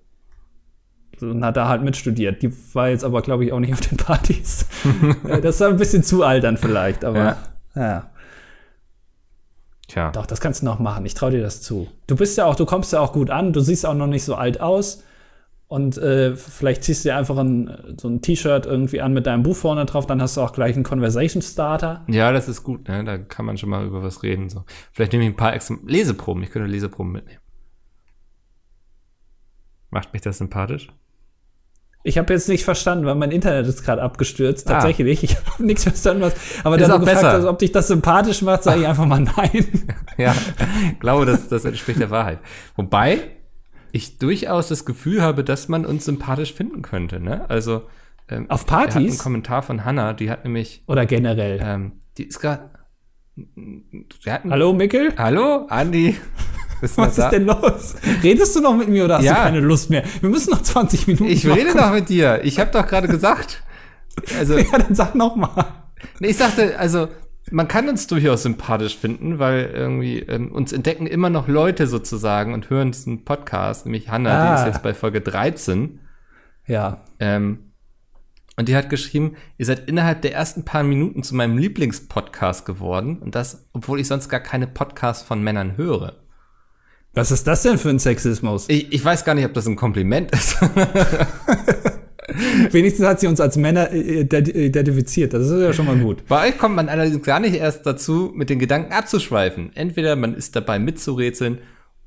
Und 1.21 1.45
hat 1.45 1.57
da 1.57 1.69
halt 1.69 1.83
mitstudiert. 1.83 2.43
Die 2.43 2.53
war 2.75 2.89
jetzt 2.89 3.05
aber, 3.05 3.23
glaube 3.23 3.45
ich, 3.45 3.53
auch 3.53 3.61
nicht 3.61 3.73
auf 3.73 3.81
den 3.81 3.97
Partys. 3.97 4.67
das 5.43 5.61
war 5.61 5.69
ein 5.69 5.77
bisschen 5.77 6.03
zu 6.03 6.25
alt 6.25 6.43
dann 6.43 6.57
vielleicht, 6.57 7.05
aber 7.05 7.19
ja. 7.19 7.37
ja. 7.77 8.11
Tja. 9.89 10.11
Doch, 10.13 10.27
das 10.27 10.41
kannst 10.41 10.63
du 10.63 10.67
noch 10.67 10.79
machen. 10.79 11.05
Ich 11.05 11.15
traue 11.15 11.31
dir 11.31 11.43
das 11.43 11.63
zu. 11.63 11.89
Du 12.07 12.17
bist 12.17 12.39
ja 12.39 12.47
auch, 12.47 12.57
du 12.57 12.65
kommst 12.65 12.93
ja 12.93 13.01
auch 13.01 13.13
gut 13.13 13.31
an, 13.31 13.53
du 13.53 13.61
siehst 13.61 13.85
auch 13.85 13.95
noch 13.95 14.07
nicht 14.07 14.25
so 14.25 14.35
alt 14.35 14.61
aus. 14.61 15.03
Und 15.67 15.99
äh, 15.99 16.37
vielleicht 16.37 16.85
ziehst 16.85 17.05
du 17.05 17.09
dir 17.09 17.17
einfach 17.17 17.37
ein, 17.39 17.97
so 18.01 18.09
ein 18.09 18.21
T-Shirt 18.21 18.67
irgendwie 18.67 19.01
an 19.01 19.13
mit 19.13 19.27
deinem 19.27 19.43
Buch 19.43 19.57
vorne 19.57 19.85
drauf, 19.87 20.07
dann 20.07 20.21
hast 20.21 20.37
du 20.37 20.43
auch 20.43 20.53
gleich 20.53 20.75
einen 20.75 20.85
Conversation 20.85 21.43
Starter. 21.43 22.05
Ja, 22.07 22.33
das 22.33 22.49
ist 22.49 22.63
gut, 22.63 22.87
ne? 22.87 23.03
Da 23.03 23.19
kann 23.19 23.47
man 23.47 23.57
schon 23.57 23.71
mal 23.71 23.85
über 23.85 24.03
was 24.03 24.23
reden. 24.23 24.51
So. 24.51 24.65
Vielleicht 24.93 25.13
nehme 25.13 25.25
ich 25.25 25.31
ein 25.31 25.37
paar 25.37 25.55
extra 25.55 25.77
Leseproben. 25.85 26.43
Ich 26.43 26.51
könnte 26.51 26.69
Leseproben 26.69 27.13
mitnehmen. 27.13 27.41
Macht 29.91 30.13
mich 30.13 30.23
das 30.23 30.39
sympathisch? 30.39 30.89
Ich 32.07 32.19
habe 32.19 32.35
jetzt 32.35 32.51
nicht 32.51 32.65
verstanden, 32.65 33.07
weil 33.07 33.15
mein 33.15 33.31
Internet 33.31 33.67
ist 33.67 33.83
gerade 33.83 34.03
abgestürzt. 34.03 34.69
Ah. 34.69 34.75
Tatsächlich. 34.75 35.21
Ah. 35.21 35.25
Ich 35.25 35.37
habe 35.37 35.47
nichts 35.65 35.85
verstanden, 35.85 36.23
was. 36.23 36.35
Aber 36.63 36.77
ist 36.77 36.87
da 36.87 36.99
du 36.99 37.05
gefragt 37.05 37.25
hast, 37.25 37.45
ob 37.47 37.59
dich 37.59 37.73
das 37.73 37.89
sympathisch 37.89 38.43
macht, 38.43 38.63
sage 38.63 38.83
ich 38.83 38.87
einfach 38.87 39.07
mal 39.07 39.21
nein. 39.21 39.67
ja, 40.19 40.35
glaube, 41.01 41.25
das, 41.25 41.49
das 41.49 41.65
entspricht 41.65 41.99
der 41.99 42.11
Wahrheit. 42.11 42.41
Wobei 42.77 43.21
ich 43.91 44.19
durchaus 44.19 44.69
das 44.69 44.85
Gefühl 44.85 45.23
habe, 45.23 45.45
dass 45.45 45.69
man 45.69 45.87
uns 45.87 46.05
sympathisch 46.05 46.53
finden 46.53 46.83
könnte. 46.83 47.21
Ne? 47.21 47.49
Also 47.49 47.83
ähm, 48.29 48.51
auf 48.51 48.67
Partys. 48.67 49.15
Ein 49.15 49.19
Kommentar 49.19 49.63
von 49.63 49.87
Hannah, 49.87 50.13
die 50.13 50.31
hat 50.31 50.45
nämlich 50.45 50.83
oder 50.87 51.07
generell. 51.07 51.59
Ähm, 51.63 51.93
die 52.19 52.25
ist 52.25 52.39
gerade. 52.39 52.71
Hallo 54.27 54.75
Mickel. 54.75 55.15
Hallo 55.17 55.67
Andi. 55.69 56.17
Was 56.97 57.19
ist 57.19 57.31
denn 57.31 57.47
los? 57.47 57.95
Redest 58.23 58.57
du 58.57 58.61
noch 58.61 58.77
mit 58.77 58.89
mir 58.89 59.05
oder 59.05 59.19
hast 59.19 59.25
ja. 59.25 59.35
du 59.35 59.41
keine 59.41 59.61
Lust 59.61 59.91
mehr? 59.91 60.05
Wir 60.21 60.29
müssen 60.29 60.51
noch 60.51 60.63
20 60.63 61.07
Minuten. 61.07 61.27
Ich 61.27 61.45
machen. 61.45 61.59
rede 61.59 61.77
noch 61.77 61.93
mit 61.93 62.09
dir. 62.09 62.41
Ich 62.45 62.59
habe 62.59 62.71
doch 62.71 62.87
gerade 62.87 63.09
gesagt. 63.09 63.63
Also, 64.39 64.59
ja, 64.59 64.79
dann 64.79 64.95
sag 64.95 65.15
noch 65.15 65.37
mal. 65.37 65.67
Nee, 66.21 66.29
ich 66.29 66.37
sagte, 66.37 66.79
also 66.79 67.09
man 67.51 67.69
kann 67.69 67.89
uns 67.89 68.07
durchaus 68.07 68.43
sympathisch 68.43 68.97
finden, 68.97 69.39
weil 69.39 69.71
irgendwie 69.73 70.21
ähm, 70.21 70.53
uns 70.53 70.73
entdecken 70.73 71.07
immer 71.07 71.31
noch 71.31 71.49
Leute 71.49 71.87
sozusagen 71.87 72.55
und 72.55 72.71
hören 72.71 72.93
diesen 72.93 73.25
Podcast, 73.25 73.87
nämlich 73.87 74.09
Hannah, 74.09 74.31
ah. 74.31 74.55
die 74.55 74.61
ist 74.61 74.75
jetzt 74.75 74.83
bei 74.83 74.95
Folge 74.95 75.21
13. 75.21 76.01
Ja. 76.67 77.05
Ähm, 77.21 77.73
und 78.57 78.69
die 78.69 78.77
hat 78.77 78.89
geschrieben, 78.89 79.37
ihr 79.59 79.67
seid 79.67 79.89
innerhalb 79.89 80.23
der 80.23 80.33
ersten 80.33 80.65
paar 80.65 80.85
Minuten 80.85 81.23
zu 81.23 81.35
meinem 81.35 81.59
Lieblingspodcast 81.59 82.65
geworden 82.65 83.19
und 83.19 83.35
das, 83.35 83.69
obwohl 83.73 84.01
ich 84.01 84.07
sonst 84.07 84.29
gar 84.29 84.41
keine 84.41 84.67
Podcasts 84.67 85.25
von 85.25 85.43
Männern 85.43 85.77
höre. 85.77 86.24
Was 87.15 87.31
ist 87.31 87.47
das 87.47 87.63
denn 87.63 87.79
für 87.79 87.89
ein 87.91 88.01
Sexismus? 88.01 88.65
Ich, 88.69 88.93
ich 88.93 89.05
weiß 89.05 89.25
gar 89.25 89.35
nicht, 89.35 89.45
ob 89.45 89.55
das 89.55 89.69
ein 89.69 89.77
Kompliment 89.77 90.33
ist. 90.33 90.57
Wenigstens 92.73 93.07
hat 93.07 93.21
sie 93.21 93.29
uns 93.29 93.41
als 93.41 93.57
Männer 93.57 93.93
äh, 93.93 94.23
identifiziert. 94.23 95.33
Das 95.33 95.49
ist 95.49 95.63
ja 95.63 95.73
schon 95.73 95.87
mal 95.87 95.97
gut. 95.97 96.27
Bei 96.27 96.49
euch 96.49 96.59
kommt 96.59 96.75
man 96.75 96.89
allerdings 96.89 97.23
gar 97.23 97.39
nicht 97.39 97.55
erst 97.55 97.87
dazu, 97.87 98.33
mit 98.35 98.51
den 98.51 98.59
Gedanken 98.59 98.93
abzuschweifen. 98.93 99.71
Entweder 99.77 100.17
man 100.17 100.35
ist 100.35 100.57
dabei 100.57 100.81
mitzurätseln, 100.81 101.59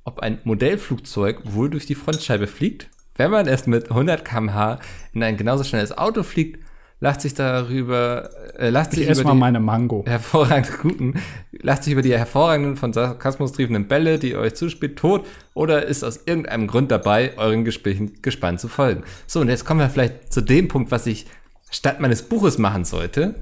ob 0.04 0.20
ein 0.20 0.40
Modellflugzeug 0.44 1.40
wohl 1.46 1.70
durch 1.70 1.86
die 1.86 1.96
Frontscheibe 1.96 2.48
fliegt, 2.48 2.90
wenn 3.16 3.32
man 3.32 3.48
erst 3.48 3.68
mit 3.68 3.90
100 3.90 4.26
km/h 4.26 4.82
in 5.14 5.24
ein 5.24 5.38
genauso 5.38 5.64
schnelles 5.64 5.98
Auto 5.98 6.24
fliegt 6.24 6.60
lacht 7.00 7.22
sich 7.22 7.34
darüber, 7.34 8.30
äh, 8.58 8.70
lacht 8.70 8.92
sich 8.92 9.08
ich 9.08 9.20
über 9.20 9.32
die 9.32 9.38
meine 9.38 9.60
Mango. 9.60 10.04
hervorragenden 10.08 10.74
guten, 10.82 11.14
lacht 11.52 11.84
sich 11.84 11.94
über 11.94 12.02
die 12.02 12.18
hervorragenden 12.18 12.76
von 12.76 12.94
Sarkasmus 12.94 13.52
triefenden 13.52 13.88
Bälle, 13.88 14.18
die 14.18 14.32
ihr 14.32 14.40
euch 14.40 14.56
zuspielt, 14.56 14.98
tot 14.98 15.26
oder 15.54 15.86
ist 15.86 16.04
aus 16.04 16.22
irgendeinem 16.26 16.68
Grund 16.68 16.92
dabei, 16.92 17.34
euren 17.38 17.66
Gesprächen 17.66 18.22
gespannt 18.22 18.60
zu 18.60 18.68
folgen. 18.68 19.04
So, 19.28 19.42
und 19.42 19.50
jetzt 19.50 19.66
kommen 19.66 19.80
wir 19.80 19.90
vielleicht 19.90 20.34
zu 20.34 20.42
dem 20.42 20.68
Punkt, 20.68 20.92
was 20.92 21.06
ich 21.06 21.28
statt 21.70 22.00
meines 22.00 22.24
Buches 22.24 22.58
machen 22.58 22.86
sollte. 22.86 23.36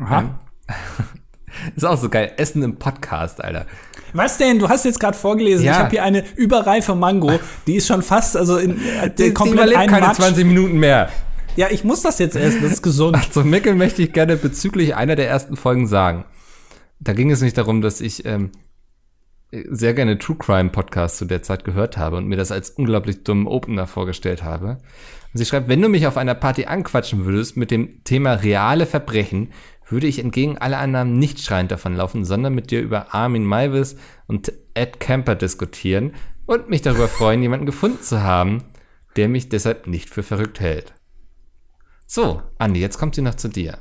Aha. 0.00 0.20
Ähm, 0.20 0.30
ist 1.76 1.84
auch 1.84 1.98
so 1.98 2.08
geil. 2.08 2.32
Essen 2.36 2.62
im 2.62 2.76
Podcast, 2.76 3.42
Alter. 3.42 3.66
Was 4.12 4.38
denn? 4.38 4.58
Du 4.58 4.68
hast 4.68 4.84
jetzt 4.84 4.98
gerade 4.98 5.16
vorgelesen. 5.16 5.66
Ja. 5.66 5.72
Ich 5.72 5.78
habe 5.78 5.90
hier 5.90 6.02
eine 6.02 6.24
überreife 6.36 6.94
Mango. 6.94 7.38
Die 7.66 7.76
ist 7.76 7.86
schon 7.86 8.02
fast, 8.02 8.36
also 8.36 8.56
in, 8.56 8.72
äh, 8.72 9.10
die, 9.10 9.34
komplett 9.34 9.68
die 9.68 9.72
überlebt 9.72 9.90
keine 9.90 10.12
20 10.12 10.46
Minuten 10.46 10.78
mehr. 10.78 11.10
Ja, 11.58 11.66
ich 11.72 11.82
muss 11.82 12.02
das 12.02 12.20
jetzt 12.20 12.36
essen, 12.36 12.62
das 12.62 12.70
ist 12.70 12.82
gesund. 12.82 13.18
Zum 13.32 13.50
Mickel 13.50 13.74
möchte 13.74 14.00
ich 14.00 14.12
gerne 14.12 14.36
bezüglich 14.36 14.94
einer 14.94 15.16
der 15.16 15.28
ersten 15.28 15.56
Folgen 15.56 15.88
sagen. 15.88 16.24
Da 17.00 17.14
ging 17.14 17.32
es 17.32 17.40
nicht 17.40 17.58
darum, 17.58 17.80
dass 17.80 18.00
ich 18.00 18.24
ähm, 18.26 18.52
sehr 19.50 19.92
gerne 19.92 20.20
True 20.20 20.36
Crime 20.38 20.68
Podcasts 20.68 21.18
zu 21.18 21.24
der 21.24 21.42
Zeit 21.42 21.64
gehört 21.64 21.96
habe 21.96 22.16
und 22.16 22.28
mir 22.28 22.36
das 22.36 22.52
als 22.52 22.70
unglaublich 22.70 23.24
dummen 23.24 23.48
Opener 23.48 23.88
vorgestellt 23.88 24.44
habe. 24.44 24.78
Und 25.32 25.38
sie 25.38 25.44
schreibt, 25.44 25.66
wenn 25.66 25.82
du 25.82 25.88
mich 25.88 26.06
auf 26.06 26.16
einer 26.16 26.36
Party 26.36 26.66
anquatschen 26.66 27.24
würdest 27.24 27.56
mit 27.56 27.72
dem 27.72 28.04
Thema 28.04 28.34
reale 28.34 28.86
Verbrechen, 28.86 29.48
würde 29.88 30.06
ich 30.06 30.20
entgegen 30.20 30.58
aller 30.58 30.78
Annahmen 30.78 31.18
nicht 31.18 31.40
schreiend 31.40 31.72
davon 31.72 31.96
laufen, 31.96 32.24
sondern 32.24 32.54
mit 32.54 32.70
dir 32.70 32.82
über 32.82 33.12
Armin 33.16 33.44
Maivis 33.44 33.96
und 34.28 34.52
Ed 34.74 35.00
Kemper 35.00 35.34
diskutieren 35.34 36.12
und 36.46 36.70
mich 36.70 36.82
darüber 36.82 37.08
freuen, 37.08 37.42
jemanden 37.42 37.66
gefunden 37.66 38.00
zu 38.00 38.22
haben, 38.22 38.62
der 39.16 39.28
mich 39.28 39.48
deshalb 39.48 39.88
nicht 39.88 40.08
für 40.08 40.22
verrückt 40.22 40.60
hält. 40.60 40.94
So, 42.10 42.42
Andi, 42.56 42.80
jetzt 42.80 42.96
kommt 42.96 43.14
sie 43.14 43.20
noch 43.20 43.34
zu 43.34 43.48
dir. 43.48 43.76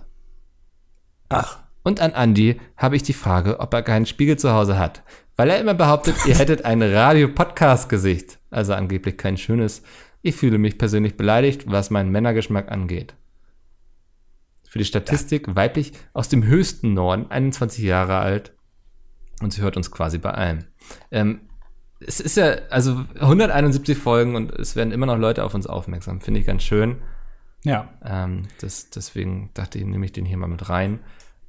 Ach. 1.30 1.60
Und 1.82 2.02
an 2.02 2.12
Andi 2.12 2.60
habe 2.76 2.98
ich 2.98 3.04
die 3.04 3.14
Frage, 3.14 3.62
ob 3.62 3.74
er 3.74 3.84
keinen 3.84 4.06
Spiegel 4.06 4.38
zu 4.38 4.52
Hause 4.52 4.78
hat. 4.78 5.02
Weil 5.38 5.50
er 5.50 5.62
immer 5.62 5.74
behauptet, 5.74 6.18
ihr 6.26 6.36
hättet 6.38 6.66
ein 6.66 6.82
Radio-Podcast-Gesicht. 6.82 8.38
Also 8.52 8.74
angeblich 8.74 9.18
kein 9.18 9.38
schönes. 9.38 9.82
Ich 10.22 10.36
fühle 10.36 10.58
mich 10.58 10.78
persönlich 10.78 11.16
beleidigt, 11.16 11.72
was 11.72 11.90
meinen 11.90 12.12
Männergeschmack 12.12 12.70
angeht. 12.70 13.16
Für 14.68 14.80
die 14.80 14.86
Statistik 14.86 15.56
weiblich 15.56 15.94
aus 16.12 16.28
dem 16.28 16.44
höchsten 16.44 16.94
Norden, 16.94 17.32
21 17.32 17.82
Jahre 17.82 18.18
alt. 18.18 18.52
Und 19.42 19.54
sie 19.54 19.62
hört 19.62 19.78
uns 19.78 19.90
quasi 19.90 20.18
bei 20.18 20.32
allem. 20.32 20.66
Ähm, 21.12 21.40
es 22.02 22.20
ist 22.20 22.36
ja, 22.36 22.58
also 22.72 23.06
171 23.22 23.98
Folgen 23.98 24.36
und 24.36 24.52
es 24.52 24.76
werden 24.76 24.92
immer 24.92 25.06
noch 25.06 25.18
Leute 25.18 25.46
auf 25.46 25.54
uns 25.54 25.66
aufmerksam. 25.66 26.20
Finde 26.20 26.42
ich 26.42 26.46
ganz 26.46 26.64
schön. 26.64 26.98
Ja. 27.64 27.90
Ähm, 28.06 28.44
das, 28.62 28.90
deswegen 28.90 29.50
dachte 29.54 29.78
ich, 29.78 29.86
nehme 29.86 30.06
ich 30.06 30.12
den 30.12 30.26
hier 30.26 30.38
mal 30.38 30.48
mit 30.48 30.70
rein. 30.70 31.00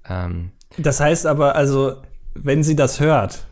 Ähm, 0.08 0.52
das 0.76 1.00
heißt 1.00 1.26
aber, 1.26 1.54
also, 1.54 1.96
wenn 2.34 2.62
sie 2.62 2.76
das 2.76 3.00
hört, 3.00 3.46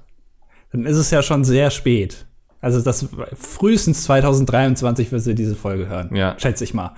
dann 0.72 0.84
ist 0.84 0.96
es 0.96 1.11
ja 1.11 1.22
schon 1.22 1.44
sehr 1.44 1.70
spät. 1.70 2.26
Also 2.61 2.80
das 2.80 3.07
frühestens 3.34 4.02
2023 4.04 5.12
wird 5.12 5.22
sie 5.22 5.34
diese 5.34 5.54
Folge 5.54 5.88
hören. 5.88 6.14
Ja. 6.14 6.36
Schätze 6.38 6.64
ich 6.64 6.74
mal. 6.74 6.94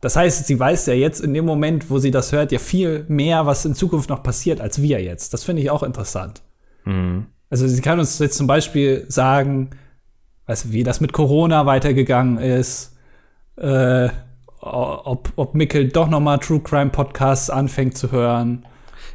Das 0.00 0.16
heißt, 0.16 0.46
sie 0.46 0.58
weiß 0.58 0.86
ja 0.86 0.94
jetzt 0.94 1.20
in 1.20 1.32
dem 1.32 1.44
Moment, 1.44 1.88
wo 1.88 1.98
sie 1.98 2.10
das 2.10 2.32
hört, 2.32 2.50
ja 2.50 2.58
viel 2.58 3.04
mehr, 3.08 3.46
was 3.46 3.64
in 3.64 3.74
Zukunft 3.74 4.10
noch 4.10 4.22
passiert, 4.22 4.60
als 4.60 4.82
wir 4.82 5.00
jetzt. 5.00 5.32
Das 5.32 5.44
finde 5.44 5.62
ich 5.62 5.70
auch 5.70 5.84
interessant. 5.84 6.42
Mhm. 6.84 7.26
Also 7.48 7.68
sie 7.68 7.80
kann 7.80 8.00
uns 8.00 8.18
jetzt 8.18 8.36
zum 8.36 8.46
Beispiel 8.46 9.04
sagen, 9.08 9.70
weißt, 10.46 10.72
wie 10.72 10.82
das 10.82 11.00
mit 11.00 11.12
Corona 11.12 11.66
weitergegangen 11.66 12.38
ist, 12.38 12.96
äh, 13.56 14.08
ob, 14.62 15.32
ob 15.36 15.54
Mickel 15.54 15.88
doch 15.88 16.08
noch 16.08 16.20
mal 16.20 16.38
True 16.38 16.60
Crime 16.60 16.90
Podcasts 16.90 17.50
anfängt 17.50 17.98
zu 17.98 18.12
hören. 18.12 18.66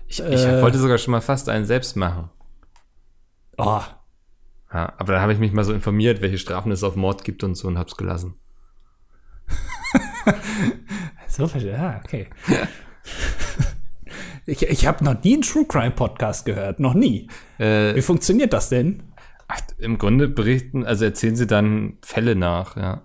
Ich, 0.08 0.20
ich 0.20 0.46
äh, 0.46 0.62
wollte 0.62 0.78
sogar 0.78 0.98
schon 0.98 1.14
mal 1.14 1.22
fast 1.22 1.50
einen 1.50 1.66
selbst 1.66 1.96
machen. 1.96 2.30
Oh. 3.58 3.82
Ja, 4.74 4.94
aber 4.98 5.14
dann 5.14 5.22
habe 5.22 5.34
ich 5.34 5.40
mich 5.40 5.54
mal 5.54 5.64
so 5.64 5.74
informiert, 5.74 6.22
welche 6.22 6.38
Strafen 6.38 6.72
es 6.72 6.84
auf 6.84 6.96
Mord 6.96 7.24
gibt 7.24 7.44
und 7.44 7.56
so 7.56 7.68
und 7.68 7.78
hab's 7.78 7.96
gelassen. 7.96 8.36
so, 11.28 11.46
ja, 11.46 12.02
okay. 12.04 12.28
ich 14.46 14.64
ich 14.64 14.86
habe 14.86 15.04
noch 15.06 15.24
nie 15.24 15.36
einen 15.36 15.42
True 15.44 15.66
Crime 15.66 15.92
Podcast 15.92 16.46
gehört, 16.46 16.82
noch 16.82 16.94
nie. 16.94 17.30
Äh, 17.58 17.96
Wie 17.96 18.02
funktioniert 18.02 18.52
das 18.52 18.68
denn? 18.68 19.04
Ach, 19.48 19.62
Im 19.78 19.98
Grunde 19.98 20.28
berichten, 20.28 20.86
also 20.86 21.06
erzählen 21.06 21.38
sie 21.38 21.48
dann 21.48 21.98
Fälle 22.02 22.36
nach, 22.36 22.76
ja. 22.76 23.04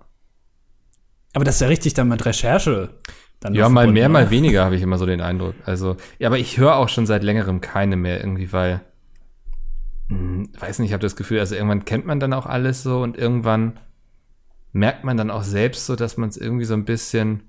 Aber 1.33 1.43
das 1.43 1.55
ist 1.55 1.61
ja 1.61 1.67
richtig 1.67 1.93
dann 1.93 2.07
mit 2.07 2.25
Recherche. 2.25 2.97
Dann 3.39 3.55
ja, 3.55 3.67
mal 3.67 3.87
mehr, 3.87 4.07
mal 4.07 4.29
weniger, 4.29 4.63
habe 4.63 4.75
ich 4.75 4.81
immer 4.81 4.97
so 4.97 5.05
den 5.05 5.19
Eindruck. 5.19 5.55
Also, 5.65 5.97
ja, 6.17 6.29
aber 6.29 6.37
ich 6.37 6.57
höre 6.57 6.77
auch 6.77 6.87
schon 6.87 7.05
seit 7.05 7.23
längerem 7.23 7.59
keine 7.59 7.97
mehr 7.97 8.19
irgendwie, 8.19 8.53
weil, 8.53 8.81
mh, 10.07 10.17
hm, 10.17 10.49
weiß 10.57 10.79
nicht, 10.79 10.89
ich 10.89 10.93
habe 10.93 11.01
das 11.01 11.17
Gefühl, 11.17 11.39
also 11.39 11.55
irgendwann 11.55 11.83
kennt 11.83 12.05
man 12.05 12.21
dann 12.21 12.31
auch 12.31 12.45
alles 12.45 12.83
so 12.83 13.01
und 13.01 13.17
irgendwann 13.17 13.79
merkt 14.71 15.03
man 15.03 15.17
dann 15.17 15.29
auch 15.29 15.43
selbst 15.43 15.85
so, 15.85 15.95
dass 15.95 16.15
man 16.15 16.29
es 16.29 16.37
irgendwie 16.37 16.63
so 16.63 16.73
ein 16.73 16.85
bisschen, 16.85 17.43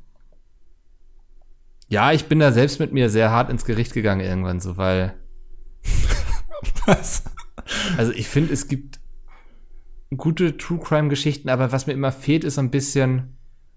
ja, 1.89 2.11
ich 2.11 2.27
bin 2.27 2.41
da 2.41 2.51
selbst 2.51 2.81
mit 2.81 2.93
mir 2.93 3.09
sehr 3.09 3.31
hart 3.31 3.51
ins 3.51 3.65
Gericht 3.65 3.93
gegangen 3.93 4.21
irgendwann 4.21 4.59
so, 4.59 4.77
weil, 4.77 5.15
was? 6.87 7.25
Also 7.97 8.13
ich 8.13 8.29
finde, 8.29 8.53
es 8.53 8.67
gibt 8.67 8.99
gute 10.17 10.57
True 10.57 10.81
Crime 10.81 11.09
Geschichten, 11.09 11.49
aber 11.49 11.71
was 11.71 11.87
mir 11.87 11.93
immer 11.93 12.13
fehlt, 12.13 12.43
ist 12.43 12.57
so 12.57 12.61
ein 12.61 12.71
bisschen 12.71 13.34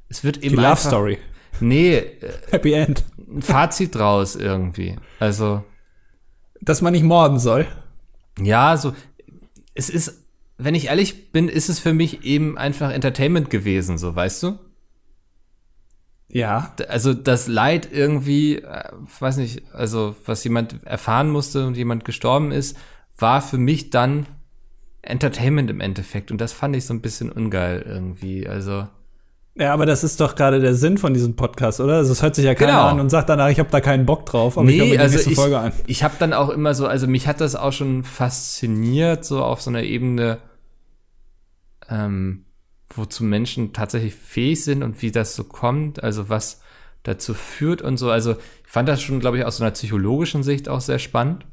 es 0.10 0.24
wird 0.24 0.38
eben 0.38 0.50
Die 0.50 0.56
Love 0.56 0.68
einfach, 0.70 0.88
Story. 0.88 1.18
Nee. 1.60 1.98
Äh, 2.22 2.32
Happy 2.52 2.74
End. 2.74 3.04
Ein 3.28 3.42
Fazit 3.42 3.96
draus 3.96 4.36
irgendwie. 4.36 4.96
Also. 5.20 5.64
Dass 6.62 6.82
man 6.82 6.94
nicht 6.94 7.04
morden 7.04 7.40
soll. 7.40 7.68
Ja, 8.40 8.78
so. 8.78 8.94
Es 9.74 9.90
ist, 9.90 10.26
wenn 10.58 10.76
ich 10.76 10.88
ehrlich 10.88 11.32
bin, 11.32 11.50
ist 11.50 11.70
es 11.70 11.80
für 11.80 11.94
mich 11.94 12.24
eben 12.24 12.58
einfach 12.58 12.92
Entertainment 12.92 13.50
gewesen, 13.50 13.98
so, 13.98 14.16
weißt 14.16 14.44
du? 14.44 14.60
Ja. 16.30 16.74
Also 16.90 17.14
das 17.14 17.48
Leid 17.48 17.90
irgendwie, 17.92 18.58
äh, 18.58 18.92
weiß 19.20 19.38
nicht, 19.38 19.64
also 19.74 20.16
was 20.26 20.44
jemand 20.44 20.84
erfahren 20.84 21.30
musste 21.30 21.66
und 21.66 21.78
jemand 21.78 22.06
gestorben 22.06 22.52
ist, 22.52 22.78
war 23.18 23.42
für 23.42 23.58
mich 23.58 23.90
dann 23.90 24.26
Entertainment 25.02 25.70
im 25.70 25.80
Endeffekt. 25.80 26.32
Und 26.32 26.42
das 26.42 26.54
fand 26.54 26.76
ich 26.76 26.86
so 26.86 26.94
ein 26.94 27.02
bisschen 27.02 27.32
ungeil 27.32 27.84
irgendwie. 27.88 28.48
Also. 28.48 28.88
Ja, 29.60 29.74
aber 29.74 29.86
das 29.88 30.04
ist 30.04 30.20
doch 30.20 30.36
gerade 30.36 30.60
der 30.60 30.76
Sinn 30.76 30.98
von 30.98 31.14
diesem 31.14 31.36
Podcast, 31.36 31.80
oder? 31.80 31.96
Also 31.96 32.12
es 32.12 32.22
hört 32.22 32.36
sich 32.36 32.46
ja 32.46 32.54
keiner 32.54 32.74
genau. 32.74 32.88
an 32.88 33.00
und 33.00 33.10
sagt 33.10 33.28
danach, 33.30 33.50
ich 33.50 33.60
habe 33.60 33.70
da 33.72 33.82
keinen 33.82 34.06
Bock 34.06 34.26
drauf, 34.26 34.58
aber 34.58 34.68
nee, 34.68 34.74
ich 34.74 34.80
höre 34.80 34.86
mir 34.86 34.92
die 34.94 35.00
also 35.00 35.16
nächste 35.16 35.32
ich, 35.32 35.36
Folge 35.36 35.58
an. 35.58 35.72
Ich 35.88 36.04
habe 36.04 36.14
dann 36.20 36.34
auch 36.34 36.50
immer 36.50 36.76
so, 36.76 36.86
also 36.86 37.08
mich 37.08 37.28
hat 37.28 37.42
das 37.42 37.56
auch 37.56 37.74
schon 37.74 38.04
fasziniert, 38.04 39.26
so 39.26 39.44
auf 39.44 39.62
so 39.62 39.72
einer 39.72 39.82
Ebene, 39.82 40.38
ähm, 41.90 42.46
wozu 42.90 43.24
Menschen 43.24 43.74
tatsächlich 43.74 44.14
fähig 44.14 44.64
sind 44.64 44.84
und 44.84 45.02
wie 45.02 45.12
das 45.12 45.36
so 45.36 45.44
kommt, 45.44 46.04
also 46.04 46.30
was 46.30 46.62
dazu 47.02 47.34
führt 47.34 47.82
und 47.82 47.98
so. 47.98 48.12
Also 48.12 48.34
ich 48.34 48.72
fand 48.72 48.88
das 48.88 49.02
schon, 49.02 49.20
glaube 49.20 49.40
ich, 49.40 49.46
aus 49.46 49.58
so 49.58 49.64
einer 49.64 49.72
psychologischen 49.72 50.44
Sicht 50.44 50.70
auch 50.70 50.82
sehr 50.82 51.00
spannend. 51.00 51.46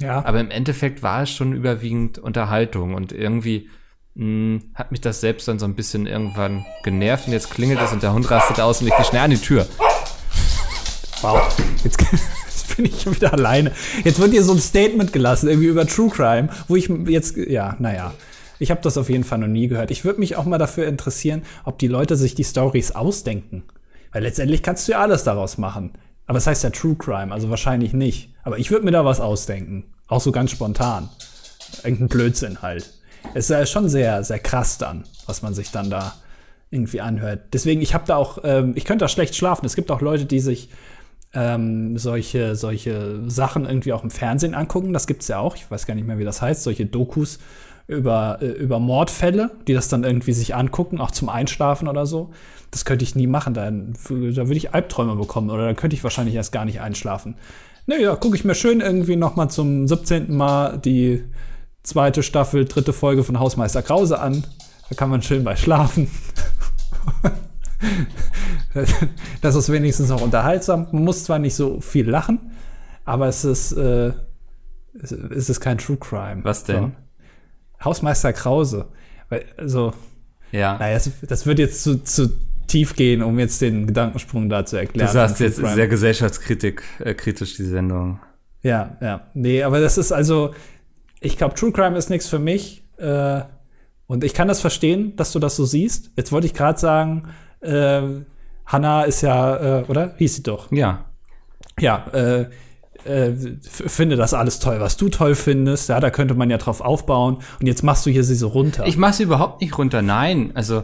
Ja. 0.00 0.24
Aber 0.24 0.40
im 0.40 0.50
Endeffekt 0.50 1.04
war 1.04 1.22
es 1.22 1.30
schon 1.30 1.52
überwiegend 1.52 2.18
Unterhaltung 2.18 2.94
und 2.94 3.12
irgendwie 3.12 3.68
mh, 4.14 4.24
hm, 4.24 4.62
hat 4.74 4.90
mich 4.90 5.00
das 5.00 5.20
selbst 5.20 5.48
dann 5.48 5.58
so 5.58 5.66
ein 5.66 5.74
bisschen 5.74 6.06
irgendwann 6.06 6.64
genervt 6.82 7.26
und 7.26 7.32
jetzt 7.32 7.50
klingelt 7.50 7.80
es 7.80 7.92
und 7.92 8.02
der 8.02 8.12
Hund 8.12 8.30
rastet 8.30 8.60
aus 8.60 8.80
und 8.80 8.88
ich 8.88 8.96
gehe 8.96 9.04
schnell 9.04 9.22
an 9.22 9.30
die 9.30 9.38
Tür. 9.38 9.66
Wow, 11.20 11.40
jetzt, 11.84 12.00
jetzt 12.46 12.76
bin 12.76 12.86
ich 12.86 13.02
schon 13.02 13.14
wieder 13.14 13.32
alleine. 13.32 13.72
Jetzt 14.04 14.18
wird 14.18 14.32
hier 14.32 14.42
so 14.42 14.52
ein 14.52 14.58
Statement 14.58 15.12
gelassen, 15.12 15.48
irgendwie 15.48 15.68
über 15.68 15.86
True 15.86 16.10
Crime, 16.10 16.48
wo 16.68 16.76
ich 16.76 16.90
jetzt, 17.06 17.36
ja, 17.36 17.76
naja. 17.78 18.12
Ich 18.58 18.70
habe 18.70 18.80
das 18.80 18.96
auf 18.96 19.10
jeden 19.10 19.24
Fall 19.24 19.38
noch 19.38 19.48
nie 19.48 19.66
gehört. 19.66 19.90
Ich 19.90 20.04
würde 20.04 20.20
mich 20.20 20.36
auch 20.36 20.44
mal 20.44 20.58
dafür 20.58 20.86
interessieren, 20.86 21.42
ob 21.64 21.80
die 21.80 21.88
Leute 21.88 22.16
sich 22.16 22.36
die 22.36 22.44
Stories 22.44 22.92
ausdenken. 22.92 23.64
Weil 24.12 24.22
letztendlich 24.22 24.62
kannst 24.62 24.86
du 24.86 24.92
ja 24.92 25.00
alles 25.00 25.24
daraus 25.24 25.58
machen. 25.58 25.92
Aber 26.26 26.38
es 26.38 26.44
das 26.44 26.52
heißt 26.52 26.64
ja 26.64 26.70
True 26.70 26.94
Crime, 26.96 27.32
also 27.32 27.50
wahrscheinlich 27.50 27.92
nicht. 27.92 28.32
Aber 28.44 28.58
ich 28.58 28.70
würde 28.70 28.84
mir 28.84 28.92
da 28.92 29.04
was 29.04 29.18
ausdenken. 29.18 29.84
Auch 30.06 30.20
so 30.20 30.30
ganz 30.30 30.52
spontan. 30.52 31.08
Irgendein 31.82 32.08
Blödsinn 32.08 32.62
halt 32.62 32.92
es 33.34 33.50
ist 33.50 33.70
schon 33.70 33.88
sehr, 33.88 34.24
sehr 34.24 34.38
krass 34.38 34.78
dann, 34.78 35.04
was 35.26 35.42
man 35.42 35.54
sich 35.54 35.70
dann 35.70 35.90
da 35.90 36.14
irgendwie 36.70 37.00
anhört. 37.00 37.40
Deswegen, 37.52 37.82
ich 37.82 37.94
habe 37.94 38.04
da 38.06 38.16
auch, 38.16 38.38
ähm, 38.44 38.72
ich 38.76 38.84
könnte 38.84 39.04
da 39.04 39.08
schlecht 39.08 39.36
schlafen. 39.36 39.66
Es 39.66 39.76
gibt 39.76 39.90
auch 39.90 40.00
Leute, 40.00 40.24
die 40.24 40.40
sich 40.40 40.70
ähm, 41.34 41.98
solche, 41.98 42.56
solche 42.56 43.28
Sachen 43.28 43.64
irgendwie 43.66 43.92
auch 43.92 44.02
im 44.02 44.10
Fernsehen 44.10 44.54
angucken. 44.54 44.92
Das 44.92 45.06
gibt's 45.06 45.28
ja 45.28 45.38
auch. 45.38 45.54
Ich 45.56 45.70
weiß 45.70 45.86
gar 45.86 45.94
nicht 45.94 46.06
mehr, 46.06 46.18
wie 46.18 46.24
das 46.24 46.42
heißt. 46.42 46.62
Solche 46.62 46.86
Dokus 46.86 47.38
über, 47.86 48.38
äh, 48.40 48.46
über 48.46 48.78
Mordfälle, 48.78 49.50
die 49.66 49.74
das 49.74 49.88
dann 49.88 50.04
irgendwie 50.04 50.32
sich 50.32 50.54
angucken, 50.54 51.00
auch 51.00 51.10
zum 51.10 51.28
Einschlafen 51.28 51.88
oder 51.88 52.06
so. 52.06 52.30
Das 52.70 52.84
könnte 52.84 53.04
ich 53.04 53.14
nie 53.14 53.26
machen. 53.26 53.54
Da, 53.54 53.70
da 53.70 53.70
würde 54.10 54.54
ich 54.54 54.74
Albträume 54.74 55.16
bekommen 55.16 55.50
oder 55.50 55.66
dann 55.66 55.76
könnte 55.76 55.94
ich 55.94 56.04
wahrscheinlich 56.04 56.34
erst 56.34 56.52
gar 56.52 56.64
nicht 56.64 56.80
einschlafen. 56.80 57.36
Naja, 57.86 58.14
gucke 58.16 58.36
ich 58.36 58.44
mir 58.44 58.54
schön 58.54 58.80
irgendwie 58.80 59.16
noch 59.16 59.36
mal 59.36 59.48
zum 59.48 59.88
17. 59.88 60.34
Mal 60.34 60.78
die 60.78 61.24
zweite 61.82 62.22
Staffel, 62.22 62.64
dritte 62.64 62.92
Folge 62.92 63.24
von 63.24 63.38
Hausmeister 63.38 63.82
Krause 63.82 64.18
an. 64.20 64.44
Da 64.88 64.96
kann 64.96 65.10
man 65.10 65.22
schön 65.22 65.44
bei 65.44 65.56
schlafen. 65.56 66.10
das 69.40 69.54
ist 69.54 69.70
wenigstens 69.70 70.08
noch 70.08 70.20
unterhaltsam. 70.20 70.88
Man 70.92 71.04
muss 71.04 71.24
zwar 71.24 71.38
nicht 71.38 71.54
so 71.54 71.80
viel 71.80 72.08
lachen, 72.08 72.52
aber 73.04 73.28
es 73.28 73.44
ist, 73.44 73.72
äh, 73.72 74.12
es 75.00 75.50
ist 75.50 75.60
kein 75.60 75.78
True 75.78 75.96
Crime. 75.96 76.44
Was 76.44 76.64
denn? 76.64 76.92
So. 77.78 77.84
Hausmeister 77.84 78.32
Krause. 78.32 78.86
Also, 79.56 79.92
ja. 80.52 80.78
Naja, 80.78 80.94
das, 80.94 81.10
das 81.22 81.46
wird 81.46 81.58
jetzt 81.58 81.82
zu, 81.82 82.02
zu 82.04 82.30
tief 82.66 82.94
gehen, 82.94 83.22
um 83.22 83.38
jetzt 83.38 83.60
den 83.60 83.86
Gedankensprung 83.86 84.48
da 84.48 84.64
zu 84.64 84.76
erklären. 84.76 85.06
Du 85.06 85.12
sagst 85.12 85.40
jetzt 85.40 85.58
Crime. 85.58 85.74
sehr 85.74 85.88
gesellschaftskritisch, 85.88 86.82
äh, 87.00 87.14
kritisch, 87.14 87.56
die 87.56 87.64
Sendung. 87.64 88.20
Ja, 88.62 88.96
ja. 89.00 89.26
Nee, 89.34 89.62
aber 89.62 89.80
das 89.80 89.98
ist 89.98 90.12
also, 90.12 90.54
ich 91.22 91.38
glaube, 91.38 91.54
True 91.54 91.72
Crime 91.72 91.96
ist 91.96 92.10
nichts 92.10 92.28
für 92.28 92.38
mich. 92.38 92.84
Äh, 92.98 93.42
und 94.06 94.24
ich 94.24 94.34
kann 94.34 94.48
das 94.48 94.60
verstehen, 94.60 95.16
dass 95.16 95.32
du 95.32 95.38
das 95.38 95.56
so 95.56 95.64
siehst. 95.64 96.10
Jetzt 96.16 96.32
wollte 96.32 96.46
ich 96.46 96.54
gerade 96.54 96.78
sagen, 96.78 97.28
äh, 97.60 98.02
Hannah 98.66 99.04
ist 99.04 99.22
ja, 99.22 99.80
äh, 99.80 99.84
oder? 99.84 100.14
Hieß 100.18 100.36
sie 100.36 100.42
doch. 100.42 100.70
Ja. 100.70 101.06
Ja, 101.80 102.06
äh, 102.12 102.46
äh, 103.04 103.32
finde 103.64 104.16
das 104.16 104.34
alles 104.34 104.58
toll, 104.58 104.80
was 104.80 104.96
du 104.96 105.08
toll 105.08 105.34
findest. 105.34 105.88
Ja, 105.88 106.00
da 106.00 106.10
könnte 106.10 106.34
man 106.34 106.50
ja 106.50 106.58
drauf 106.58 106.80
aufbauen. 106.80 107.38
Und 107.60 107.66
jetzt 107.66 107.82
machst 107.82 108.04
du 108.04 108.10
hier 108.10 108.24
sie 108.24 108.34
so 108.34 108.48
runter. 108.48 108.86
Ich 108.86 108.96
mach 108.96 109.12
sie 109.12 109.22
überhaupt 109.22 109.60
nicht 109.60 109.76
runter. 109.78 110.02
Nein, 110.02 110.52
also 110.54 110.82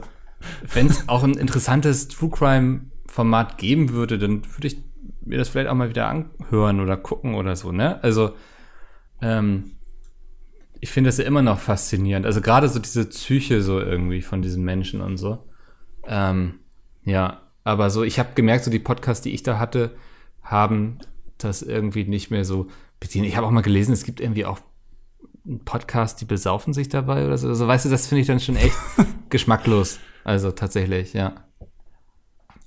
wenn 0.72 0.86
es 0.86 1.04
auch 1.08 1.24
ein 1.24 1.34
interessantes 1.34 2.08
True 2.08 2.30
Crime 2.30 2.86
Format 3.06 3.58
geben 3.58 3.90
würde, 3.90 4.18
dann 4.18 4.42
würde 4.54 4.68
ich 4.68 4.82
mir 5.24 5.38
das 5.38 5.48
vielleicht 5.48 5.68
auch 5.68 5.74
mal 5.74 5.88
wieder 5.88 6.08
anhören 6.08 6.80
oder 6.80 6.96
gucken 6.96 7.34
oder 7.34 7.56
so. 7.56 7.72
Ne? 7.72 8.02
Also 8.02 8.30
ähm, 9.20 9.72
ich 10.80 10.90
finde 10.90 11.08
das 11.08 11.18
ja 11.18 11.24
immer 11.24 11.42
noch 11.42 11.58
faszinierend. 11.58 12.26
Also 12.26 12.40
gerade 12.40 12.68
so 12.68 12.78
diese 12.78 13.06
Psyche 13.06 13.62
so 13.62 13.80
irgendwie 13.80 14.22
von 14.22 14.42
diesen 14.42 14.64
Menschen 14.64 15.00
und 15.00 15.16
so. 15.16 15.38
Ähm, 16.06 16.60
ja, 17.04 17.42
aber 17.64 17.90
so, 17.90 18.02
ich 18.02 18.18
habe 18.18 18.30
gemerkt, 18.34 18.64
so 18.64 18.70
die 18.70 18.78
Podcasts, 18.78 19.22
die 19.22 19.34
ich 19.34 19.42
da 19.42 19.58
hatte, 19.58 19.94
haben 20.42 20.98
das 21.38 21.62
irgendwie 21.62 22.04
nicht 22.04 22.30
mehr 22.30 22.44
so 22.44 22.68
bedient. 23.00 23.26
Ich 23.26 23.36
habe 23.36 23.46
auch 23.46 23.50
mal 23.50 23.60
gelesen, 23.60 23.92
es 23.92 24.04
gibt 24.04 24.20
irgendwie 24.20 24.44
auch 24.44 24.60
einen 25.46 25.64
Podcast, 25.64 26.20
die 26.20 26.24
besaufen 26.24 26.72
sich 26.72 26.88
dabei 26.88 27.26
oder 27.26 27.38
so. 27.38 27.48
Also 27.48 27.66
weißt 27.66 27.86
du, 27.86 27.88
das 27.88 28.06
finde 28.06 28.20
ich 28.22 28.26
dann 28.26 28.40
schon 28.40 28.56
echt 28.56 28.76
geschmacklos. 29.30 29.98
Also 30.24 30.50
tatsächlich, 30.50 31.12
ja. 31.12 31.44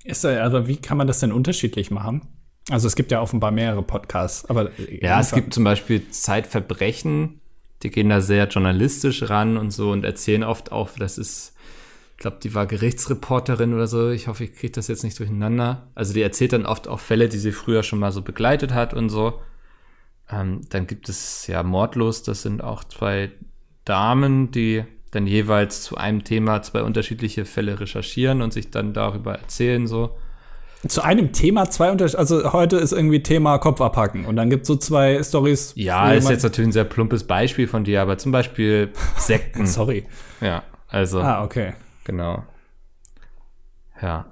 Ist, 0.04 0.24
also 0.24 0.66
wie 0.66 0.76
kann 0.76 0.98
man 0.98 1.06
das 1.06 1.20
denn 1.20 1.32
unterschiedlich 1.32 1.90
machen? 1.90 2.22
Also 2.70 2.86
es 2.86 2.96
gibt 2.96 3.12
ja 3.12 3.20
offenbar 3.20 3.50
mehrere 3.50 3.82
Podcasts, 3.82 4.44
aber 4.48 4.70
ja, 5.00 5.20
es 5.20 5.32
gibt 5.32 5.52
zum 5.54 5.64
Beispiel 5.64 6.10
Zeitverbrechen, 6.10 7.40
die 7.82 7.90
gehen 7.90 8.08
da 8.08 8.20
sehr 8.20 8.46
journalistisch 8.48 9.28
ran 9.28 9.56
und 9.56 9.70
so 9.70 9.90
und 9.90 10.04
erzählen 10.04 10.44
oft 10.44 10.72
auch, 10.72 10.90
das 10.98 11.18
ist 11.18 11.52
glaube, 12.22 12.38
die 12.42 12.54
war 12.54 12.66
Gerichtsreporterin 12.66 13.74
oder 13.74 13.86
so. 13.86 14.10
Ich 14.10 14.28
hoffe, 14.28 14.44
ich 14.44 14.54
kriege 14.54 14.72
das 14.72 14.88
jetzt 14.88 15.04
nicht 15.04 15.18
durcheinander. 15.18 15.88
Also 15.94 16.14
die 16.14 16.22
erzählt 16.22 16.54
dann 16.54 16.64
oft 16.64 16.88
auch 16.88 17.00
Fälle, 17.00 17.28
die 17.28 17.36
sie 17.36 17.52
früher 17.52 17.82
schon 17.82 17.98
mal 17.98 18.12
so 18.12 18.22
begleitet 18.22 18.72
hat 18.72 18.94
und 18.94 19.10
so. 19.10 19.42
Ähm, 20.30 20.62
dann 20.70 20.86
gibt 20.86 21.08
es 21.08 21.46
ja 21.48 21.62
Mordlos, 21.62 22.22
das 22.22 22.42
sind 22.42 22.62
auch 22.62 22.84
zwei 22.84 23.32
Damen, 23.84 24.52
die 24.52 24.84
dann 25.10 25.26
jeweils 25.26 25.82
zu 25.82 25.96
einem 25.96 26.24
Thema 26.24 26.62
zwei 26.62 26.82
unterschiedliche 26.82 27.44
Fälle 27.44 27.80
recherchieren 27.80 28.40
und 28.40 28.52
sich 28.52 28.70
dann 28.70 28.94
darüber 28.94 29.34
erzählen 29.34 29.86
so. 29.86 30.16
Zu 30.88 31.02
einem 31.02 31.32
Thema 31.32 31.70
zwei 31.70 31.92
unterschiedliche, 31.92 32.18
also 32.18 32.52
heute 32.52 32.76
ist 32.76 32.92
irgendwie 32.92 33.22
Thema 33.22 33.58
Kopf 33.58 33.80
abhacken 33.80 34.24
und 34.24 34.34
dann 34.34 34.50
gibt 34.50 34.62
es 34.62 34.68
so 34.68 34.76
zwei 34.76 35.22
Stories. 35.22 35.74
Ja, 35.76 36.12
ist 36.12 36.28
jetzt 36.28 36.42
natürlich 36.42 36.68
ein 36.68 36.72
sehr 36.72 36.84
plumpes 36.84 37.24
Beispiel 37.24 37.68
von 37.68 37.84
dir, 37.84 38.02
aber 38.02 38.18
zum 38.18 38.32
Beispiel 38.32 38.90
Sekten. 39.16 39.66
Sorry. 39.66 40.04
Ja, 40.40 40.64
also. 40.88 41.20
Ah, 41.20 41.44
okay. 41.44 41.74
Genau. 42.04 42.42
Ja. 44.00 44.26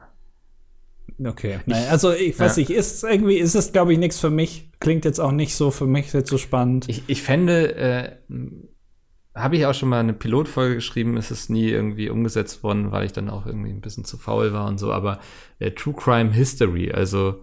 Okay. 1.25 1.61
Nein, 1.67 1.85
also 1.91 2.13
ich 2.13 2.39
weiß 2.39 2.57
ja. 2.57 2.61
nicht, 2.63 2.71
ist 2.71 3.05
irgendwie 3.05 3.37
ist 3.37 3.55
es 3.55 3.73
glaube 3.73 3.93
ich 3.93 3.99
nichts 3.99 4.19
für 4.19 4.31
mich. 4.31 4.71
Klingt 4.81 5.05
jetzt 5.05 5.21
auch 5.21 5.33
nicht 5.33 5.55
so 5.55 5.71
für 5.71 5.87
mich 5.87 6.13
jetzt 6.13 6.31
so 6.31 6.39
spannend. 6.39 6.89
Ich, 6.89 7.05
ich 7.07 7.23
fände, 7.23 7.77
äh, 7.77 8.13
habe 9.35 9.57
ich 9.57 9.67
auch 9.67 9.75
schon 9.75 9.89
mal 9.89 10.01
eine 10.01 10.13
Pilotfolge 10.13 10.77
geschrieben, 10.77 11.17
ist 11.17 11.31
es 11.31 11.49
nie 11.49 11.69
irgendwie 11.69 12.11
umgesetzt 12.11 12.63
worden, 12.63 12.91
weil 12.91 13.05
ich 13.05 13.13
dann 13.13 13.31
auch 13.31 13.47
irgendwie 13.47 13.71
ein 13.71 13.81
bisschen 13.81 14.05
zu 14.05 14.19
faul 14.19 14.53
war 14.53 14.67
und 14.67 14.79
so. 14.79 14.93
Aber 14.93 15.21
äh, 15.59 15.71
True 15.71 15.95
Crime 15.95 16.33
History, 16.33 16.93
also 16.93 17.37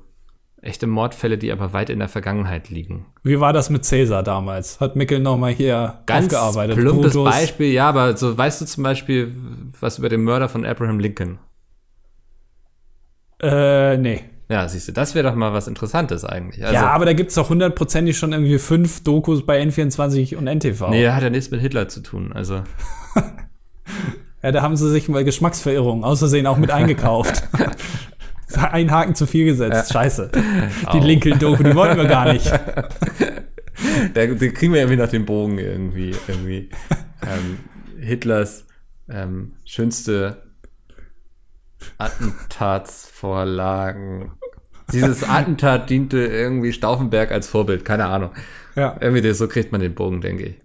echte 0.61 0.87
Mordfälle, 0.87 1.37
die 1.37 1.51
aber 1.51 1.71
weit 1.73 1.89
in 1.89 1.99
der 1.99 2.09
Vergangenheit 2.09 2.69
liegen. 2.69 3.05
Wie 3.23 3.39
war 3.39 3.53
das 3.53 3.69
mit 3.69 3.85
Cäsar 3.85 4.23
damals? 4.23 4.79
Hat 4.79 4.95
Mickel 4.95 5.19
noch 5.19 5.37
mal 5.37 5.53
hier 5.53 6.01
Ganz 6.05 6.33
aufgearbeitet? 6.33 6.77
plumpes 6.77 7.13
Brutus. 7.13 7.33
Beispiel, 7.33 7.71
ja, 7.71 7.87
aber 7.87 8.17
so 8.17 8.37
weißt 8.37 8.61
du 8.61 8.65
zum 8.65 8.83
Beispiel 8.83 9.35
was 9.79 9.99
über 9.99 10.09
den 10.09 10.23
Mörder 10.23 10.49
von 10.49 10.65
Abraham 10.65 10.99
Lincoln? 10.99 11.39
Äh, 13.39 13.97
nee. 13.97 14.23
Ja, 14.49 14.67
siehst 14.69 14.87
du, 14.87 14.93
das 14.93 15.13
wäre 15.13 15.27
doch 15.27 15.35
mal 15.35 15.51
was 15.51 15.67
Interessantes 15.67 16.23
eigentlich. 16.23 16.63
Also, 16.63 16.73
ja, 16.73 16.87
aber 16.87 17.05
da 17.05 17.13
gibt's 17.13 17.35
doch 17.35 17.49
hundertprozentig 17.49 18.17
schon 18.17 18.31
irgendwie 18.31 18.59
fünf 18.59 19.03
Dokus 19.03 19.45
bei 19.45 19.61
N24 19.61 20.37
und 20.37 20.47
NTV. 20.47 20.89
Nee, 20.89 21.09
hat 21.09 21.21
ja 21.21 21.29
nichts 21.29 21.51
mit 21.51 21.59
Hitler 21.59 21.89
zu 21.89 21.99
tun, 22.01 22.31
also. 22.31 22.63
ja, 24.43 24.51
da 24.51 24.61
haben 24.61 24.77
sie 24.77 24.89
sich 24.89 25.09
mal 25.09 25.25
Geschmacksverirrung 25.25 26.05
außersehen 26.05 26.47
auch 26.47 26.57
mit 26.57 26.71
eingekauft. 26.71 27.43
Ein 28.71 28.89
Haken 28.91 29.15
zu 29.15 29.27
viel 29.27 29.45
gesetzt. 29.45 29.91
Scheiße. 29.91 30.31
Die 30.93 30.99
Lincoln-Doku, 30.99 31.63
die 31.63 31.75
wollten 31.75 31.97
wir 31.97 32.05
gar 32.05 32.31
nicht. 32.31 32.49
da, 32.49 34.25
da 34.25 34.47
kriegen 34.47 34.71
wir 34.71 34.79
irgendwie 34.79 34.95
nach 34.95 35.09
dem 35.09 35.25
Bogen 35.25 35.59
irgendwie. 35.59 36.15
irgendwie. 36.29 36.69
Ähm, 37.21 37.59
Hitlers 37.99 38.65
ähm, 39.09 39.53
schönste 39.65 40.43
Attentatsvorlagen. 43.17 44.31
Dieses 44.93 45.23
Attentat 45.23 45.89
diente 45.89 46.17
irgendwie 46.17 46.71
Stauffenberg 46.71 47.31
als 47.31 47.47
Vorbild, 47.47 47.83
keine 47.83 48.05
Ahnung. 48.05 48.31
Ja. 48.75 48.95
Irgendwie 48.99 49.33
so 49.33 49.47
kriegt 49.47 49.71
man 49.71 49.81
den 49.81 49.95
Bogen, 49.95 50.21
denke 50.21 50.43
ich. 50.43 50.55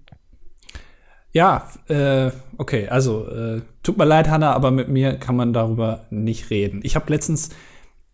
Ja, 1.33 1.67
äh, 1.89 2.31
okay, 2.59 2.89
also 2.89 3.27
äh, 3.27 3.63
tut 3.83 3.97
mir 3.97 4.05
leid, 4.05 4.29
Hanna, 4.29 4.53
aber 4.53 4.71
mit 4.71 4.89
mir 4.89 5.15
kann 5.15 5.35
man 5.35 5.53
darüber 5.53 6.05
nicht 6.11 6.51
reden. 6.51 6.81
Ich 6.83 6.95
habe 6.95 7.11
letztens 7.11 7.51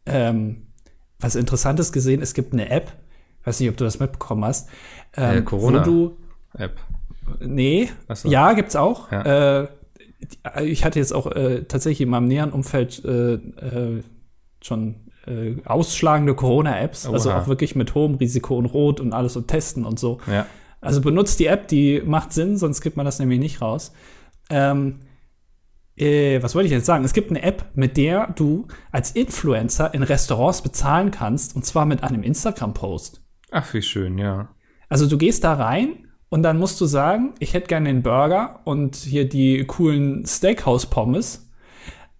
ähm, 0.07 0.69
was 1.19 1.35
Interessantes 1.35 1.93
gesehen. 1.93 2.23
Es 2.23 2.33
gibt 2.33 2.53
eine 2.53 2.71
App, 2.71 2.93
weiß 3.45 3.59
nicht, 3.59 3.69
ob 3.69 3.77
du 3.77 3.85
das 3.85 3.99
mitbekommen 3.99 4.45
hast. 4.45 4.71
Ähm, 5.17 5.39
äh, 5.39 5.43
Corona. 5.43 5.83
du, 5.83 6.17
App. 6.57 6.77
Nee, 7.41 7.91
so. 8.15 8.29
ja, 8.29 8.53
gibt's 8.53 8.77
auch. 8.77 9.11
Ja. 9.11 9.63
Äh, 9.63 9.69
ich 10.65 10.85
hatte 10.85 10.99
jetzt 10.99 11.13
auch 11.13 11.27
äh, 11.27 11.65
tatsächlich 11.65 12.03
in 12.03 12.09
meinem 12.09 12.29
näheren 12.29 12.53
Umfeld 12.53 13.05
äh, 13.05 13.35
äh, 13.35 14.03
schon 14.63 15.09
äh, 15.27 15.57
ausschlagende 15.65 16.35
Corona-Apps, 16.35 17.07
also 17.07 17.33
auch 17.33 17.49
wirklich 17.49 17.77
mit 17.77 17.95
hohem 17.95 18.15
Risiko 18.15 18.57
und 18.57 18.67
Rot 18.67 19.01
und 19.01 19.13
alles 19.13 19.37
und 19.37 19.49
testen 19.49 19.85
und 19.85 19.99
so. 19.99 20.19
Ja. 20.27 20.47
Also 20.81 21.01
benutzt 21.01 21.41
die 21.41 21.47
App, 21.47 21.69
die 21.69 22.03
macht 22.05 22.33
Sinn, 22.33 22.57
sonst 22.57 22.81
gibt 22.81 22.97
man 22.97 23.05
das 23.05 23.19
nämlich 23.19 23.39
nicht 23.39 23.61
raus. 23.61 23.93
Ähm, 24.49 25.01
äh, 25.97 26.41
was 26.43 26.55
wollte 26.55 26.67
ich 26.67 26.73
jetzt 26.73 26.87
sagen? 26.87 27.05
Es 27.05 27.13
gibt 27.13 27.31
eine 27.31 27.43
App, 27.43 27.65
mit 27.75 27.97
der 27.97 28.29
du 28.37 28.69
als 28.93 29.11
Influencer 29.11 29.93
in 29.95 30.03
Restaurants 30.03 30.63
bezahlen 30.63 31.11
kannst, 31.11 31.57
und 31.57 31.67
zwar 31.67 31.85
mit 31.85 32.05
einem 32.05 32.23
Instagram-Post. 32.23 33.23
Ach, 33.51 33.75
wie 33.75 33.83
schön, 33.83 34.19
ja. 34.19 34.49
Also 34.89 35.07
du 35.07 35.19
gehst 35.19 35.45
da 35.45 35.55
rein 35.55 36.07
und 36.29 36.43
dann 36.43 36.59
musst 36.59 36.81
du 36.81 36.87
sagen, 36.87 37.35
ich 37.41 37.55
hätte 37.55 37.67
gerne 37.67 37.89
den 37.89 38.03
Burger 38.03 38.61
und 38.65 38.97
hier 38.97 39.29
die 39.29 39.65
coolen 39.65 40.25
Steakhouse-Pommes. 40.25 41.51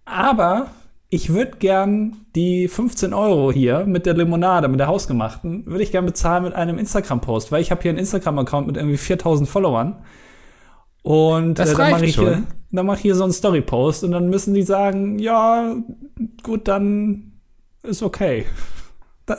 Aber 0.05 0.71
ich 1.09 1.33
würde 1.33 1.57
gern 1.57 2.17
die 2.35 2.67
15 2.67 3.13
Euro 3.13 3.51
hier 3.51 3.85
mit 3.85 4.05
der 4.05 4.13
Limonade, 4.13 4.67
mit 4.67 4.79
der 4.79 4.87
hausgemachten, 4.87 5.65
würde 5.65 5.83
ich 5.83 5.91
gern 5.91 6.05
bezahlen 6.05 6.43
mit 6.43 6.53
einem 6.53 6.77
Instagram-Post, 6.77 7.51
weil 7.51 7.61
ich 7.61 7.71
habe 7.71 7.81
hier 7.81 7.89
einen 7.89 7.97
Instagram-Account 7.97 8.67
mit 8.67 8.77
irgendwie 8.77 8.97
4000 8.97 9.49
Followern. 9.49 10.03
Und 11.01 11.57
das 11.57 11.73
äh, 11.73 11.75
dann 11.75 11.91
mache 11.91 12.05
ich, 12.05 12.15
hier, 12.15 12.43
dann 12.71 12.85
mach 12.85 12.97
ich 12.97 13.01
hier 13.01 13.15
so 13.15 13.23
einen 13.23 13.33
Story-Post 13.33 14.03
und 14.03 14.11
dann 14.11 14.29
müssen 14.29 14.53
die 14.53 14.61
sagen, 14.61 15.17
ja, 15.17 15.75
gut, 16.43 16.67
dann 16.67 17.39
ist 17.81 18.03
okay. 18.03 18.45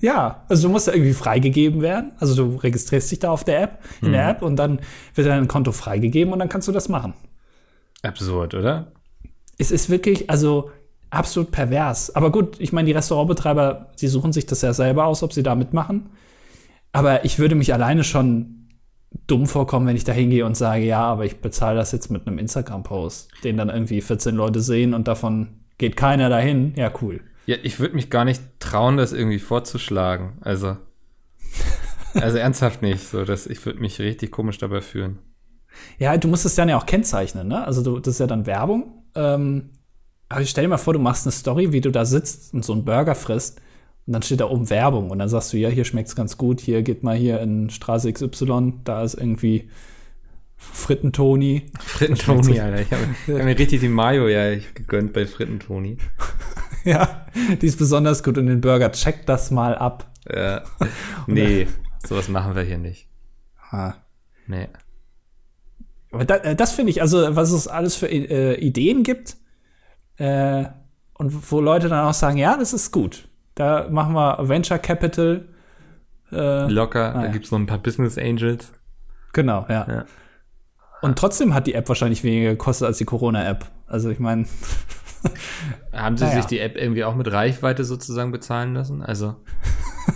ja, 0.00 0.44
also 0.48 0.66
du 0.66 0.72
musst 0.72 0.88
ja 0.88 0.94
irgendwie 0.94 1.12
freigegeben 1.12 1.80
werden. 1.80 2.12
Also 2.18 2.34
du 2.34 2.56
registrierst 2.56 3.12
dich 3.12 3.20
da 3.20 3.30
auf 3.30 3.44
der 3.44 3.62
App, 3.62 3.78
in 4.02 4.08
mhm. 4.08 4.12
der 4.12 4.28
App 4.30 4.42
und 4.42 4.56
dann 4.56 4.80
wird 5.14 5.28
dein 5.28 5.46
Konto 5.46 5.70
freigegeben 5.70 6.32
und 6.32 6.40
dann 6.40 6.48
kannst 6.48 6.66
du 6.66 6.72
das 6.72 6.88
machen. 6.88 7.14
Absurd, 8.02 8.54
oder? 8.54 8.92
Es 9.58 9.70
ist 9.70 9.90
wirklich, 9.90 10.28
also 10.28 10.70
absolut 11.14 11.50
pervers. 11.50 12.14
Aber 12.14 12.30
gut, 12.30 12.56
ich 12.58 12.72
meine, 12.72 12.86
die 12.86 12.92
Restaurantbetreiber, 12.92 13.92
sie 13.96 14.08
suchen 14.08 14.32
sich 14.32 14.46
das 14.46 14.62
ja 14.62 14.72
selber 14.72 15.06
aus, 15.06 15.22
ob 15.22 15.32
sie 15.32 15.42
da 15.42 15.54
mitmachen. 15.54 16.10
Aber 16.92 17.24
ich 17.24 17.38
würde 17.38 17.54
mich 17.54 17.72
alleine 17.72 18.04
schon 18.04 18.68
dumm 19.26 19.46
vorkommen, 19.46 19.86
wenn 19.86 19.96
ich 19.96 20.04
da 20.04 20.12
hingehe 20.12 20.44
und 20.44 20.56
sage, 20.56 20.84
ja, 20.84 21.00
aber 21.00 21.24
ich 21.24 21.36
bezahle 21.40 21.76
das 21.76 21.92
jetzt 21.92 22.10
mit 22.10 22.26
einem 22.26 22.38
Instagram-Post, 22.38 23.30
den 23.44 23.56
dann 23.56 23.68
irgendwie 23.68 24.00
14 24.00 24.34
Leute 24.34 24.60
sehen 24.60 24.94
und 24.94 25.08
davon 25.08 25.60
geht 25.78 25.96
keiner 25.96 26.28
dahin. 26.28 26.74
Ja, 26.76 26.92
cool. 27.00 27.20
Ja, 27.46 27.56
ich 27.62 27.78
würde 27.78 27.94
mich 27.94 28.10
gar 28.10 28.24
nicht 28.24 28.42
trauen, 28.58 28.96
das 28.96 29.12
irgendwie 29.12 29.38
vorzuschlagen. 29.38 30.38
Also, 30.40 30.76
also 32.14 32.38
ernsthaft 32.38 32.82
nicht. 32.82 33.00
So, 33.00 33.24
dass 33.24 33.46
ich 33.46 33.64
würde 33.66 33.80
mich 33.80 33.98
richtig 34.00 34.30
komisch 34.30 34.58
dabei 34.58 34.80
fühlen. 34.80 35.18
Ja, 35.98 36.16
du 36.16 36.28
musst 36.28 36.46
es 36.46 36.54
dann 36.54 36.68
ja 36.68 36.76
auch 36.76 36.86
kennzeichnen, 36.86 37.48
ne? 37.48 37.64
Also 37.64 37.82
du, 37.82 37.98
das 37.98 38.14
ist 38.14 38.20
ja 38.20 38.26
dann 38.26 38.46
Werbung. 38.46 39.04
Ähm, 39.14 39.70
aber 40.34 40.42
ich 40.42 40.50
stell 40.50 40.64
dir 40.64 40.68
mal 40.68 40.78
vor, 40.78 40.94
du 40.94 40.98
machst 40.98 41.26
eine 41.26 41.32
Story, 41.32 41.70
wie 41.70 41.80
du 41.80 41.92
da 41.92 42.04
sitzt 42.04 42.52
und 42.54 42.64
so 42.64 42.72
einen 42.72 42.84
Burger 42.84 43.14
frisst 43.14 43.60
und 44.04 44.14
dann 44.14 44.22
steht 44.22 44.40
da 44.40 44.50
oben 44.50 44.68
Werbung 44.68 45.10
und 45.10 45.20
dann 45.20 45.28
sagst 45.28 45.52
du, 45.52 45.56
ja, 45.58 45.68
hier 45.68 45.84
schmeckt's 45.84 46.16
ganz 46.16 46.36
gut, 46.36 46.60
hier 46.60 46.82
geht 46.82 47.04
mal 47.04 47.14
hier 47.14 47.40
in 47.40 47.70
Straße 47.70 48.12
XY, 48.12 48.80
da 48.82 49.04
ist 49.04 49.14
irgendwie 49.14 49.70
Frittentoni. 50.56 51.70
Frittentoni, 51.80 52.58
Alter. 52.58 52.80
Ich 52.80 52.90
habe 52.90 53.02
hab 53.38 53.44
mir 53.44 53.56
richtig 53.56 53.78
die 53.78 53.88
Mayo 53.88 54.26
ja 54.26 54.56
gegönnt 54.74 55.12
bei 55.12 55.24
Frittentoni. 55.24 55.98
ja, 56.84 57.26
die 57.62 57.66
ist 57.66 57.78
besonders 57.78 58.24
gut 58.24 58.36
und 58.36 58.48
den 58.48 58.60
Burger. 58.60 58.90
Check 58.90 59.26
das 59.26 59.52
mal 59.52 59.76
ab. 59.76 60.10
Ja. 60.28 60.64
Nee, 61.28 61.68
sowas 62.04 62.28
machen 62.28 62.56
wir 62.56 62.62
hier 62.62 62.78
nicht. 62.78 63.06
Ha. 63.70 63.94
Nee. 64.48 64.66
Aber 66.10 66.24
da, 66.24 66.38
äh, 66.38 66.56
das 66.56 66.72
finde 66.72 66.90
ich, 66.90 67.02
also 67.02 67.36
was 67.36 67.52
es 67.52 67.68
alles 67.68 67.94
für 67.94 68.08
äh, 68.08 68.56
Ideen 68.56 69.04
gibt 69.04 69.36
äh, 70.18 70.64
und 71.14 71.50
wo 71.50 71.60
Leute 71.60 71.88
dann 71.88 72.06
auch 72.06 72.14
sagen, 72.14 72.36
ja, 72.36 72.56
das 72.56 72.72
ist 72.72 72.90
gut. 72.90 73.28
Da 73.54 73.88
machen 73.88 74.14
wir 74.14 74.48
Venture 74.48 74.78
Capital. 74.78 75.48
Äh, 76.32 76.68
Locker, 76.68 77.12
da 77.12 77.26
gibt 77.28 77.44
es 77.44 77.50
noch 77.50 77.58
ein 77.58 77.66
paar 77.66 77.78
Business 77.78 78.18
Angels. 78.18 78.72
Genau, 79.32 79.66
ja. 79.68 79.86
ja. 79.88 80.04
Und 81.02 81.18
trotzdem 81.18 81.54
hat 81.54 81.66
die 81.66 81.74
App 81.74 81.88
wahrscheinlich 81.88 82.24
weniger 82.24 82.50
gekostet 82.50 82.86
als 82.86 82.98
die 82.98 83.04
Corona-App. 83.04 83.66
Also 83.86 84.10
ich 84.10 84.18
meine. 84.18 84.46
Haben 85.92 86.16
sie 86.16 86.24
naja. 86.24 86.36
sich 86.36 86.46
die 86.46 86.58
App 86.58 86.76
irgendwie 86.76 87.04
auch 87.04 87.14
mit 87.14 87.30
Reichweite 87.30 87.84
sozusagen 87.84 88.32
bezahlen 88.32 88.74
lassen? 88.74 89.02
Also 89.02 89.36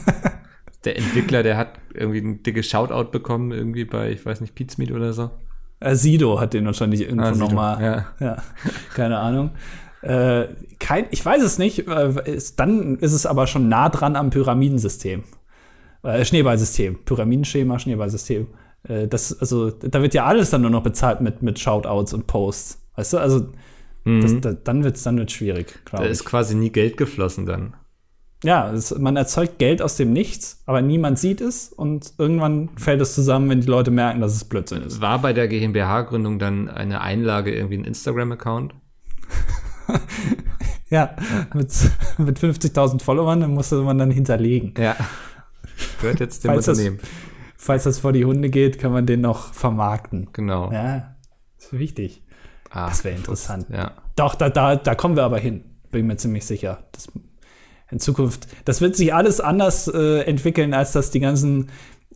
der 0.85 0.97
Entwickler, 0.97 1.43
der 1.43 1.57
hat 1.57 1.79
irgendwie 1.95 2.21
ein 2.21 2.43
dickes 2.43 2.69
Shoutout 2.69 3.11
bekommen, 3.11 3.53
irgendwie 3.53 3.85
bei, 3.85 4.11
ich 4.11 4.25
weiß 4.25 4.41
nicht, 4.41 4.55
Pizmeet 4.55 4.93
oder 4.93 5.13
so. 5.13 5.31
Äh, 5.81 5.95
Sido 5.95 6.41
hat 6.41 6.55
den 6.55 6.67
wahrscheinlich 6.67 7.03
irgendwo 7.03 7.27
ah, 7.27 7.33
nochmal. 7.33 7.83
Ja. 7.83 8.27
ja. 8.27 8.43
Keine 8.95 9.19
Ahnung. 9.19 9.51
Äh, 10.03 10.49
kein, 10.79 11.07
ich 11.11 11.25
weiß 11.25 11.43
es 11.43 11.59
nicht. 11.59 11.89
Äh, 11.89 12.31
ist, 12.31 12.61
dann 12.61 12.97
ist 12.99 13.13
es 13.13 13.27
aber 13.27 13.47
schon 13.47 13.69
nah 13.69 13.89
dran 13.89 14.17
am 14.17 14.31
Pyramidensystem. 14.31 15.25
Äh, 16.03 16.25
Schneeballsystem. 16.25 17.05
Pyramidenschema, 17.05 17.79
Schneeballsystem. 17.79 18.47
Äh, 18.85 19.09
das, 19.09 19.39
also, 19.41 19.71
da 19.71 20.03
wird 20.03 20.15
ja 20.15 20.25
alles 20.25 20.51
dann 20.51 20.63
nur 20.63 20.71
noch 20.71 20.83
bezahlt 20.83 21.21
mit, 21.21 21.43
mit 21.43 21.59
Shoutouts 21.59 22.15
und 22.15 22.27
Posts. 22.27 22.81
Weißt 22.97 23.13
du? 23.15 23.19
Also, 23.19 23.49
mhm. 24.05 24.21
das, 24.21 24.41
da, 24.41 24.53
dann 24.53 24.85
wird 24.85 24.97
es 24.97 25.03
dann 25.03 25.19
wird's 25.19 25.33
schwierig. 25.33 25.79
Da 25.91 26.05
ist 26.05 26.25
quasi 26.25 26.55
nie 26.55 26.71
Geld 26.71 26.97
geflossen 26.97 27.47
dann. 27.47 27.75
Ja, 28.45 28.73
es, 28.73 28.97
man 28.97 29.17
erzeugt 29.17 29.59
Geld 29.59 29.83
aus 29.83 29.97
dem 29.97 30.13
Nichts, 30.13 30.63
aber 30.65 30.81
niemand 30.81 31.19
sieht 31.19 31.41
es 31.41 31.73
und 31.73 32.13
irgendwann 32.19 32.69
fällt 32.77 33.01
es 33.01 33.17
zusammen, 33.17 33.51
wenn 33.51 33.61
die 33.61 33.67
Leute 33.67 33.91
merken, 33.91 34.21
dass 34.21 34.33
es 34.33 34.45
Blödsinn 34.45 34.83
ist. 34.83 35.01
War 35.01 35.21
bei 35.21 35.33
der 35.33 35.49
GmbH-Gründung 35.49 36.39
dann 36.39 36.69
eine 36.69 37.01
Einlage 37.01 37.53
irgendwie 37.53 37.79
ein 37.79 37.85
Instagram-Account? 37.85 38.75
ja, 40.91 41.15
mit, 41.55 41.73
mit 42.19 42.39
50.000 42.39 43.03
Followern 43.03 43.41
dann 43.41 43.55
musste 43.55 43.77
man 43.77 43.99
dann 43.99 44.11
hinterlegen. 44.11 44.75
Ja. 44.79 44.97
Gehört 46.01 46.21
jetzt 46.21 46.45
dem 46.45 46.53
falls 46.53 46.69
Unternehmen. 46.69 46.99
Das, 46.99 47.11
falls 47.57 47.85
das 47.85 47.99
vor 47.99 48.13
die 48.13 48.25
Hunde 48.25 48.51
geht, 48.51 48.79
kann 48.79 48.93
man 48.93 49.07
den 49.07 49.21
noch 49.21 49.53
vermarkten. 49.53 50.29
Genau. 50.33 50.73
Ja, 50.73 51.17
ist 51.59 51.73
wichtig. 51.73 52.23
Ah, 52.71 52.89
das 52.89 53.05
wäre 53.05 53.17
interessant. 53.17 53.67
Ja. 53.71 53.93
Doch, 54.17 54.35
da, 54.35 54.51
da, 54.51 54.77
da 54.77 54.95
kommen 54.95 55.17
wir 55.17 55.25
aber 55.25 55.39
hin. 55.39 55.65
Bin 55.91 56.07
mir 56.07 56.17
ziemlich 56.17 56.45
sicher. 56.45 56.85
Das 56.93 57.09
in 57.91 58.01
Zukunft, 58.01 58.47
das 58.65 58.81
wird 58.81 58.97
sich 58.97 59.15
alles 59.15 59.41
anders 59.41 59.89
äh, 59.89 60.21
entwickeln, 60.23 60.75
als 60.75 60.93
dass 60.93 61.11
die 61.11 61.21
ganzen, 61.21 61.71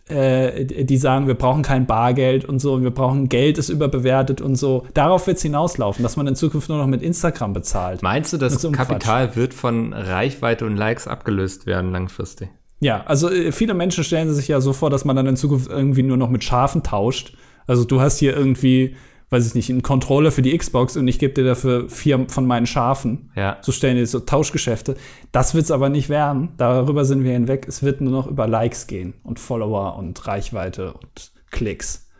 die 0.08 0.96
sagen, 0.96 1.26
wir 1.26 1.34
brauchen 1.34 1.62
kein 1.62 1.86
Bargeld 1.86 2.44
und 2.44 2.58
so, 2.58 2.82
wir 2.82 2.90
brauchen 2.90 3.28
Geld, 3.28 3.56
ist 3.56 3.68
überbewertet 3.68 4.40
und 4.40 4.56
so. 4.56 4.84
Darauf 4.94 5.26
wird 5.26 5.38
es 5.38 5.42
hinauslaufen, 5.42 6.02
dass 6.02 6.16
man 6.16 6.26
in 6.26 6.34
Zukunft 6.34 6.68
nur 6.68 6.78
noch 6.78 6.86
mit 6.86 7.02
Instagram 7.02 7.52
bezahlt. 7.52 8.02
Meinst 8.02 8.32
du, 8.32 8.36
das 8.36 8.54
so 8.54 8.70
Kapital 8.72 9.36
wird 9.36 9.54
von 9.54 9.92
Reichweite 9.92 10.66
und 10.66 10.76
Likes 10.76 11.06
abgelöst 11.06 11.66
werden 11.66 11.92
langfristig? 11.92 12.50
Ja, 12.80 13.04
also 13.06 13.30
äh, 13.30 13.52
viele 13.52 13.74
Menschen 13.74 14.02
stellen 14.02 14.34
sich 14.34 14.48
ja 14.48 14.60
so 14.60 14.72
vor, 14.72 14.90
dass 14.90 15.04
man 15.04 15.14
dann 15.14 15.26
in 15.26 15.36
Zukunft 15.36 15.70
irgendwie 15.70 16.02
nur 16.02 16.16
noch 16.16 16.30
mit 16.30 16.42
Schafen 16.42 16.82
tauscht. 16.82 17.36
Also 17.68 17.84
du 17.84 18.00
hast 18.00 18.18
hier 18.18 18.36
irgendwie 18.36 18.96
weiß 19.32 19.46
ich 19.46 19.54
nicht, 19.54 19.70
einen 19.70 19.82
Controller 19.82 20.30
für 20.30 20.42
die 20.42 20.56
Xbox 20.56 20.96
und 20.96 21.08
ich 21.08 21.18
gebe 21.18 21.32
dir 21.32 21.44
dafür 21.44 21.88
vier 21.88 22.28
von 22.28 22.46
meinen 22.46 22.66
Schafen. 22.66 23.30
Ja. 23.34 23.56
So 23.62 23.72
stellen 23.72 23.96
die 23.96 24.04
so 24.04 24.20
Tauschgeschäfte. 24.20 24.96
Das 25.32 25.54
wird 25.54 25.64
es 25.64 25.70
aber 25.70 25.88
nicht 25.88 26.10
werden. 26.10 26.50
Darüber 26.58 27.06
sind 27.06 27.24
wir 27.24 27.32
hinweg. 27.32 27.66
Es 27.66 27.82
wird 27.82 28.02
nur 28.02 28.12
noch 28.12 28.26
über 28.26 28.46
Likes 28.46 28.86
gehen 28.86 29.14
und 29.22 29.40
Follower 29.40 29.96
und 29.96 30.26
Reichweite 30.26 30.92
und 30.92 31.32
Klicks. 31.50 32.10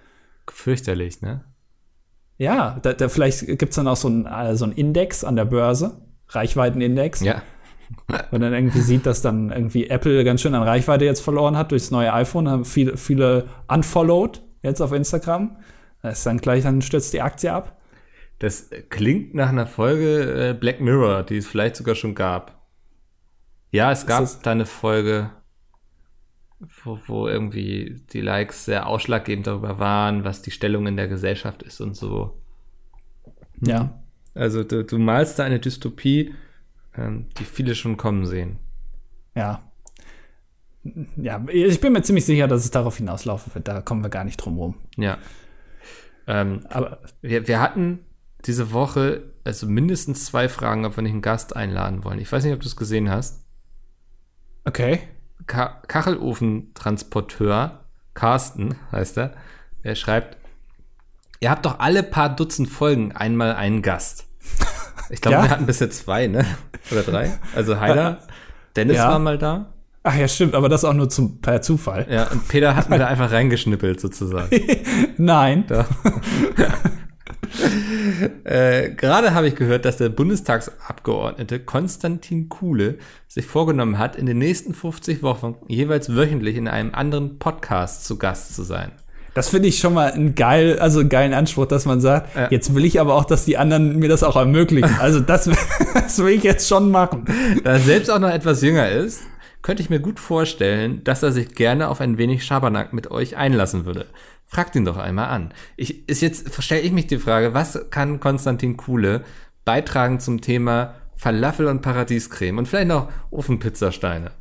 Fürchterlich, 0.51 1.21
ne? 1.21 1.45
Ja, 2.39 2.79
da, 2.83 2.95
da 2.95 3.09
vielleicht 3.09 3.47
gibt 3.47 3.71
es 3.71 3.77
dann 3.77 3.87
auch 3.87 3.97
so 3.97 4.09
einen 4.09 4.27
äh, 4.27 4.57
so 4.57 4.65
Index 4.67 5.23
an 5.23 5.37
der 5.37 5.45
Börse, 5.45 6.01
Reichweitenindex. 6.29 7.21
Ja. 7.21 7.43
Und 8.31 8.41
dann 8.41 8.55
irgendwie 8.55 8.81
sieht, 8.81 9.05
dass 9.05 9.21
dann 9.21 9.51
irgendwie 9.51 9.89
Apple 9.89 10.25
ganz 10.25 10.41
schön 10.41 10.55
an 10.55 10.63
Reichweite 10.63 11.05
jetzt 11.05 11.21
verloren 11.21 11.59
hat 11.59 11.73
durchs 11.73 11.91
neue 11.91 12.13
iPhone, 12.13 12.49
haben 12.49 12.65
viele, 12.65 12.97
viele 12.97 13.49
unfollowed 13.69 14.43
jetzt 14.63 14.81
auf 14.81 14.93
Instagram. 14.93 15.59
Das 16.03 16.19
ist 16.19 16.27
dann 16.27 16.39
gleich, 16.39 16.65
dann 16.65 16.83
stürzt 16.83 17.13
die 17.13 17.23
Aktie 17.23 17.53
ab. 17.53 17.81
Das 18.39 18.71
klingt 18.91 19.35
nach 19.35 19.51
einer 19.51 19.67
Folge 19.67 20.51
äh, 20.51 20.55
Black 20.55 20.81
Mirror, 20.81 21.23
die 21.23 21.37
es 21.37 21.47
vielleicht 21.47 21.77
sogar 21.77 21.95
schon 21.95 22.15
gab. 22.15 22.61
Ja, 23.71 23.93
es 23.93 24.07
gab 24.07 24.29
da 24.43 24.51
eine 24.51 24.67
Folge, 24.67 25.31
wo, 26.83 26.99
wo 27.07 27.29
irgendwie 27.29 28.03
die 28.13 28.21
Likes 28.21 28.65
sehr 28.65 28.87
ausschlaggebend 28.87 29.47
darüber 29.47 29.79
waren, 29.79 30.25
was 30.25 30.43
die 30.43 30.51
Stellung 30.51 30.87
in 30.87 30.97
der 30.97 31.09
Gesellschaft 31.09 31.63
ist 31.63 31.81
und 31.81 31.97
so. 31.97 32.43
Ja. 33.61 34.03
Also 34.35 34.65
du, 34.65 34.85
du 34.85 34.99
malst 34.99 35.39
da 35.39 35.45
eine 35.45 35.61
Dystopie, 35.61 36.35
ähm, 36.97 37.29
die 37.39 37.45
viele 37.45 37.75
schon 37.75 37.97
kommen 37.97 38.27
sehen. 38.27 38.59
Ja. 39.35 39.71
Ja, 41.17 41.45
ich 41.49 41.81
bin 41.81 41.93
mir 41.93 42.03
ziemlich 42.03 42.25
sicher, 42.25 42.49
dass 42.49 42.65
es 42.65 42.73
darauf 42.73 42.97
hinauslaufen 42.97 43.55
wird. 43.55 43.69
Da 43.69 43.83
kommen 43.83 44.03
wir 44.03 44.11
gar 44.11 44.25
nicht 44.25 44.39
drum 44.39 44.59
rum. 44.59 44.75
Ja. 44.97 45.19
Ähm, 46.33 46.61
aber 46.71 47.01
wir, 47.21 47.47
wir 47.47 47.61
hatten 47.61 48.07
diese 48.47 48.73
Woche 48.73 49.23
also 49.45 49.67
mindestens 49.67 50.25
zwei 50.25 50.49
Fragen, 50.49 50.87
ob 50.87 50.97
wir 50.97 51.03
nicht 51.03 51.13
einen 51.13 51.21
Gast 51.21 51.55
einladen 51.55 52.05
wollen. 52.05 52.19
Ich 52.19 52.33
weiß 52.33 52.43
nicht, 52.45 52.55
ob 52.55 52.61
du 52.61 52.67
es 52.67 52.77
gesehen 52.77 53.11
hast. 53.11 53.45
Okay. 54.65 55.01
Ka 55.47 55.83
Kachelofentransporteur, 55.87 57.85
Carsten 58.15 58.77
heißt 58.93 59.19
er, 59.19 59.35
er 59.83 59.95
schreibt, 59.95 60.39
ihr 61.41 61.51
habt 61.51 61.67
doch 61.67 61.81
alle 61.81 62.03
paar 62.03 62.35
Dutzend 62.35 62.71
Folgen 62.71 63.13
einmal 63.13 63.55
einen 63.55 63.83
Gast. 63.83 64.27
Ich 65.11 65.21
glaube, 65.21 65.37
ja? 65.37 65.43
wir 65.43 65.51
hatten 65.51 65.67
bisher 65.67 65.91
zwei, 65.91 66.29
ne? 66.29 66.47
Oder 66.91 67.03
drei. 67.03 67.39
Also 67.55 67.79
Heiler, 67.79 68.23
Dennis 68.77 68.97
ja. 68.97 69.11
war 69.11 69.19
mal 69.19 69.37
da. 69.37 69.72
Ach 70.05 70.17
ja, 70.17 70.27
stimmt, 70.27 70.55
aber 70.55 70.69
das 70.69 70.85
auch 70.85 70.95
nur 70.95 71.09
zum, 71.09 71.41
per 71.41 71.63
Zufall. 71.63 72.07
Ja, 72.11 72.29
und 72.31 72.49
Peter 72.49 72.75
hat 72.75 72.91
mir 72.91 72.99
da 72.99 73.07
einfach 73.07 73.31
reingeschnippelt, 73.31 74.01
sozusagen. 74.01 74.51
Nein. 75.17 75.65
äh, 78.45 78.91
Gerade 78.91 79.33
habe 79.33 79.47
ich 79.47 79.55
gehört, 79.55 79.85
dass 79.85 79.99
der 79.99 80.09
Bundestagsabgeordnete 80.09 81.61
Konstantin 81.61 82.49
Kuhle 82.49 82.99
sich 83.29 83.47
vorgenommen 83.47 83.99
hat, 83.99 84.17
in 84.17 84.27
den 84.27 84.39
nächsten 84.39 84.75
50 84.75 85.23
Wochen 85.23 85.55
jeweils 85.69 86.17
wöchentlich 86.17 86.57
in 86.57 86.67
einem 86.67 86.95
anderen 86.95 87.39
Podcast 87.39 88.05
zu 88.05 88.19
Gast 88.19 88.57
zu 88.57 88.65
sein. 88.65 88.91
Das 89.35 89.49
finde 89.49 89.69
ich 89.69 89.79
schon 89.79 89.95
mal 89.95 90.13
ein 90.13 90.35
geil, 90.35 90.79
also 90.79 91.01
einen 91.01 91.09
geilen 91.09 91.33
Anspruch, 91.33 91.67
dass 91.67 91.87
man 91.87 92.01
sagt, 92.01 92.37
ja. 92.37 92.49
jetzt 92.51 92.75
will 92.75 92.85
ich 92.85 93.01
aber 93.01 93.15
auch, 93.15 93.25
dass 93.25 93.47
die 93.47 93.57
anderen 93.57 93.99
mir 93.99 94.09
das 94.09 94.25
auch 94.25 94.37
ermöglichen. 94.37 94.95
Also 94.99 95.21
das, 95.21 95.49
das 95.95 96.19
will 96.19 96.35
ich 96.35 96.43
jetzt 96.43 96.69
schon 96.69 96.91
machen. 96.91 97.25
Da 97.65 97.71
er 97.71 97.81
selbst 97.81 98.11
auch 98.11 98.19
noch 98.19 98.29
etwas 98.29 98.61
jünger 98.61 98.91
ist, 98.91 99.23
könnte 99.63 99.83
ich 99.83 99.91
mir 99.91 100.01
gut 100.01 100.19
vorstellen, 100.19 101.03
dass 101.05 101.23
er 101.23 101.33
sich 101.33 101.55
gerne 101.55 101.89
auf 101.89 102.01
ein 102.01 102.19
wenig 102.19 102.45
Schabernack 102.45 102.93
mit 102.93 103.11
euch 103.11 103.37
einlassen 103.37 103.87
würde. 103.87 104.07
Fragt 104.47 104.77
ihn 104.77 104.85
doch 104.85 104.99
einmal 104.99 105.29
an. 105.29 105.55
Ich, 105.77 106.09
ist 106.09 106.21
jetzt, 106.21 106.63
stelle 106.63 106.83
ich 106.83 106.93
mich 106.93 107.07
die 107.07 107.19
Frage, 107.19 107.55
was 107.55 107.87
kann 107.91 108.21
Konstantin 108.21 108.77
Kuhle 108.77 109.23
beitragen 109.65 110.21
zum 110.21 110.41
Thema 110.41 110.95
Falafel 111.15 111.69
und 111.69 111.83
Paradiescreme 111.83 112.59
und 112.59 112.67
vielleicht 112.67 112.89
noch 112.89 113.09
Ofenpizzasteine? 113.31 114.33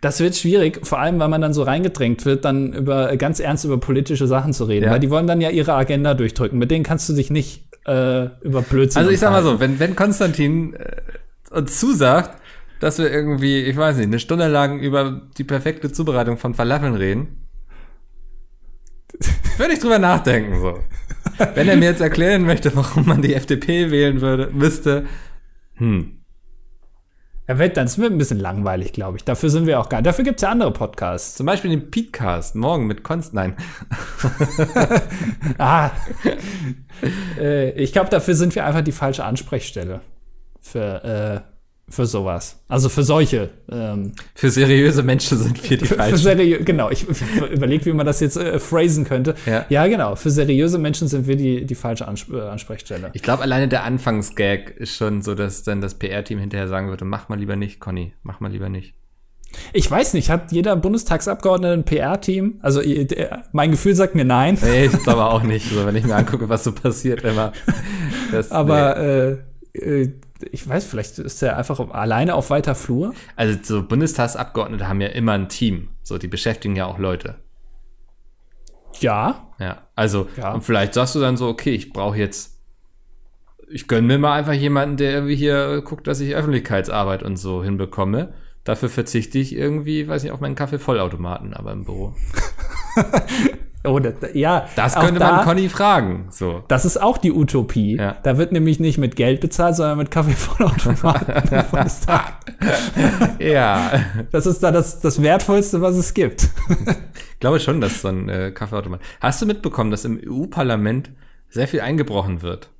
Das 0.00 0.20
wird 0.20 0.34
schwierig, 0.34 0.86
vor 0.86 0.98
allem, 0.98 1.18
weil 1.18 1.28
man 1.28 1.42
dann 1.42 1.52
so 1.52 1.62
reingedrängt 1.62 2.24
wird, 2.24 2.46
dann 2.46 2.72
über 2.72 3.14
ganz 3.18 3.40
ernst 3.40 3.66
über 3.66 3.78
politische 3.78 4.26
Sachen 4.26 4.54
zu 4.54 4.64
reden. 4.64 4.86
Ja. 4.86 4.92
Weil 4.92 5.00
die 5.00 5.10
wollen 5.10 5.26
dann 5.26 5.42
ja 5.42 5.50
ihre 5.50 5.74
Agenda 5.74 6.14
durchdrücken. 6.14 6.58
Mit 6.58 6.70
denen 6.70 6.82
kannst 6.82 7.08
du 7.10 7.12
dich 7.12 7.30
nicht 7.30 7.64
äh, 7.86 8.26
über 8.40 8.62
Blödsinn. 8.62 9.00
Also 9.00 9.10
ich 9.10 9.20
sag 9.20 9.30
mal 9.32 9.42
so, 9.42 9.60
wenn, 9.60 9.78
wenn 9.78 9.94
Konstantin 9.94 10.74
äh, 10.74 11.02
uns 11.50 11.78
zusagt, 11.78 12.40
dass 12.80 12.98
wir 12.98 13.10
irgendwie, 13.10 13.60
ich 13.60 13.76
weiß 13.76 13.96
nicht, 13.96 14.06
eine 14.06 14.18
Stunde 14.18 14.48
lang 14.48 14.80
über 14.80 15.22
die 15.36 15.44
perfekte 15.44 15.92
Zubereitung 15.92 16.36
von 16.36 16.54
Falafeln 16.54 16.94
reden. 16.94 17.46
Würde 19.56 19.72
ich 19.72 19.78
drüber 19.78 19.98
nachdenken, 19.98 20.60
so. 20.60 20.78
Wenn 21.54 21.68
er 21.68 21.76
mir 21.76 21.86
jetzt 21.86 22.00
erklären 22.00 22.44
möchte, 22.44 22.74
warum 22.76 23.06
man 23.06 23.22
die 23.22 23.34
FDP 23.34 23.90
wählen 23.90 24.20
würde, 24.20 24.50
müsste, 24.52 25.06
hm. 25.76 26.16
Er 27.48 27.60
wird 27.60 27.76
dann, 27.76 27.86
es 27.86 27.96
wird 27.96 28.10
ein 28.10 28.18
bisschen 28.18 28.40
langweilig, 28.40 28.92
glaube 28.92 29.18
ich. 29.18 29.24
Dafür 29.24 29.50
sind 29.50 29.66
wir 29.66 29.78
auch 29.78 29.88
gar 29.88 30.02
Dafür 30.02 30.24
gibt 30.24 30.38
es 30.38 30.42
ja 30.42 30.50
andere 30.50 30.72
Podcasts. 30.72 31.36
Zum 31.36 31.46
Beispiel 31.46 31.70
den 31.70 31.92
Petecast, 31.92 32.56
morgen 32.56 32.88
mit 32.88 33.04
Konst. 33.04 33.34
Nein. 33.34 33.56
ah. 35.58 35.90
äh, 37.38 37.70
ich 37.80 37.92
glaube, 37.92 38.10
dafür 38.10 38.34
sind 38.34 38.56
wir 38.56 38.66
einfach 38.66 38.80
die 38.80 38.90
falsche 38.90 39.24
Ansprechstelle. 39.24 40.00
Für, 40.60 41.44
äh, 41.46 41.55
für 41.88 42.06
sowas. 42.06 42.58
Also 42.68 42.88
für 42.88 43.04
solche. 43.04 43.50
Ähm, 43.70 44.12
für 44.34 44.50
seriöse 44.50 45.04
Menschen 45.04 45.38
sind 45.38 45.70
wir 45.70 45.78
die 45.78 45.86
falschen. 45.86 46.18
Für 46.18 46.64
genau, 46.64 46.90
ich, 46.90 47.08
ich 47.08 47.22
überlege, 47.52 47.86
wie 47.86 47.92
man 47.92 48.04
das 48.04 48.18
jetzt 48.20 48.36
äh, 48.36 48.58
phrasen 48.58 49.04
könnte. 49.04 49.36
Ja. 49.46 49.66
ja. 49.68 49.86
genau. 49.86 50.16
Für 50.16 50.30
seriöse 50.30 50.78
Menschen 50.78 51.06
sind 51.06 51.28
wir 51.28 51.36
die, 51.36 51.64
die 51.64 51.74
falsche 51.76 52.06
Ans 52.06 52.26
äh, 52.28 52.40
Ansprechstelle. 52.40 53.10
Ich 53.12 53.22
glaube, 53.22 53.42
alleine 53.42 53.68
der 53.68 53.84
Anfangsgag 53.84 54.70
ist 54.70 54.96
schon 54.96 55.22
so, 55.22 55.36
dass 55.36 55.62
dann 55.62 55.80
das 55.80 55.94
PR-Team 55.94 56.40
hinterher 56.40 56.66
sagen 56.66 56.88
würde, 56.88 57.04
mach 57.04 57.28
mal 57.28 57.38
lieber 57.38 57.54
nicht, 57.54 57.78
Conny, 57.78 58.12
mach 58.24 58.40
mal 58.40 58.50
lieber 58.50 58.68
nicht. 58.68 58.94
Ich 59.72 59.88
weiß 59.88 60.14
nicht, 60.14 60.28
hat 60.28 60.50
jeder 60.50 60.74
Bundestagsabgeordnete 60.74 61.72
ein 61.72 61.84
PR-Team? 61.84 62.58
Also 62.62 62.82
mein 63.52 63.70
Gefühl 63.70 63.94
sagt 63.94 64.16
mir 64.16 64.24
nein. 64.24 64.58
Nee, 64.60 64.86
ich 64.86 65.02
glaube 65.04 65.24
auch 65.24 65.44
nicht, 65.44 65.70
so, 65.70 65.86
wenn 65.86 65.94
ich 65.94 66.04
mir 66.04 66.16
angucke, 66.16 66.48
was 66.48 66.64
so 66.64 66.72
passiert 66.72 67.22
immer. 67.22 67.52
Das, 68.32 68.50
Aber 68.50 68.96
nee. 68.98 69.80
äh, 69.80 70.02
äh 70.02 70.12
ich 70.52 70.68
weiß, 70.68 70.84
vielleicht 70.84 71.18
ist 71.18 71.42
er 71.42 71.56
einfach 71.56 71.78
alleine 71.90 72.34
auf 72.34 72.50
weiter 72.50 72.74
Flur. 72.74 73.14
Also 73.36 73.58
so 73.62 73.82
Bundestagsabgeordnete 73.82 74.88
haben 74.88 75.00
ja 75.00 75.08
immer 75.08 75.32
ein 75.32 75.48
Team. 75.48 75.88
So, 76.02 76.18
die 76.18 76.28
beschäftigen 76.28 76.76
ja 76.76 76.86
auch 76.86 76.98
Leute. 76.98 77.36
Ja. 79.00 79.52
Ja, 79.58 79.88
also 79.94 80.28
ja. 80.36 80.52
und 80.52 80.62
vielleicht 80.62 80.94
sagst 80.94 81.14
du 81.14 81.20
dann 81.20 81.36
so, 81.36 81.48
okay, 81.48 81.70
ich 81.70 81.92
brauche 81.92 82.18
jetzt, 82.18 82.60
ich 83.68 83.88
gönne 83.88 84.06
mir 84.06 84.18
mal 84.18 84.34
einfach 84.34 84.52
jemanden, 84.52 84.96
der 84.96 85.12
irgendwie 85.12 85.36
hier 85.36 85.80
guckt, 85.82 86.06
dass 86.06 86.20
ich 86.20 86.34
Öffentlichkeitsarbeit 86.34 87.22
und 87.22 87.36
so 87.36 87.64
hinbekomme. 87.64 88.34
Dafür 88.64 88.88
verzichte 88.88 89.38
ich 89.38 89.54
irgendwie, 89.54 90.08
weiß 90.08 90.24
nicht, 90.24 90.32
auf 90.32 90.40
meinen 90.40 90.56
Kaffeevollautomaten, 90.56 91.54
aber 91.54 91.72
im 91.72 91.84
Büro. 91.84 92.14
Oh, 93.86 93.98
das, 93.98 94.14
ja. 94.34 94.68
Das 94.74 94.94
könnte 94.94 95.20
da, 95.20 95.36
man 95.36 95.44
Conny 95.44 95.68
fragen. 95.68 96.26
So. 96.30 96.64
Das 96.68 96.84
ist 96.84 97.00
auch 97.00 97.18
die 97.18 97.32
Utopie. 97.32 97.96
Ja. 97.96 98.16
Da 98.22 98.36
wird 98.36 98.52
nämlich 98.52 98.80
nicht 98.80 98.98
mit 98.98 99.16
Geld 99.16 99.40
bezahlt, 99.40 99.76
sondern 99.76 99.98
mit 99.98 100.10
Kaffeevollautomaten. 100.10 101.34
ja. 103.38 104.04
Das 104.32 104.46
ist 104.46 104.62
da 104.62 104.72
das, 104.72 105.00
das 105.00 105.22
Wertvollste, 105.22 105.80
was 105.80 105.96
es 105.96 106.14
gibt. 106.14 106.48
ich 107.32 107.40
glaube 107.40 107.60
schon, 107.60 107.80
dass 107.80 108.02
so 108.02 108.08
ein 108.08 108.28
äh, 108.28 108.50
Kaffeeautomat. 108.50 109.00
Hast 109.20 109.40
du 109.40 109.46
mitbekommen, 109.46 109.90
dass 109.90 110.04
im 110.04 110.20
EU-Parlament 110.22 111.10
sehr 111.48 111.68
viel 111.68 111.80
eingebrochen 111.80 112.42
wird? 112.42 112.70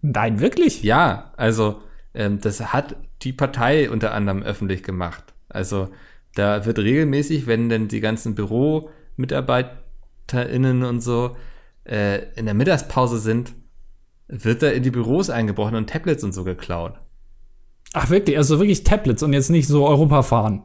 Nein, 0.00 0.40
wirklich? 0.40 0.82
Ja, 0.82 1.32
also 1.36 1.80
ähm, 2.14 2.40
das 2.40 2.72
hat 2.72 2.96
die 3.22 3.32
Partei 3.32 3.90
unter 3.90 4.12
anderem 4.12 4.42
öffentlich 4.42 4.82
gemacht. 4.82 5.24
Also 5.48 5.88
da 6.34 6.66
wird 6.66 6.78
regelmäßig, 6.78 7.46
wenn 7.46 7.68
denn 7.68 7.88
die 7.88 8.00
ganzen 8.00 8.34
Büromitarbeiter 8.34 9.82
MitarbeiterInnen 10.28 10.84
und 10.84 11.00
so 11.00 11.36
äh, 11.84 12.32
in 12.34 12.44
der 12.44 12.54
Mittagspause 12.54 13.18
sind, 13.18 13.54
wird 14.28 14.62
da 14.62 14.68
in 14.68 14.82
die 14.82 14.90
Büros 14.90 15.30
eingebrochen 15.30 15.74
und 15.74 15.88
Tablets 15.88 16.22
und 16.22 16.32
so 16.32 16.44
geklaut. 16.44 16.94
Ach 17.94 18.10
wirklich, 18.10 18.36
also 18.36 18.58
wirklich 18.58 18.84
Tablets 18.84 19.22
und 19.22 19.32
jetzt 19.32 19.50
nicht 19.50 19.66
so 19.66 19.86
Europa 19.86 20.22
fahren. 20.22 20.64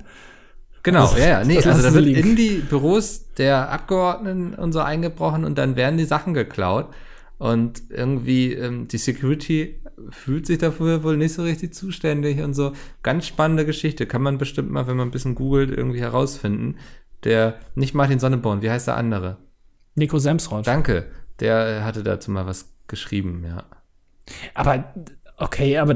Genau, 0.84 1.04
also, 1.04 1.18
ja, 1.18 1.26
ja. 1.26 1.44
Nee, 1.46 1.58
also 1.64 1.82
da 1.82 1.94
wird 1.94 2.04
liegen. 2.04 2.30
in 2.32 2.36
die 2.36 2.56
Büros 2.58 3.32
der 3.38 3.72
Abgeordneten 3.72 4.54
und 4.54 4.74
so 4.74 4.82
eingebrochen 4.82 5.46
und 5.46 5.58
dann 5.58 5.78
werden 5.78 5.98
die 5.98 6.06
Sachen 6.06 6.34
geklaut. 6.34 6.90
Und 7.38 7.84
irgendwie 7.90 8.54
ähm, 8.54 8.88
die 8.90 8.98
Security 8.98 9.82
fühlt 10.10 10.46
sich 10.46 10.58
dafür 10.58 11.04
wohl 11.04 11.16
nicht 11.16 11.34
so 11.34 11.44
richtig 11.44 11.74
zuständig 11.74 12.42
und 12.42 12.54
so. 12.54 12.74
Ganz 13.02 13.26
spannende 13.28 13.66
Geschichte. 13.66 14.06
Kann 14.06 14.22
man 14.22 14.38
bestimmt 14.38 14.72
mal, 14.72 14.88
wenn 14.88 14.98
man 14.98 15.08
ein 15.08 15.12
bisschen 15.12 15.36
googelt, 15.36 15.72
irgendwie 15.72 16.02
herausfinden. 16.02 16.76
Der, 17.24 17.56
nicht 17.76 17.94
Martin 17.94 18.20
Sonneborn, 18.20 18.62
wie 18.62 18.70
heißt 18.70 18.88
der 18.88 18.98
andere? 18.98 19.38
Nico 19.96 20.20
Semsrott. 20.20 20.68
Danke. 20.68 21.06
Der 21.40 21.84
hatte 21.84 22.04
dazu 22.04 22.32
mal 22.32 22.46
was 22.46 22.70
geschrieben, 22.88 23.44
ja. 23.48 23.64
Aber, 24.54 24.94
okay, 25.38 25.78
aber 25.78 25.96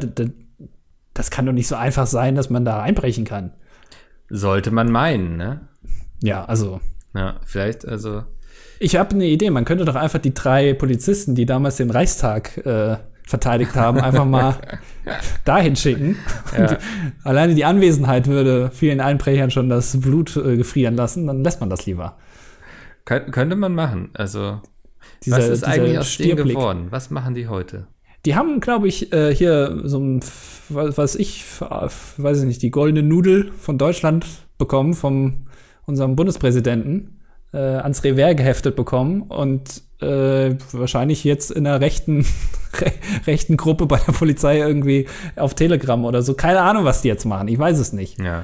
das 1.13 1.31
kann 1.31 1.45
doch 1.45 1.53
nicht 1.53 1.67
so 1.67 1.75
einfach 1.75 2.07
sein, 2.07 2.35
dass 2.35 2.49
man 2.49 2.65
da 2.65 2.81
einbrechen 2.81 3.25
kann. 3.25 3.53
Sollte 4.29 4.71
man 4.71 4.91
meinen, 4.91 5.37
ne? 5.37 5.61
Ja, 6.21 6.45
also. 6.45 6.81
Ja, 7.13 7.39
vielleicht, 7.45 7.87
also. 7.87 8.23
Ich 8.79 8.95
habe 8.95 9.15
eine 9.15 9.25
Idee, 9.25 9.49
man 9.49 9.65
könnte 9.65 9.85
doch 9.85 9.95
einfach 9.95 10.19
die 10.19 10.33
drei 10.33 10.73
Polizisten, 10.73 11.35
die 11.35 11.45
damals 11.45 11.77
den 11.77 11.89
Reichstag 11.89 12.57
äh, 12.65 12.97
verteidigt 13.23 13.75
haben, 13.75 13.99
einfach 13.99 14.25
mal 14.25 14.55
dahin 15.45 15.75
schicken. 15.75 16.17
Ja. 16.57 16.67
Die, 16.67 16.75
alleine 17.23 17.55
die 17.55 17.65
Anwesenheit 17.65 18.27
würde 18.27 18.69
vielen 18.71 19.01
Einbrechern 19.01 19.51
schon 19.51 19.69
das 19.69 19.99
Blut 19.99 20.35
äh, 20.37 20.57
gefrieren 20.57 20.95
lassen, 20.95 21.27
dann 21.27 21.43
lässt 21.43 21.59
man 21.59 21.69
das 21.69 21.85
lieber. 21.85 22.17
Kön 23.07 23.31
könnte 23.31 23.55
man 23.55 23.73
machen. 23.73 24.09
Also, 24.15 24.59
dieser, 25.23 25.37
was 25.37 25.47
ist 25.47 25.63
eigentlich 25.63 25.97
aus 25.97 26.17
denen 26.17 26.35
geworden? 26.35 26.87
Was 26.89 27.09
machen 27.09 27.35
die 27.35 27.47
heute? 27.47 27.87
Die 28.25 28.35
haben, 28.35 28.59
glaube 28.59 28.89
ich, 28.89 29.13
äh, 29.13 29.33
hier 29.33 29.79
so 29.85 29.97
ein, 29.97 30.19
was 30.67 31.15
ich, 31.15 31.45
weiß 31.61 32.39
ich 32.39 32.45
nicht, 32.45 32.61
die 32.61 32.69
goldene 32.69 33.03
Nudel 33.03 33.53
von 33.57 33.77
Deutschland 33.77 34.25
bekommen, 34.57 34.93
von 34.93 35.47
unserem 35.85 36.17
Bundespräsidenten, 36.17 37.21
äh, 37.53 37.59
ans 37.59 38.03
Revers 38.03 38.35
geheftet 38.35 38.75
bekommen 38.75 39.21
und 39.21 39.83
äh, 40.01 40.55
wahrscheinlich 40.73 41.23
jetzt 41.23 41.51
in 41.51 41.65
einer 41.65 41.79
rechten, 41.79 42.25
re 42.81 42.91
rechten 43.25 43.55
Gruppe 43.55 43.85
bei 43.85 43.99
der 44.05 44.11
Polizei 44.11 44.57
irgendwie 44.57 45.07
auf 45.37 45.53
Telegram 45.53 46.03
oder 46.03 46.23
so. 46.23 46.33
Keine 46.33 46.59
Ahnung, 46.59 46.83
was 46.83 47.03
die 47.03 47.07
jetzt 47.07 47.23
machen. 47.23 47.47
Ich 47.47 47.57
weiß 47.57 47.79
es 47.79 47.93
nicht. 47.93 48.19
Ja. 48.19 48.43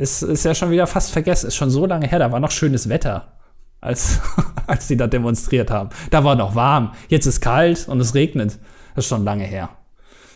Ist, 0.00 0.22
ist 0.22 0.44
ja 0.44 0.54
schon 0.54 0.70
wieder 0.70 0.86
fast 0.86 1.12
vergessen. 1.12 1.48
Ist 1.48 1.56
schon 1.56 1.70
so 1.70 1.84
lange 1.84 2.06
her. 2.06 2.18
Da 2.18 2.32
war 2.32 2.40
noch 2.40 2.50
schönes 2.50 2.88
Wetter, 2.88 3.38
als, 3.80 4.20
als 4.66 4.88
die 4.88 4.96
da 4.96 5.06
demonstriert 5.06 5.70
haben. 5.70 5.90
Da 6.10 6.24
war 6.24 6.36
noch 6.36 6.54
warm. 6.54 6.94
Jetzt 7.08 7.26
ist 7.26 7.42
kalt 7.42 7.86
und 7.86 8.00
es 8.00 8.14
regnet. 8.14 8.58
Das 8.94 9.04
ist 9.04 9.08
schon 9.10 9.24
lange 9.24 9.44
her. 9.44 9.68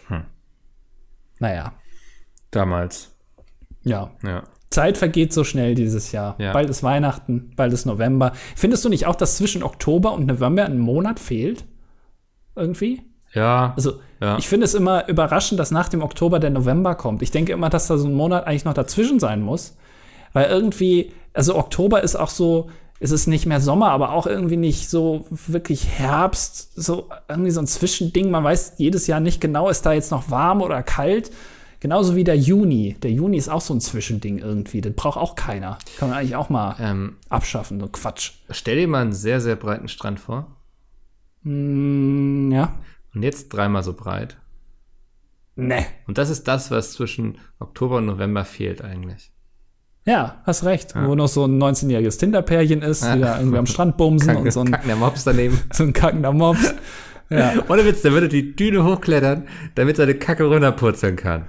Hm. 0.08 0.24
Naja. 1.38 1.72
Damals. 2.50 3.10
Ja. 3.84 4.10
Ja. 4.22 4.42
Zeit 4.68 4.98
vergeht 4.98 5.32
so 5.32 5.44
schnell 5.44 5.74
dieses 5.74 6.12
Jahr. 6.12 6.34
Ja. 6.38 6.52
Bald 6.52 6.68
ist 6.68 6.82
Weihnachten, 6.82 7.52
bald 7.56 7.72
ist 7.72 7.86
November. 7.86 8.32
Findest 8.56 8.84
du 8.84 8.90
nicht 8.90 9.06
auch, 9.06 9.14
dass 9.14 9.36
zwischen 9.38 9.62
Oktober 9.62 10.12
und 10.12 10.26
November 10.26 10.66
ein 10.66 10.78
Monat 10.78 11.18
fehlt? 11.18 11.64
Irgendwie? 12.54 13.02
Ja. 13.32 13.72
Also, 13.76 14.00
ja. 14.24 14.38
ich 14.38 14.48
finde 14.48 14.64
es 14.64 14.74
immer 14.74 15.08
überraschend, 15.08 15.60
dass 15.60 15.70
nach 15.70 15.88
dem 15.88 16.02
Oktober 16.02 16.38
der 16.38 16.50
November 16.50 16.94
kommt. 16.94 17.22
Ich 17.22 17.30
denke 17.30 17.52
immer, 17.52 17.70
dass 17.70 17.86
da 17.86 17.98
so 17.98 18.08
ein 18.08 18.14
Monat 18.14 18.46
eigentlich 18.46 18.64
noch 18.64 18.74
dazwischen 18.74 19.20
sein 19.20 19.42
muss. 19.42 19.76
Weil 20.32 20.50
irgendwie, 20.50 21.12
also 21.32 21.56
Oktober 21.56 22.02
ist 22.02 22.16
auch 22.16 22.30
so, 22.30 22.70
es 23.00 23.10
ist 23.10 23.26
nicht 23.26 23.44
mehr 23.44 23.60
Sommer, 23.60 23.90
aber 23.90 24.12
auch 24.12 24.26
irgendwie 24.26 24.56
nicht 24.56 24.88
so 24.88 25.26
wirklich 25.30 25.88
Herbst, 25.88 26.72
so 26.74 27.08
irgendwie 27.28 27.50
so 27.50 27.60
ein 27.60 27.66
Zwischending. 27.66 28.30
Man 28.30 28.44
weiß 28.44 28.74
jedes 28.78 29.06
Jahr 29.06 29.20
nicht 29.20 29.40
genau, 29.40 29.68
ist 29.68 29.84
da 29.84 29.92
jetzt 29.92 30.10
noch 30.10 30.30
warm 30.30 30.62
oder 30.62 30.82
kalt. 30.82 31.30
Genauso 31.80 32.16
wie 32.16 32.24
der 32.24 32.38
Juni. 32.38 32.96
Der 33.02 33.10
Juni 33.10 33.36
ist 33.36 33.50
auch 33.50 33.60
so 33.60 33.74
ein 33.74 33.80
Zwischending 33.80 34.38
irgendwie. 34.38 34.80
Das 34.80 34.94
braucht 34.94 35.18
auch 35.18 35.34
keiner. 35.34 35.78
Kann 35.98 36.08
man 36.08 36.18
eigentlich 36.18 36.36
auch 36.36 36.48
mal 36.48 36.76
ähm, 36.80 37.16
abschaffen, 37.28 37.78
so 37.78 37.88
Quatsch. 37.88 38.32
Stell 38.48 38.76
dir 38.76 38.88
mal 38.88 39.02
einen 39.02 39.12
sehr, 39.12 39.40
sehr 39.42 39.56
breiten 39.56 39.88
Strand 39.88 40.18
vor. 40.18 40.46
Mm, 41.42 42.50
ja. 42.52 42.72
Und 43.14 43.22
jetzt 43.22 43.48
dreimal 43.50 43.82
so 43.82 43.92
breit. 43.92 44.36
Ne. 45.56 45.86
Und 46.06 46.18
das 46.18 46.30
ist 46.30 46.48
das, 46.48 46.70
was 46.70 46.92
zwischen 46.92 47.38
Oktober 47.60 47.96
und 47.96 48.06
November 48.06 48.44
fehlt 48.44 48.82
eigentlich. 48.82 49.30
Ja, 50.06 50.42
hast 50.44 50.64
recht. 50.64 50.94
Ja. 50.94 51.06
Wo 51.06 51.14
noch 51.14 51.28
so 51.28 51.46
ein 51.46 51.62
19-jähriges 51.62 52.18
Tinderpärchen 52.18 52.82
ist, 52.82 53.04
ja. 53.04 53.14
die 53.14 53.22
da 53.22 53.38
irgendwie 53.38 53.58
am 53.58 53.66
Strand 53.66 53.96
bumsen 53.96 54.28
Kacken, 54.28 54.44
und 54.44 54.50
so 54.50 54.60
ein 54.60 54.70
kackender 54.70 54.96
Mops 54.96 55.24
daneben. 55.24 55.58
so 55.72 55.84
ein 55.84 55.92
kackender 55.92 56.32
Mops. 56.32 56.74
ja. 57.30 57.54
Ohne 57.68 57.84
Witz, 57.86 58.02
der 58.02 58.12
würde 58.12 58.28
die 58.28 58.54
Düne 58.54 58.84
hochklettern, 58.84 59.48
damit 59.76 59.96
seine 59.96 60.14
Kacke 60.14 60.44
runterpurzeln 60.44 61.16
kann. 61.16 61.46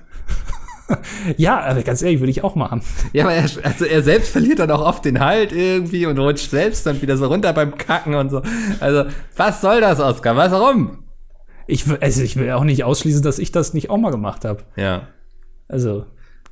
ja, 1.38 1.60
also 1.60 1.82
ganz 1.82 2.02
ehrlich, 2.02 2.20
würde 2.20 2.32
ich 2.32 2.44
auch 2.44 2.56
machen. 2.56 2.82
Ja, 3.12 3.26
aber 3.26 3.34
er, 3.34 3.50
also 3.64 3.86
er 3.86 4.04
selbst 4.04 4.32
verliert 4.32 4.60
dann 4.60 4.72
auch 4.72 4.86
oft 4.86 5.04
den 5.04 5.20
Halt 5.20 5.52
irgendwie 5.52 6.06
und 6.06 6.18
rutscht 6.20 6.52
selbst 6.52 6.86
dann 6.86 7.02
wieder 7.02 7.18
so 7.18 7.26
runter 7.26 7.52
beim 7.54 7.76
Kacken 7.78 8.14
und 8.14 8.30
so. 8.30 8.42
Also, 8.80 9.06
was 9.36 9.62
soll 9.62 9.82
das, 9.82 10.00
Oscar? 10.00 10.38
Was, 10.38 10.52
warum? 10.52 11.05
Ich, 11.68 11.86
also 12.02 12.22
ich 12.22 12.36
will 12.36 12.52
auch 12.52 12.64
nicht 12.64 12.84
ausschließen, 12.84 13.22
dass 13.22 13.40
ich 13.40 13.52
das 13.52 13.74
nicht 13.74 13.90
auch 13.90 13.98
mal 13.98 14.12
gemacht 14.12 14.46
habe. 14.46 14.64
Ja. 14.76 15.08
Also, 15.68 16.06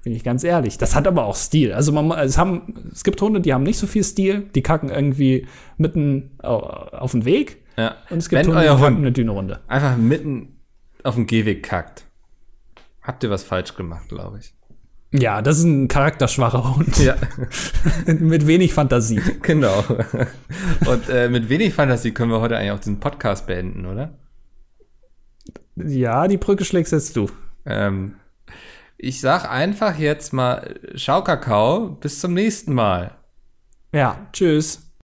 bin 0.04 0.14
ich 0.14 0.24
ganz 0.24 0.44
ehrlich. 0.44 0.78
Das 0.78 0.96
hat 0.96 1.08
aber 1.08 1.26
auch 1.26 1.36
Stil. 1.36 1.74
Also, 1.74 1.92
man, 1.92 2.12
es, 2.20 2.38
haben, 2.38 2.92
es 2.92 3.04
gibt 3.04 3.22
Hunde, 3.22 3.42
die 3.42 3.54
haben 3.54 3.64
nicht 3.64 3.78
so 3.78 3.88
viel 3.88 4.04
Stil. 4.04 4.50
Die 4.56 4.64
kacken 4.64 4.90
irgendwie 4.90 5.48
mitten 5.78 6.32
auf 6.42 7.12
den 7.12 7.26
Weg. 7.26 7.64
Ja. 7.78 7.96
Und 8.10 8.20
es 8.20 8.30
gibt 8.30 8.40
Wenn 8.40 8.48
Hunde, 8.48 8.62
die 8.62 8.68
kacken 8.68 8.98
eine 8.98 9.12
dünne 9.12 9.32
Runde. 9.32 9.60
Einfach 9.68 9.98
mitten 9.98 10.60
auf 11.04 11.16
dem 11.16 11.28
Gehweg 11.28 11.64
kackt. 11.64 12.06
Habt 13.02 13.24
ihr 13.24 13.30
was 13.30 13.44
falsch 13.44 13.76
gemacht, 13.76 14.10
glaube 14.10 14.40
ich. 14.40 14.54
Ja, 15.14 15.44
das 15.44 15.60
ist 15.60 15.66
ein 15.66 15.88
charakterschwacher 15.88 16.76
Hund. 16.76 16.98
Ja. 16.98 17.16
mit 18.06 18.48
wenig 18.48 18.74
Fantasie. 18.74 19.22
Genau. 19.44 19.84
Und 20.86 21.10
äh, 21.10 21.30
mit 21.30 21.50
wenig 21.50 21.74
Fantasie 21.74 22.12
können 22.12 22.32
wir 22.32 22.42
heute 22.42 22.58
eigentlich 22.58 22.72
auch 22.72 22.80
diesen 22.80 23.00
Podcast 23.00 23.46
beenden, 23.46 23.86
oder? 23.86 24.18
Ja, 25.76 26.28
die 26.28 26.38
Brücke 26.38 26.66
schlägst 26.66 26.92
jetzt 26.92 27.16
du. 27.16 27.30
Ähm, 27.66 28.16
ich 28.98 29.20
sag 29.22 29.50
einfach 29.50 29.98
jetzt 29.98 30.34
mal 30.34 30.80
Schau 30.96 31.24
Kakao, 31.24 31.90
bis 31.90 32.20
zum 32.20 32.34
nächsten 32.34 32.74
Mal. 32.74 33.16
Ja, 33.92 34.28
tschüss. 34.32 34.83